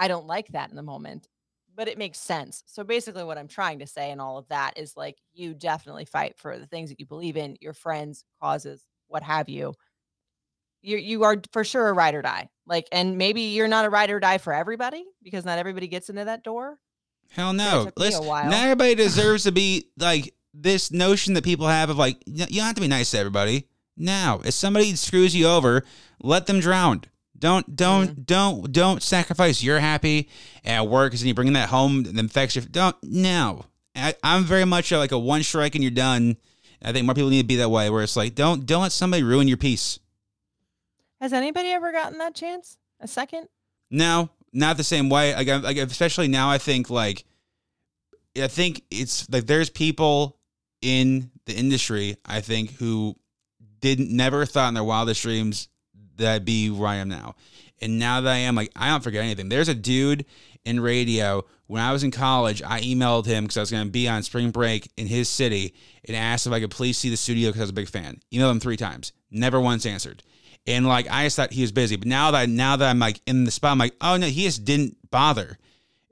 I 0.00 0.08
don't 0.08 0.26
like 0.26 0.48
that 0.48 0.68
in 0.68 0.74
the 0.74 0.82
moment, 0.82 1.28
but 1.76 1.86
it 1.86 1.96
makes 1.96 2.18
sense. 2.18 2.64
So 2.66 2.82
basically 2.82 3.22
what 3.22 3.38
I'm 3.38 3.46
trying 3.46 3.78
to 3.78 3.86
say 3.86 4.10
in 4.10 4.18
all 4.18 4.36
of 4.36 4.48
that 4.48 4.76
is 4.76 4.96
like 4.96 5.16
you 5.32 5.54
definitely 5.54 6.06
fight 6.06 6.36
for 6.36 6.58
the 6.58 6.66
things 6.66 6.90
that 6.90 6.98
you 6.98 7.06
believe 7.06 7.36
in, 7.36 7.56
your 7.60 7.72
friends, 7.72 8.24
causes, 8.40 8.84
what 9.06 9.22
have 9.22 9.48
you. 9.48 9.74
You 10.80 10.96
you 10.96 11.22
are 11.22 11.36
for 11.52 11.62
sure 11.62 11.88
a 11.88 11.92
ride 11.92 12.16
or 12.16 12.22
die. 12.22 12.48
Like 12.66 12.88
and 12.90 13.16
maybe 13.16 13.42
you're 13.42 13.68
not 13.68 13.84
a 13.84 13.90
ride 13.90 14.10
or 14.10 14.18
die 14.18 14.38
for 14.38 14.52
everybody 14.52 15.04
because 15.22 15.44
not 15.44 15.58
everybody 15.58 15.86
gets 15.86 16.08
into 16.10 16.24
that 16.24 16.42
door. 16.42 16.78
Hell 17.34 17.52
no. 17.52 17.86
took 17.86 17.98
me 17.98 18.06
a 18.06 18.08
Listen, 18.10 18.26
not 18.26 18.52
everybody 18.52 18.94
deserves 18.94 19.44
to 19.44 19.52
be 19.52 19.86
like 19.96 20.34
this 20.54 20.90
notion 20.90 21.34
that 21.34 21.44
people 21.44 21.66
have 21.66 21.90
of 21.90 21.98
like 21.98 22.22
you 22.26 22.46
don't 22.46 22.66
have 22.66 22.74
to 22.74 22.80
be 22.80 22.88
nice 22.88 23.10
to 23.12 23.18
everybody. 23.18 23.68
Now, 23.96 24.40
if 24.44 24.54
somebody 24.54 24.94
screws 24.94 25.34
you 25.34 25.46
over, 25.46 25.82
let 26.22 26.46
them 26.46 26.60
drown. 26.60 27.02
Don't 27.38 27.74
don't 27.74 28.10
Mm-hmm. 28.10 28.22
don't 28.22 28.72
don't 28.72 29.02
sacrifice 29.02 29.62
your 29.62 29.80
happy 29.80 30.28
at 30.64 30.86
work 30.86 31.12
and 31.12 31.22
you 31.22 31.34
bring 31.34 31.52
that 31.54 31.70
home 31.70 32.04
and 32.06 32.16
then 32.16 32.26
affects 32.26 32.54
your 32.54 32.64
don't 32.64 32.96
no. 33.02 33.64
I, 33.96 34.14
I'm 34.22 34.44
very 34.44 34.64
much 34.64 34.90
a, 34.92 34.98
like 34.98 35.12
a 35.12 35.18
one 35.18 35.42
strike 35.42 35.74
and 35.74 35.82
you're 35.82 35.90
done. 35.90 36.36
I 36.82 36.92
think 36.92 37.04
more 37.04 37.14
people 37.14 37.30
need 37.30 37.42
to 37.42 37.46
be 37.46 37.56
that 37.56 37.68
way 37.68 37.90
where 37.90 38.02
it's 38.02 38.16
like 38.16 38.34
don't 38.34 38.64
don't 38.66 38.82
let 38.82 38.92
somebody 38.92 39.22
ruin 39.22 39.48
your 39.48 39.56
peace. 39.56 39.98
Has 41.20 41.32
anybody 41.32 41.70
ever 41.70 41.92
gotten 41.92 42.18
that 42.18 42.34
chance? 42.34 42.78
A 43.00 43.08
second? 43.08 43.48
No, 43.90 44.30
not 44.52 44.76
the 44.76 44.84
same 44.84 45.08
way. 45.08 45.34
Like, 45.34 45.62
like 45.62 45.76
especially 45.76 46.28
now, 46.28 46.50
I 46.50 46.58
think 46.58 46.90
like 46.90 47.24
I 48.40 48.48
think 48.48 48.82
it's 48.90 49.28
like 49.30 49.46
there's 49.46 49.70
people 49.70 50.38
in 50.80 51.30
the 51.46 51.54
industry 51.54 52.16
I 52.24 52.40
think 52.40 52.72
who 52.72 53.16
didn't 53.80 54.10
never 54.10 54.46
thought 54.46 54.68
in 54.68 54.74
their 54.74 54.84
wildest 54.84 55.22
dreams 55.22 55.68
that 56.16 56.34
I'd 56.34 56.44
be 56.44 56.70
where 56.70 56.88
I 56.88 56.96
am 56.96 57.08
now, 57.08 57.34
and 57.80 57.98
now 57.98 58.20
that 58.20 58.32
I 58.32 58.38
am, 58.38 58.54
like 58.54 58.70
I 58.76 58.88
don't 58.88 59.02
forget 59.02 59.24
anything. 59.24 59.48
There's 59.48 59.68
a 59.68 59.74
dude 59.74 60.24
in 60.64 60.80
radio 60.80 61.44
when 61.66 61.82
I 61.82 61.92
was 61.92 62.04
in 62.04 62.10
college. 62.10 62.62
I 62.62 62.80
emailed 62.80 63.26
him 63.26 63.44
because 63.44 63.56
I 63.56 63.60
was 63.60 63.70
going 63.70 63.86
to 63.86 63.90
be 63.90 64.08
on 64.08 64.22
spring 64.22 64.50
break 64.50 64.90
in 64.96 65.06
his 65.06 65.28
city 65.28 65.74
and 66.04 66.16
asked 66.16 66.46
if 66.46 66.52
I 66.52 66.60
could 66.60 66.70
please 66.70 66.98
see 66.98 67.08
the 67.08 67.16
studio 67.16 67.48
because 67.48 67.60
I 67.60 67.64
was 67.64 67.70
a 67.70 67.74
big 67.74 67.88
fan. 67.88 68.20
Emailed 68.32 68.52
him 68.52 68.60
three 68.60 68.76
times, 68.76 69.12
never 69.30 69.60
once 69.60 69.86
answered. 69.86 70.22
And 70.66 70.86
like 70.86 71.08
I 71.10 71.24
just 71.24 71.36
thought 71.36 71.52
he 71.52 71.62
was 71.62 71.72
busy, 71.72 71.96
but 71.96 72.06
now 72.06 72.30
that 72.30 72.48
now 72.48 72.76
that 72.76 72.88
I'm 72.88 72.98
like 72.98 73.20
in 73.26 73.44
the 73.44 73.50
spot, 73.50 73.72
I'm 73.72 73.78
like, 73.78 73.94
oh 74.00 74.16
no, 74.16 74.26
he 74.26 74.44
just 74.44 74.64
didn't 74.64 74.96
bother. 75.10 75.58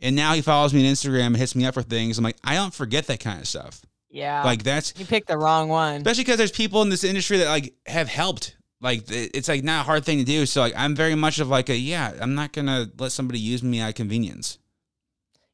And 0.02 0.16
now 0.16 0.32
he 0.32 0.40
follows 0.40 0.72
me 0.74 0.86
on 0.86 0.92
Instagram 0.92 1.26
and 1.26 1.36
hits 1.36 1.54
me 1.54 1.66
up 1.66 1.74
for 1.74 1.82
things. 1.82 2.18
I'm 2.18 2.24
like, 2.24 2.38
I 2.42 2.54
don't 2.54 2.72
forget 2.74 3.06
that 3.06 3.20
kind 3.20 3.38
of 3.40 3.46
stuff. 3.46 3.82
Yeah. 4.08 4.42
Like 4.42 4.64
that's 4.64 4.92
you 4.98 5.06
picked 5.06 5.28
the 5.28 5.38
wrong 5.38 5.68
one. 5.68 5.96
especially 5.98 6.24
because 6.24 6.38
there's 6.38 6.50
people 6.50 6.82
in 6.82 6.88
this 6.88 7.04
industry 7.04 7.38
that 7.38 7.48
like 7.48 7.74
have 7.86 8.08
helped. 8.08 8.56
Like 8.80 9.04
it's 9.08 9.46
like 9.48 9.62
not 9.62 9.82
a 9.82 9.84
hard 9.84 10.04
thing 10.04 10.18
to 10.18 10.24
do. 10.24 10.46
So 10.46 10.62
like 10.62 10.74
I'm 10.76 10.96
very 10.96 11.14
much 11.14 11.38
of 11.38 11.48
like 11.48 11.68
a 11.68 11.76
yeah, 11.76 12.14
I'm 12.20 12.34
not 12.34 12.52
gonna 12.52 12.90
let 12.98 13.12
somebody 13.12 13.38
use 13.38 13.62
me 13.62 13.80
at 13.80 13.94
convenience. 13.94 14.58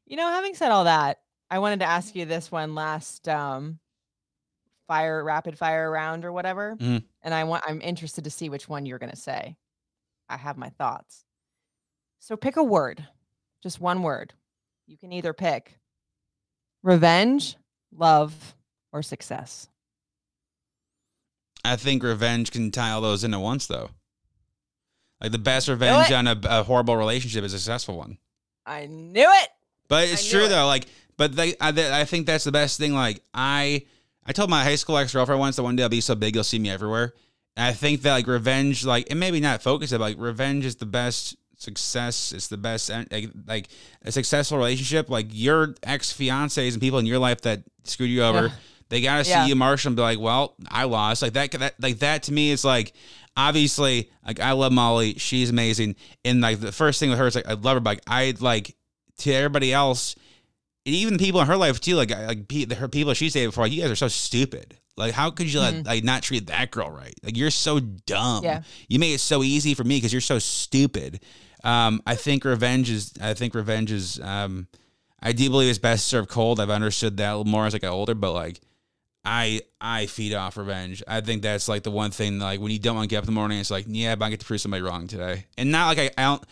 You 0.05 0.15
know, 0.17 0.27
having 0.29 0.55
said 0.55 0.71
all 0.71 0.85
that, 0.85 1.19
I 1.51 1.59
wanted 1.59 1.79
to 1.81 1.85
ask 1.85 2.15
you 2.15 2.25
this 2.25 2.51
one 2.51 2.73
last 2.73 3.27
um 3.27 3.79
fire 4.87 5.21
rapid 5.23 5.57
fire 5.57 5.91
round 5.91 6.23
or 6.25 6.31
whatever. 6.31 6.77
Mhm. 6.79 7.03
And 7.27 7.33
I 7.33 7.43
want 7.43 7.65
I'm 7.67 7.81
interested 7.81 8.23
to 8.23 8.29
see 8.29 8.47
which 8.47 8.69
one 8.69 8.85
you're 8.85 8.99
going 8.99 9.11
to 9.11 9.17
say. 9.17 9.57
I 10.29 10.37
have 10.37 10.57
my 10.57 10.69
thoughts. 10.69 11.25
So 12.19 12.37
pick 12.37 12.55
a 12.55 12.63
word. 12.63 13.05
Just 13.61 13.81
one 13.81 14.01
word. 14.01 14.31
You 14.85 14.97
can 14.97 15.11
either 15.11 15.33
pick 15.33 15.77
revenge, 16.83 17.57
love, 17.93 18.55
or 18.93 19.01
success. 19.01 19.67
I 21.65 21.75
think 21.75 22.01
revenge 22.01 22.51
can 22.51 22.71
tie 22.71 22.91
all 22.91 23.01
those 23.01 23.25
into 23.25 23.39
once 23.39 23.67
though. 23.67 23.89
Like 25.19 25.33
the 25.33 25.37
best 25.37 25.67
revenge 25.67 26.09
on 26.13 26.27
a, 26.27 26.39
a 26.45 26.63
horrible 26.63 26.95
relationship 26.95 27.43
is 27.43 27.53
a 27.53 27.59
successful 27.59 27.97
one. 27.97 28.19
I 28.65 28.85
knew 28.85 29.29
it. 29.29 29.49
But 29.89 30.07
it's 30.07 30.29
true 30.29 30.45
it. 30.45 30.47
though. 30.47 30.65
Like, 30.65 30.85
but 31.17 31.35
they, 31.35 31.55
I, 31.59 31.73
th- 31.73 31.91
I 31.91 32.05
think 32.05 32.25
that's 32.25 32.45
the 32.45 32.53
best 32.53 32.79
thing. 32.79 32.93
Like, 32.93 33.21
I, 33.33 33.85
I 34.27 34.33
told 34.33 34.49
my 34.49 34.63
high 34.63 34.75
school 34.75 34.97
ex 34.97 35.13
girlfriend 35.13 35.39
once 35.39 35.55
that 35.55 35.63
one 35.63 35.75
day 35.75 35.83
I'll 35.83 35.89
be 35.89 36.01
so 36.01 36.15
big 36.15 36.35
you'll 36.35 36.43
see 36.43 36.59
me 36.59 36.69
everywhere. 36.69 37.13
And 37.55 37.65
I 37.65 37.73
think 37.73 38.01
that 38.03 38.11
like 38.11 38.27
revenge, 38.27 38.85
like, 38.85 39.07
and 39.09 39.19
maybe 39.19 39.39
not 39.39 39.63
focus 39.63 39.91
it, 39.91 39.99
but 39.99 40.03
like 40.03 40.17
revenge 40.19 40.65
is 40.65 40.75
the 40.75 40.85
best 40.85 41.35
success. 41.57 42.31
It's 42.33 42.47
the 42.49 42.57
best, 42.57 42.89
like, 43.11 43.31
like 43.47 43.69
a 44.03 44.11
successful 44.11 44.57
relationship. 44.57 45.09
Like 45.09 45.27
your 45.31 45.73
ex 45.83 46.13
fiancés 46.13 46.73
and 46.73 46.81
people 46.81 46.99
in 46.99 47.05
your 47.05 47.19
life 47.19 47.41
that 47.41 47.63
screwed 47.83 48.09
you 48.09 48.21
over, 48.23 48.47
Yeah. 48.47 48.53
they 48.89 49.01
gotta 49.01 49.23
see 49.23 49.31
Yeah. 49.31 49.45
you, 49.47 49.55
Marshall, 49.55 49.89
and 49.89 49.95
be 49.95 50.01
like, 50.03 50.19
well, 50.19 50.55
I 50.69 50.83
lost. 50.83 51.21
Like 51.21 51.33
that, 51.33 51.51
that, 51.53 51.75
like 51.81 51.99
that 51.99 52.23
to 52.23 52.33
me 52.33 52.51
is 52.51 52.63
like. 52.65 52.93
Obviously, 53.39 54.09
like 54.25 54.39
I 54.39 54.53
love 54.53 54.71
Molly, 54.71 55.13
she's 55.19 55.51
amazing, 55.51 55.95
and 56.25 56.41
like 56.41 56.59
the 56.59 56.71
first 56.71 56.99
thing 56.99 57.11
with 57.11 57.19
her 57.19 57.27
is 57.27 57.35
like 57.35 57.47
I 57.47 57.53
love 57.53 57.75
her, 57.75 57.79
but 57.79 57.91
like 57.91 58.01
I 58.07 58.33
like 58.39 58.75
to 59.19 59.31
everybody 59.31 59.71
else, 59.71 60.15
even 60.95 61.17
people 61.17 61.41
in 61.41 61.47
her 61.47 61.57
life 61.57 61.79
too, 61.79 61.95
like 61.95 62.11
like 62.11 62.47
pe- 62.47 62.73
her 62.75 62.87
people 62.87 63.13
she's 63.13 63.33
dated 63.33 63.49
before, 63.49 63.65
like, 63.65 63.73
you 63.73 63.81
guys 63.81 63.91
are 63.91 63.95
so 63.95 64.07
stupid. 64.07 64.77
Like, 64.95 65.13
how 65.13 65.29
could 65.29 65.51
you 65.51 65.59
let 65.59 65.85
like 65.85 66.03
not 66.03 66.23
treat 66.23 66.47
that 66.47 66.71
girl 66.71 66.89
right? 66.89 67.13
Like, 67.23 67.37
you're 67.37 67.51
so 67.51 67.79
dumb. 67.79 68.43
Yeah. 68.43 68.63
You 68.87 68.97
made 68.99 69.13
it 69.13 69.19
so 69.19 69.43
easy 69.43 69.73
for 69.73 69.83
me 69.83 69.97
because 69.97 70.11
you're 70.11 70.21
so 70.21 70.39
stupid. 70.39 71.19
Um, 71.63 72.01
I 72.05 72.15
think 72.15 72.45
revenge 72.45 72.89
is. 72.89 73.13
I 73.21 73.33
think 73.33 73.53
revenge 73.53 73.91
is. 73.91 74.19
Um, 74.19 74.67
I 75.21 75.33
do 75.33 75.49
believe 75.49 75.69
it's 75.69 75.79
best 75.79 76.07
served 76.07 76.29
cold. 76.29 76.59
I've 76.59 76.69
understood 76.69 77.17
that 77.17 77.29
a 77.29 77.37
little 77.37 77.51
more 77.51 77.65
as 77.65 77.75
I 77.75 77.79
got 77.79 77.91
older, 77.91 78.15
but 78.15 78.33
like. 78.33 78.59
I 79.29 79.59
I 79.81 80.05
feed 80.05 80.33
off 80.33 80.55
revenge. 80.55 81.03
I 81.05 81.19
think 81.19 81.41
that's 81.41 81.67
like 81.67 81.83
the 81.83 81.91
one 81.91 82.11
thing 82.11 82.39
like 82.39 82.61
when 82.61 82.71
you 82.71 82.79
don't 82.79 82.95
want 82.95 83.09
to 83.09 83.13
get 83.13 83.17
up 83.17 83.23
in 83.23 83.25
the 83.25 83.33
morning, 83.33 83.59
it's 83.59 83.69
like 83.69 83.83
yeah, 83.89 84.15
but 84.15 84.23
I 84.23 84.29
get 84.29 84.39
to 84.39 84.45
prove 84.45 84.61
somebody 84.61 84.81
wrong 84.81 85.07
today, 85.07 85.47
and 85.57 85.69
not 85.69 85.87
like 85.87 85.99
I, 86.17 86.21
I 86.21 86.23
don't 86.23 86.43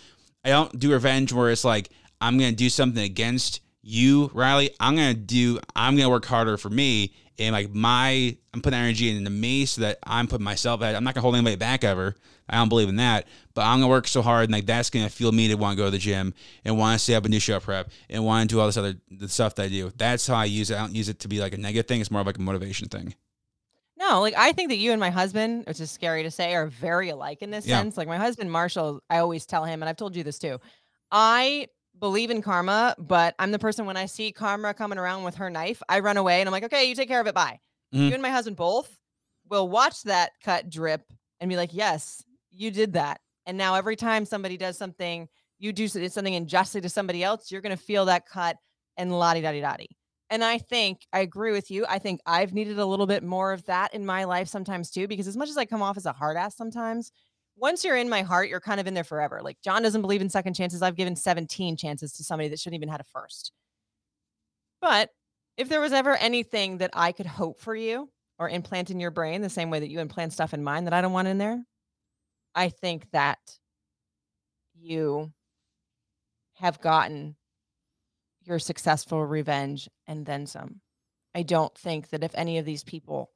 I 0.44 0.50
don't 0.50 0.78
do 0.78 0.92
revenge 0.92 1.32
where 1.32 1.52
it's 1.52 1.64
like 1.64 1.90
I'm 2.20 2.38
gonna 2.38 2.52
do 2.52 2.70
something 2.70 3.02
against 3.02 3.62
you, 3.86 4.32
Riley. 4.34 4.72
I'm 4.80 4.96
gonna 4.96 5.14
do 5.14 5.60
I'm 5.76 5.96
gonna 5.96 6.10
work 6.10 6.26
harder 6.26 6.58
for 6.58 6.70
me 6.70 7.14
and 7.38 7.54
like 7.54 7.74
my 7.74 8.36
I'm 8.54 8.62
putting 8.62 8.80
energy 8.80 9.16
into 9.16 9.30
me 9.30 9.66
so 9.68 9.82
that 9.82 10.00
I'm 10.04 10.28
putting 10.28 10.44
myself 10.44 10.82
at 10.82 10.96
I'm 10.96 11.04
not 11.04 11.14
gonna 11.14 11.22
hold 11.22 11.36
anybody 11.36 11.56
back 11.56 11.84
ever. 11.84 12.16
I 12.50 12.58
don't 12.58 12.70
believe 12.70 12.90
in 12.90 12.96
that. 12.98 13.28
But 13.54 13.62
I'm 13.62 13.80
gonna 13.80 13.88
work 13.90 14.08
so 14.08 14.22
hard 14.24 14.46
and 14.46 14.54
like 14.54 14.66
that's 14.66 14.90
gonna 14.90 15.10
fuel 15.10 15.32
me 15.32 15.48
to 15.50 15.56
want 15.56 15.78
to 15.78 15.84
go 15.84 15.86
to 15.86 15.92
the 15.92 15.98
gym 16.00 16.34
and 16.66 16.78
want 16.80 16.98
to 16.98 17.04
stay 17.04 17.14
up 17.14 17.26
and 17.26 17.32
do 17.32 17.40
show 17.40 17.60
prep 17.60 17.90
and 18.10 18.26
want 18.26 18.50
to 18.50 18.56
do 18.56 18.60
all 18.60 18.66
this 18.66 18.78
other 18.78 18.96
the 19.12 19.30
stuff 19.30 19.54
that 19.56 19.64
I 19.64 19.70
do. 19.70 19.92
That's 19.96 20.26
how 20.26 20.36
I 20.36 20.46
use 20.46 20.72
it. 20.72 20.76
I 20.76 20.80
don't 20.80 20.96
use 20.96 21.08
it 21.10 21.20
to 21.20 21.28
be 21.28 21.40
like 21.40 21.54
a 21.54 21.58
negative 21.58 21.88
thing. 21.88 22.02
It's 22.02 22.10
more 22.12 22.22
of 22.22 22.28
like 22.28 22.38
a 22.38 22.42
motivation 22.42 22.90
thing. 22.90 23.14
No, 23.98 24.20
like 24.22 24.34
I 24.36 24.52
think 24.52 24.70
that 24.70 24.78
you 24.78 24.92
and 24.92 25.00
my 25.00 25.10
husband, 25.12 25.66
which 25.68 25.80
is 25.80 25.90
scary 25.92 26.24
to 26.24 26.32
say, 26.32 26.54
are 26.56 26.68
very 26.68 27.10
alike 27.10 27.42
in 27.42 27.52
this 27.52 27.66
Yeah. 27.66 27.80
sense. 27.80 27.98
Like 27.98 28.08
my 28.08 28.18
husband 28.18 28.52
Marshall, 28.52 29.02
I 29.10 29.20
always 29.20 29.46
tell 29.46 29.64
him, 29.64 29.82
and 29.82 29.88
I've 29.90 29.96
told 29.96 30.16
you 30.16 30.24
this 30.24 30.38
too. 30.40 30.60
I 31.12 31.68
believe 32.00 32.30
in 32.30 32.42
karma, 32.42 32.96
but 32.98 33.36
I'm 33.40 33.52
the 33.52 33.60
person 33.60 33.86
when 33.86 33.98
I 33.98 34.06
see 34.06 34.32
karma 34.32 34.74
coming 34.74 34.98
around 34.98 35.24
with 35.24 35.36
her 35.36 35.50
knife, 35.50 35.82
I 35.90 36.00
run 36.00 36.18
away 36.18 36.40
and 36.42 36.48
I'm 36.50 36.54
like, 36.54 36.64
okay, 36.64 36.86
you 36.86 36.96
take 36.96 37.08
care 37.08 37.22
of 37.22 37.28
it. 37.28 37.36
Bye. 37.36 37.60
Mhm. 37.94 38.08
You 38.08 38.14
and 38.14 38.22
my 38.22 38.30
husband 38.30 38.58
both 38.58 39.00
will 39.50 39.70
watch 39.70 40.04
that 40.04 40.32
cut 40.44 40.70
drip 40.70 41.02
and 41.40 41.50
be 41.50 41.56
like, 41.56 41.74
yes, 41.74 42.24
you 42.52 42.72
did 42.72 42.94
that. 42.94 43.22
And 43.46 43.58
now 43.58 43.76
every 43.76 43.96
time 43.96 44.26
somebody 44.26 44.58
does 44.58 44.78
something, 44.78 45.30
you 45.60 45.72
do 45.72 45.88
something 45.88 46.36
unjustly 46.36 46.82
to 46.82 46.90
somebody 46.90 47.24
else, 47.24 47.52
you're 47.52 47.62
going 47.62 47.76
to 47.76 47.82
feel 47.82 48.06
that 48.06 48.28
cut 48.28 48.58
and 48.98 49.18
la 49.18 49.34
di 49.34 49.42
da 49.42 49.52
di 49.52 49.62
da 49.62 49.76
di. 49.78 49.88
And 50.30 50.44
I 50.44 50.58
think 50.58 51.02
I 51.14 51.20
agree 51.20 51.52
with 51.52 51.70
you. 51.70 51.86
I 51.88 52.00
think 52.00 52.20
I've 52.26 52.54
needed 52.54 52.80
a 52.80 52.86
little 52.86 53.06
bit 53.06 53.24
more 53.24 53.54
of 53.54 53.64
that 53.66 53.94
in 53.94 54.06
my 54.06 54.24
life 54.24 54.48
sometimes 54.48 54.90
too, 54.90 55.08
because 55.08 55.28
as 55.28 55.38
much 55.38 55.50
as 55.50 55.58
I 55.58 55.66
come 55.66 55.84
off 55.84 55.98
as 55.98 56.06
a 56.08 56.12
hard 56.14 56.36
ass 56.36 56.58
sometimes, 56.58 57.12
once 57.58 57.84
you're 57.84 57.96
in 57.96 58.10
my 58.10 58.22
heart, 58.22 58.50
you're 58.50 58.60
kind 58.60 58.80
of 58.80 58.88
in 58.88 58.94
there 58.94 59.04
forever. 59.04 59.42
Like 59.42 59.58
John 59.64 59.82
doesn't 59.82 60.02
believe 60.02 60.22
in 60.22 60.30
second 60.30 60.54
chances. 60.54 60.82
I've 60.82 60.96
given 60.96 61.16
17 61.16 61.78
chances 61.78 62.14
to 62.14 62.24
somebody 62.24 62.50
that 62.50 62.60
shouldn't 62.60 62.80
even 62.80 62.90
had 62.90 63.02
a 63.02 63.06
first. 63.06 63.52
But 64.82 65.10
if 65.58 65.70
there 65.70 65.82
was 65.82 65.94
ever 65.94 66.16
anything 66.16 66.80
that 66.80 66.92
I 66.94 67.12
could 67.12 67.26
hope 67.26 67.60
for 67.60 67.76
you 67.76 68.10
or 68.38 68.50
implant 68.50 68.92
in 68.92 69.00
your 69.00 69.12
brain 69.12 69.42
the 69.42 69.50
same 69.50 69.70
way 69.70 69.80
that 69.80 69.90
you 69.90 70.00
implant 70.00 70.34
stuff 70.34 70.54
in 70.54 70.64
mine 70.64 70.84
that 70.86 70.94
I 70.94 71.02
don't 71.02 71.14
want 71.14 71.30
in 71.30 71.38
there, 71.38 71.64
I 72.54 72.70
think 72.70 73.10
that 73.12 73.40
you 74.74 75.32
have 76.56 76.82
gotten 76.82 77.36
your 78.44 78.60
successful 78.60 79.26
revenge 79.26 79.90
and 80.08 80.26
then 80.26 80.46
some. 80.46 80.82
I 81.34 81.44
don't 81.44 81.76
think 81.78 82.10
that 82.10 82.24
if 82.24 82.32
any 82.36 82.58
of 82.58 82.66
these 82.66 82.84
people 82.84 83.32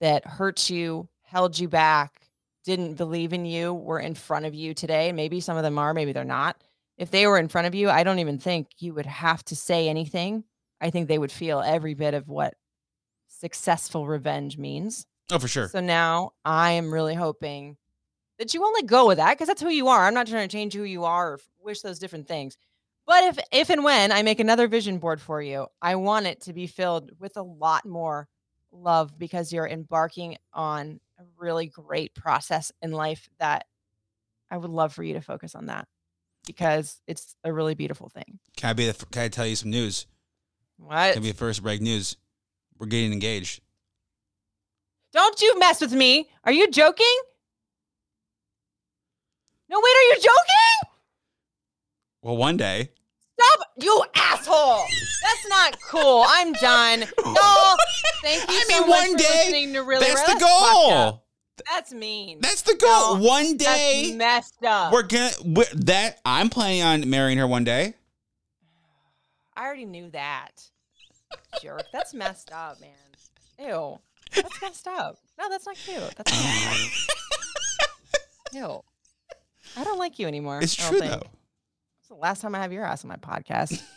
that 0.00 0.26
hurt 0.26 0.68
you, 0.68 1.08
held 1.22 1.58
you 1.58 1.68
back, 1.68 2.21
didn't 2.64 2.94
believe 2.94 3.32
in 3.32 3.44
you 3.44 3.74
were 3.74 4.00
in 4.00 4.14
front 4.14 4.46
of 4.46 4.54
you 4.54 4.74
today, 4.74 5.12
maybe 5.12 5.40
some 5.40 5.56
of 5.56 5.62
them 5.62 5.78
are, 5.78 5.94
maybe 5.94 6.12
they're 6.12 6.24
not. 6.24 6.62
If 6.96 7.10
they 7.10 7.26
were 7.26 7.38
in 7.38 7.48
front 7.48 7.66
of 7.66 7.74
you, 7.74 7.90
I 7.90 8.04
don't 8.04 8.18
even 8.18 8.38
think 8.38 8.68
you 8.78 8.94
would 8.94 9.06
have 9.06 9.44
to 9.46 9.56
say 9.56 9.88
anything. 9.88 10.44
I 10.80 10.90
think 10.90 11.08
they 11.08 11.18
would 11.18 11.32
feel 11.32 11.60
every 11.60 11.94
bit 11.94 12.14
of 12.14 12.28
what 12.28 12.54
successful 13.28 14.06
revenge 14.06 14.58
means. 14.58 15.06
Oh, 15.30 15.38
for 15.38 15.48
sure. 15.48 15.68
So 15.68 15.80
now 15.80 16.32
I 16.44 16.72
am 16.72 16.92
really 16.92 17.14
hoping 17.14 17.76
that 18.38 18.54
you 18.54 18.60
won't 18.60 18.86
go 18.86 19.06
with 19.06 19.18
that 19.18 19.34
because 19.34 19.48
that's 19.48 19.62
who 19.62 19.68
you 19.68 19.88
are. 19.88 20.06
I'm 20.06 20.14
not 20.14 20.26
trying 20.26 20.48
to 20.48 20.52
change 20.52 20.74
who 20.74 20.82
you 20.82 21.04
are 21.04 21.32
or 21.32 21.40
wish 21.60 21.80
those 21.80 21.98
different 21.98 22.28
things. 22.28 22.56
But 23.06 23.24
if 23.24 23.38
if 23.50 23.70
and 23.70 23.84
when 23.84 24.12
I 24.12 24.22
make 24.22 24.40
another 24.40 24.68
vision 24.68 24.98
board 24.98 25.20
for 25.20 25.42
you, 25.42 25.66
I 25.80 25.96
want 25.96 26.26
it 26.26 26.42
to 26.42 26.52
be 26.52 26.66
filled 26.66 27.10
with 27.18 27.36
a 27.36 27.42
lot 27.42 27.84
more 27.84 28.28
love 28.70 29.18
because 29.18 29.52
you're 29.52 29.66
embarking 29.66 30.38
on 30.52 31.00
really 31.42 31.66
great 31.66 32.14
process 32.14 32.72
in 32.80 32.92
life 32.92 33.28
that 33.40 33.66
I 34.50 34.56
would 34.56 34.70
love 34.70 34.94
for 34.94 35.02
you 35.02 35.14
to 35.14 35.20
focus 35.20 35.54
on 35.54 35.66
that 35.66 35.86
because 36.46 37.00
it's 37.06 37.34
a 37.44 37.52
really 37.52 37.74
beautiful 37.74 38.08
thing. 38.08 38.38
Can 38.56 38.70
I 38.70 38.72
be 38.72 38.86
the? 38.90 39.06
Can 39.06 39.22
I 39.22 39.28
tell 39.28 39.46
you 39.46 39.56
some 39.56 39.70
news? 39.70 40.06
What? 40.78 41.14
Can 41.14 41.22
be 41.22 41.32
the 41.32 41.36
first 41.36 41.62
break 41.62 41.80
news? 41.80 42.16
We're 42.78 42.86
getting 42.86 43.12
engaged. 43.12 43.60
Don't 45.12 45.40
you 45.42 45.58
mess 45.58 45.80
with 45.80 45.92
me. 45.92 46.30
Are 46.44 46.52
you 46.52 46.70
joking? 46.70 47.16
No, 49.68 49.78
wait, 49.78 49.96
are 49.96 50.02
you 50.02 50.16
joking? 50.16 50.90
Well, 52.22 52.36
one 52.36 52.56
day. 52.56 52.90
Stop, 53.38 53.68
you 53.80 54.04
asshole. 54.14 54.84
That's 55.22 55.48
not 55.48 55.78
cool. 55.88 56.24
I'm 56.26 56.52
done. 56.54 57.04
No, 57.24 57.76
thank 58.22 58.42
you 58.48 58.56
I 58.56 58.64
so 58.68 58.80
mean, 58.80 58.88
much 58.90 59.00
one 59.00 59.12
for 59.12 59.18
day, 59.18 59.24
listening 59.44 59.72
to 59.72 59.82
really 59.82 60.06
That's 60.06 60.22
the 60.34 60.38
goal. 60.38 61.21
That's 61.70 61.92
mean. 61.92 62.38
That's 62.40 62.62
the 62.62 62.74
goal. 62.74 63.16
No, 63.16 63.22
one 63.22 63.56
That's 63.56 63.76
day 63.76 64.14
messed 64.16 64.64
up. 64.64 64.92
we're 64.92 65.02
gonna 65.02 65.30
we're, 65.44 65.64
that. 65.74 66.20
I'm 66.24 66.48
planning 66.48 66.82
on 66.82 67.08
marrying 67.10 67.38
her 67.38 67.46
one 67.46 67.64
day. 67.64 67.94
I 69.56 69.64
already 69.64 69.84
knew 69.84 70.10
that. 70.10 70.50
Jerk. 71.62 71.84
That's 71.92 72.14
messed 72.14 72.52
up, 72.52 72.80
man. 72.80 72.90
Ew. 73.58 73.98
That's 74.34 74.62
messed 74.62 74.86
up. 74.88 75.18
No, 75.38 75.48
that's 75.48 75.66
not 75.66 75.76
cute. 75.76 76.14
That's 76.16 76.32
not 76.32 76.74
cute. 78.52 78.64
Ew. 78.64 78.82
I 79.76 79.84
don't 79.84 79.98
like 79.98 80.18
you 80.18 80.26
anymore. 80.26 80.60
It's 80.62 80.74
true 80.74 80.98
think. 81.00 81.12
though. 81.12 81.22
the 82.08 82.14
last 82.14 82.42
time 82.42 82.54
I 82.54 82.58
have 82.60 82.72
your 82.72 82.84
ass 82.84 83.04
on 83.04 83.08
my 83.08 83.16
podcast. 83.16 83.82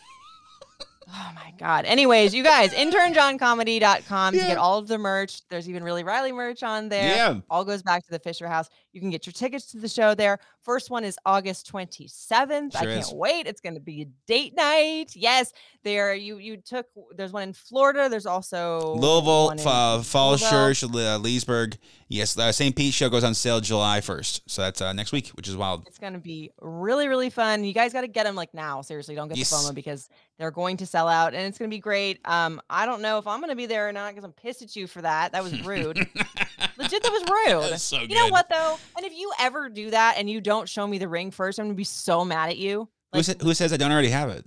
Oh 1.07 1.31
my 1.35 1.53
God. 1.57 1.85
Anyways, 1.85 2.33
you 2.33 2.43
guys, 2.43 2.73
internjohncomedy.com 2.73 4.33
to 4.33 4.39
get 4.39 4.57
all 4.57 4.79
of 4.79 4.87
the 4.87 4.97
merch. 4.97 5.41
There's 5.49 5.69
even 5.69 5.83
really 5.83 6.03
Riley 6.03 6.31
merch 6.31 6.63
on 6.63 6.89
there. 6.89 7.15
Yeah. 7.15 7.39
All 7.49 7.63
goes 7.63 7.83
back 7.83 8.03
to 8.05 8.11
the 8.11 8.19
Fisher 8.19 8.47
House. 8.47 8.69
You 8.95 9.01
can 9.01 9.09
get 9.09 9.25
your 9.25 9.33
tickets 9.33 9.65
to 9.71 9.77
the 9.77 9.89
show 9.89 10.15
there. 10.15 10.39
First 10.63 10.89
one 10.89 11.03
is 11.03 11.17
August 11.25 11.69
27th. 11.69 12.77
I 12.77 12.85
can't 12.85 13.01
is. 13.01 13.13
wait. 13.13 13.45
It's 13.45 13.59
going 13.59 13.73
to 13.73 13.81
be 13.81 14.03
a 14.03 14.05
date 14.25 14.55
night. 14.55 15.17
Yes. 15.17 15.51
There 15.83 16.15
you 16.15 16.37
you 16.37 16.57
took 16.57 16.87
there's 17.13 17.33
one 17.33 17.43
in 17.43 17.53
Florida. 17.53 18.07
There's 18.07 18.25
also 18.25 18.95
Louisville, 18.95 19.49
in 19.49 19.59
uh, 19.59 20.01
Falls 20.01 20.41
Church, 20.41 20.81
uh, 20.83 21.17
Leesburg. 21.17 21.77
Yes, 22.07 22.37
uh, 22.37 22.51
St. 22.51 22.75
Pete 22.75 22.93
show 22.93 23.09
goes 23.09 23.23
on 23.23 23.33
sale 23.33 23.59
July 23.59 23.99
1st. 23.99 24.41
So 24.47 24.61
that's 24.61 24.79
uh, 24.81 24.93
next 24.93 25.11
week, 25.11 25.27
which 25.29 25.47
is 25.47 25.57
wild. 25.57 25.83
It's 25.87 25.99
gonna 25.99 26.17
be 26.19 26.51
really, 26.61 27.07
really 27.07 27.29
fun. 27.29 27.63
You 27.65 27.73
guys 27.73 27.91
got 27.93 28.01
to 28.01 28.07
get 28.07 28.23
them 28.23 28.35
like 28.35 28.53
now. 28.53 28.81
Seriously, 28.81 29.13
don't 29.13 29.27
get 29.27 29.37
Yes. 29.37 29.49
the 29.49 29.57
FOMO 29.57 29.75
because 29.75 30.09
they're 30.37 30.51
going 30.51 30.77
to 30.77 30.85
sell 30.85 31.07
out, 31.07 31.33
and 31.33 31.45
it's 31.45 31.57
gonna 31.57 31.69
be 31.69 31.79
great. 31.79 32.19
Um, 32.25 32.61
I 32.69 32.85
don't 32.85 33.01
know 33.01 33.17
if 33.19 33.27
I'm 33.27 33.41
gonna 33.41 33.55
be 33.55 33.65
there 33.65 33.89
or 33.89 33.91
not 33.91 34.11
because 34.11 34.23
I'm 34.23 34.31
pissed 34.33 34.61
at 34.61 34.75
you 34.75 34.87
for 34.87 35.01
that. 35.01 35.33
That 35.33 35.43
was 35.43 35.61
rude. 35.65 36.07
Legit, 36.95 37.03
that 37.03 37.11
was 37.11 37.23
rude. 37.23 37.71
That's 37.71 37.83
so 37.83 38.01
you 38.01 38.15
know 38.15 38.29
what 38.29 38.49
though? 38.49 38.77
And 38.97 39.05
if 39.05 39.13
you 39.13 39.31
ever 39.39 39.69
do 39.69 39.89
that 39.91 40.15
and 40.17 40.29
you 40.29 40.41
don't 40.41 40.67
show 40.67 40.87
me 40.87 40.97
the 40.97 41.07
ring 41.07 41.31
first, 41.31 41.59
I'm 41.59 41.65
gonna 41.65 41.75
be 41.75 41.83
so 41.83 42.25
mad 42.25 42.49
at 42.49 42.57
you. 42.57 42.89
Who, 43.13 43.23
sa- 43.23 43.33
who 43.41 43.53
says 43.53 43.71
I 43.71 43.77
don't 43.77 43.91
already 43.91 44.09
have 44.09 44.29
it? 44.29 44.45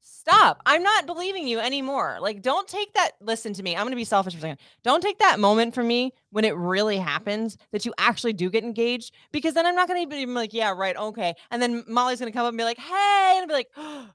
Stop. 0.00 0.60
I'm 0.66 0.82
not 0.82 1.06
believing 1.06 1.46
you 1.46 1.60
anymore. 1.60 2.18
Like, 2.20 2.42
don't 2.42 2.66
take 2.66 2.92
that. 2.94 3.12
Listen 3.20 3.52
to 3.54 3.62
me. 3.62 3.76
I'm 3.76 3.82
going 3.82 3.92
to 3.92 3.96
be 3.96 4.02
selfish 4.02 4.32
for 4.32 4.38
a 4.38 4.40
second. 4.40 4.58
Don't 4.82 5.00
take 5.00 5.20
that 5.20 5.38
moment 5.38 5.72
from 5.72 5.86
me 5.86 6.12
when 6.30 6.44
it 6.44 6.56
really 6.56 6.96
happens 6.96 7.56
that 7.70 7.86
you 7.86 7.94
actually 7.96 8.32
do 8.32 8.50
get 8.50 8.64
engaged, 8.64 9.14
because 9.30 9.54
then 9.54 9.66
I'm 9.66 9.76
not 9.76 9.86
going 9.86 10.02
to 10.02 10.08
be 10.08 10.26
like, 10.26 10.52
yeah, 10.52 10.72
right. 10.76 10.96
Okay. 10.96 11.32
And 11.52 11.62
then 11.62 11.84
Molly's 11.86 12.18
going 12.18 12.32
to 12.32 12.36
come 12.36 12.44
up 12.44 12.48
and 12.48 12.58
be 12.58 12.64
like, 12.64 12.76
hey, 12.78 13.34
and 13.36 13.42
I'll 13.42 13.46
be 13.46 13.52
like, 13.52 13.68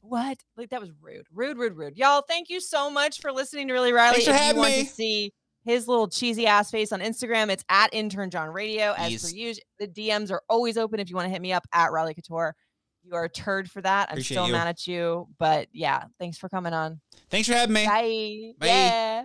what? 0.00 0.38
Like, 0.56 0.70
that 0.70 0.80
was 0.80 0.92
rude. 1.00 1.26
Rude, 1.34 1.58
rude, 1.58 1.76
rude. 1.76 1.96
Y'all, 1.96 2.22
thank 2.22 2.48
you 2.48 2.60
so 2.60 2.88
much 2.88 3.20
for 3.20 3.32
listening 3.32 3.66
to 3.66 3.72
Really 3.72 3.92
Riley. 3.92 4.22
Thanks 4.22 4.26
for 4.26 4.34
if 4.34 4.54
you 4.54 4.60
want 4.60 4.76
me. 4.76 4.84
to 4.84 4.88
see 4.88 5.32
his 5.64 5.86
little 5.88 6.08
cheesy 6.08 6.46
ass 6.46 6.70
face 6.70 6.92
on 6.92 7.00
Instagram, 7.00 7.50
it's 7.50 7.64
at 7.68 7.92
Intern 7.92 8.30
John 8.30 8.48
Radio. 8.48 8.94
As 8.96 9.22
per 9.22 9.36
usual, 9.36 9.62
the 9.78 9.88
DMs 9.88 10.30
are 10.30 10.42
always 10.48 10.76
open 10.76 11.00
if 11.00 11.08
you 11.10 11.16
want 11.16 11.26
to 11.26 11.30
hit 11.30 11.40
me 11.42 11.52
up 11.52 11.64
at 11.72 11.92
Riley 11.92 12.14
Couture. 12.14 12.54
You 13.04 13.14
are 13.14 13.24
a 13.24 13.28
turd 13.28 13.70
for 13.70 13.80
that. 13.82 14.08
I'm 14.08 14.14
Appreciate 14.14 14.36
still 14.36 14.46
you. 14.46 14.52
mad 14.52 14.68
at 14.68 14.86
you, 14.86 15.28
but 15.38 15.68
yeah, 15.72 16.04
thanks 16.18 16.38
for 16.38 16.48
coming 16.48 16.72
on. 16.72 17.00
Thanks 17.30 17.48
for 17.48 17.54
having 17.54 17.74
me. 17.74 17.86
Bye. 17.86 18.52
Bye. 18.58 18.66
Yeah. 18.66 19.24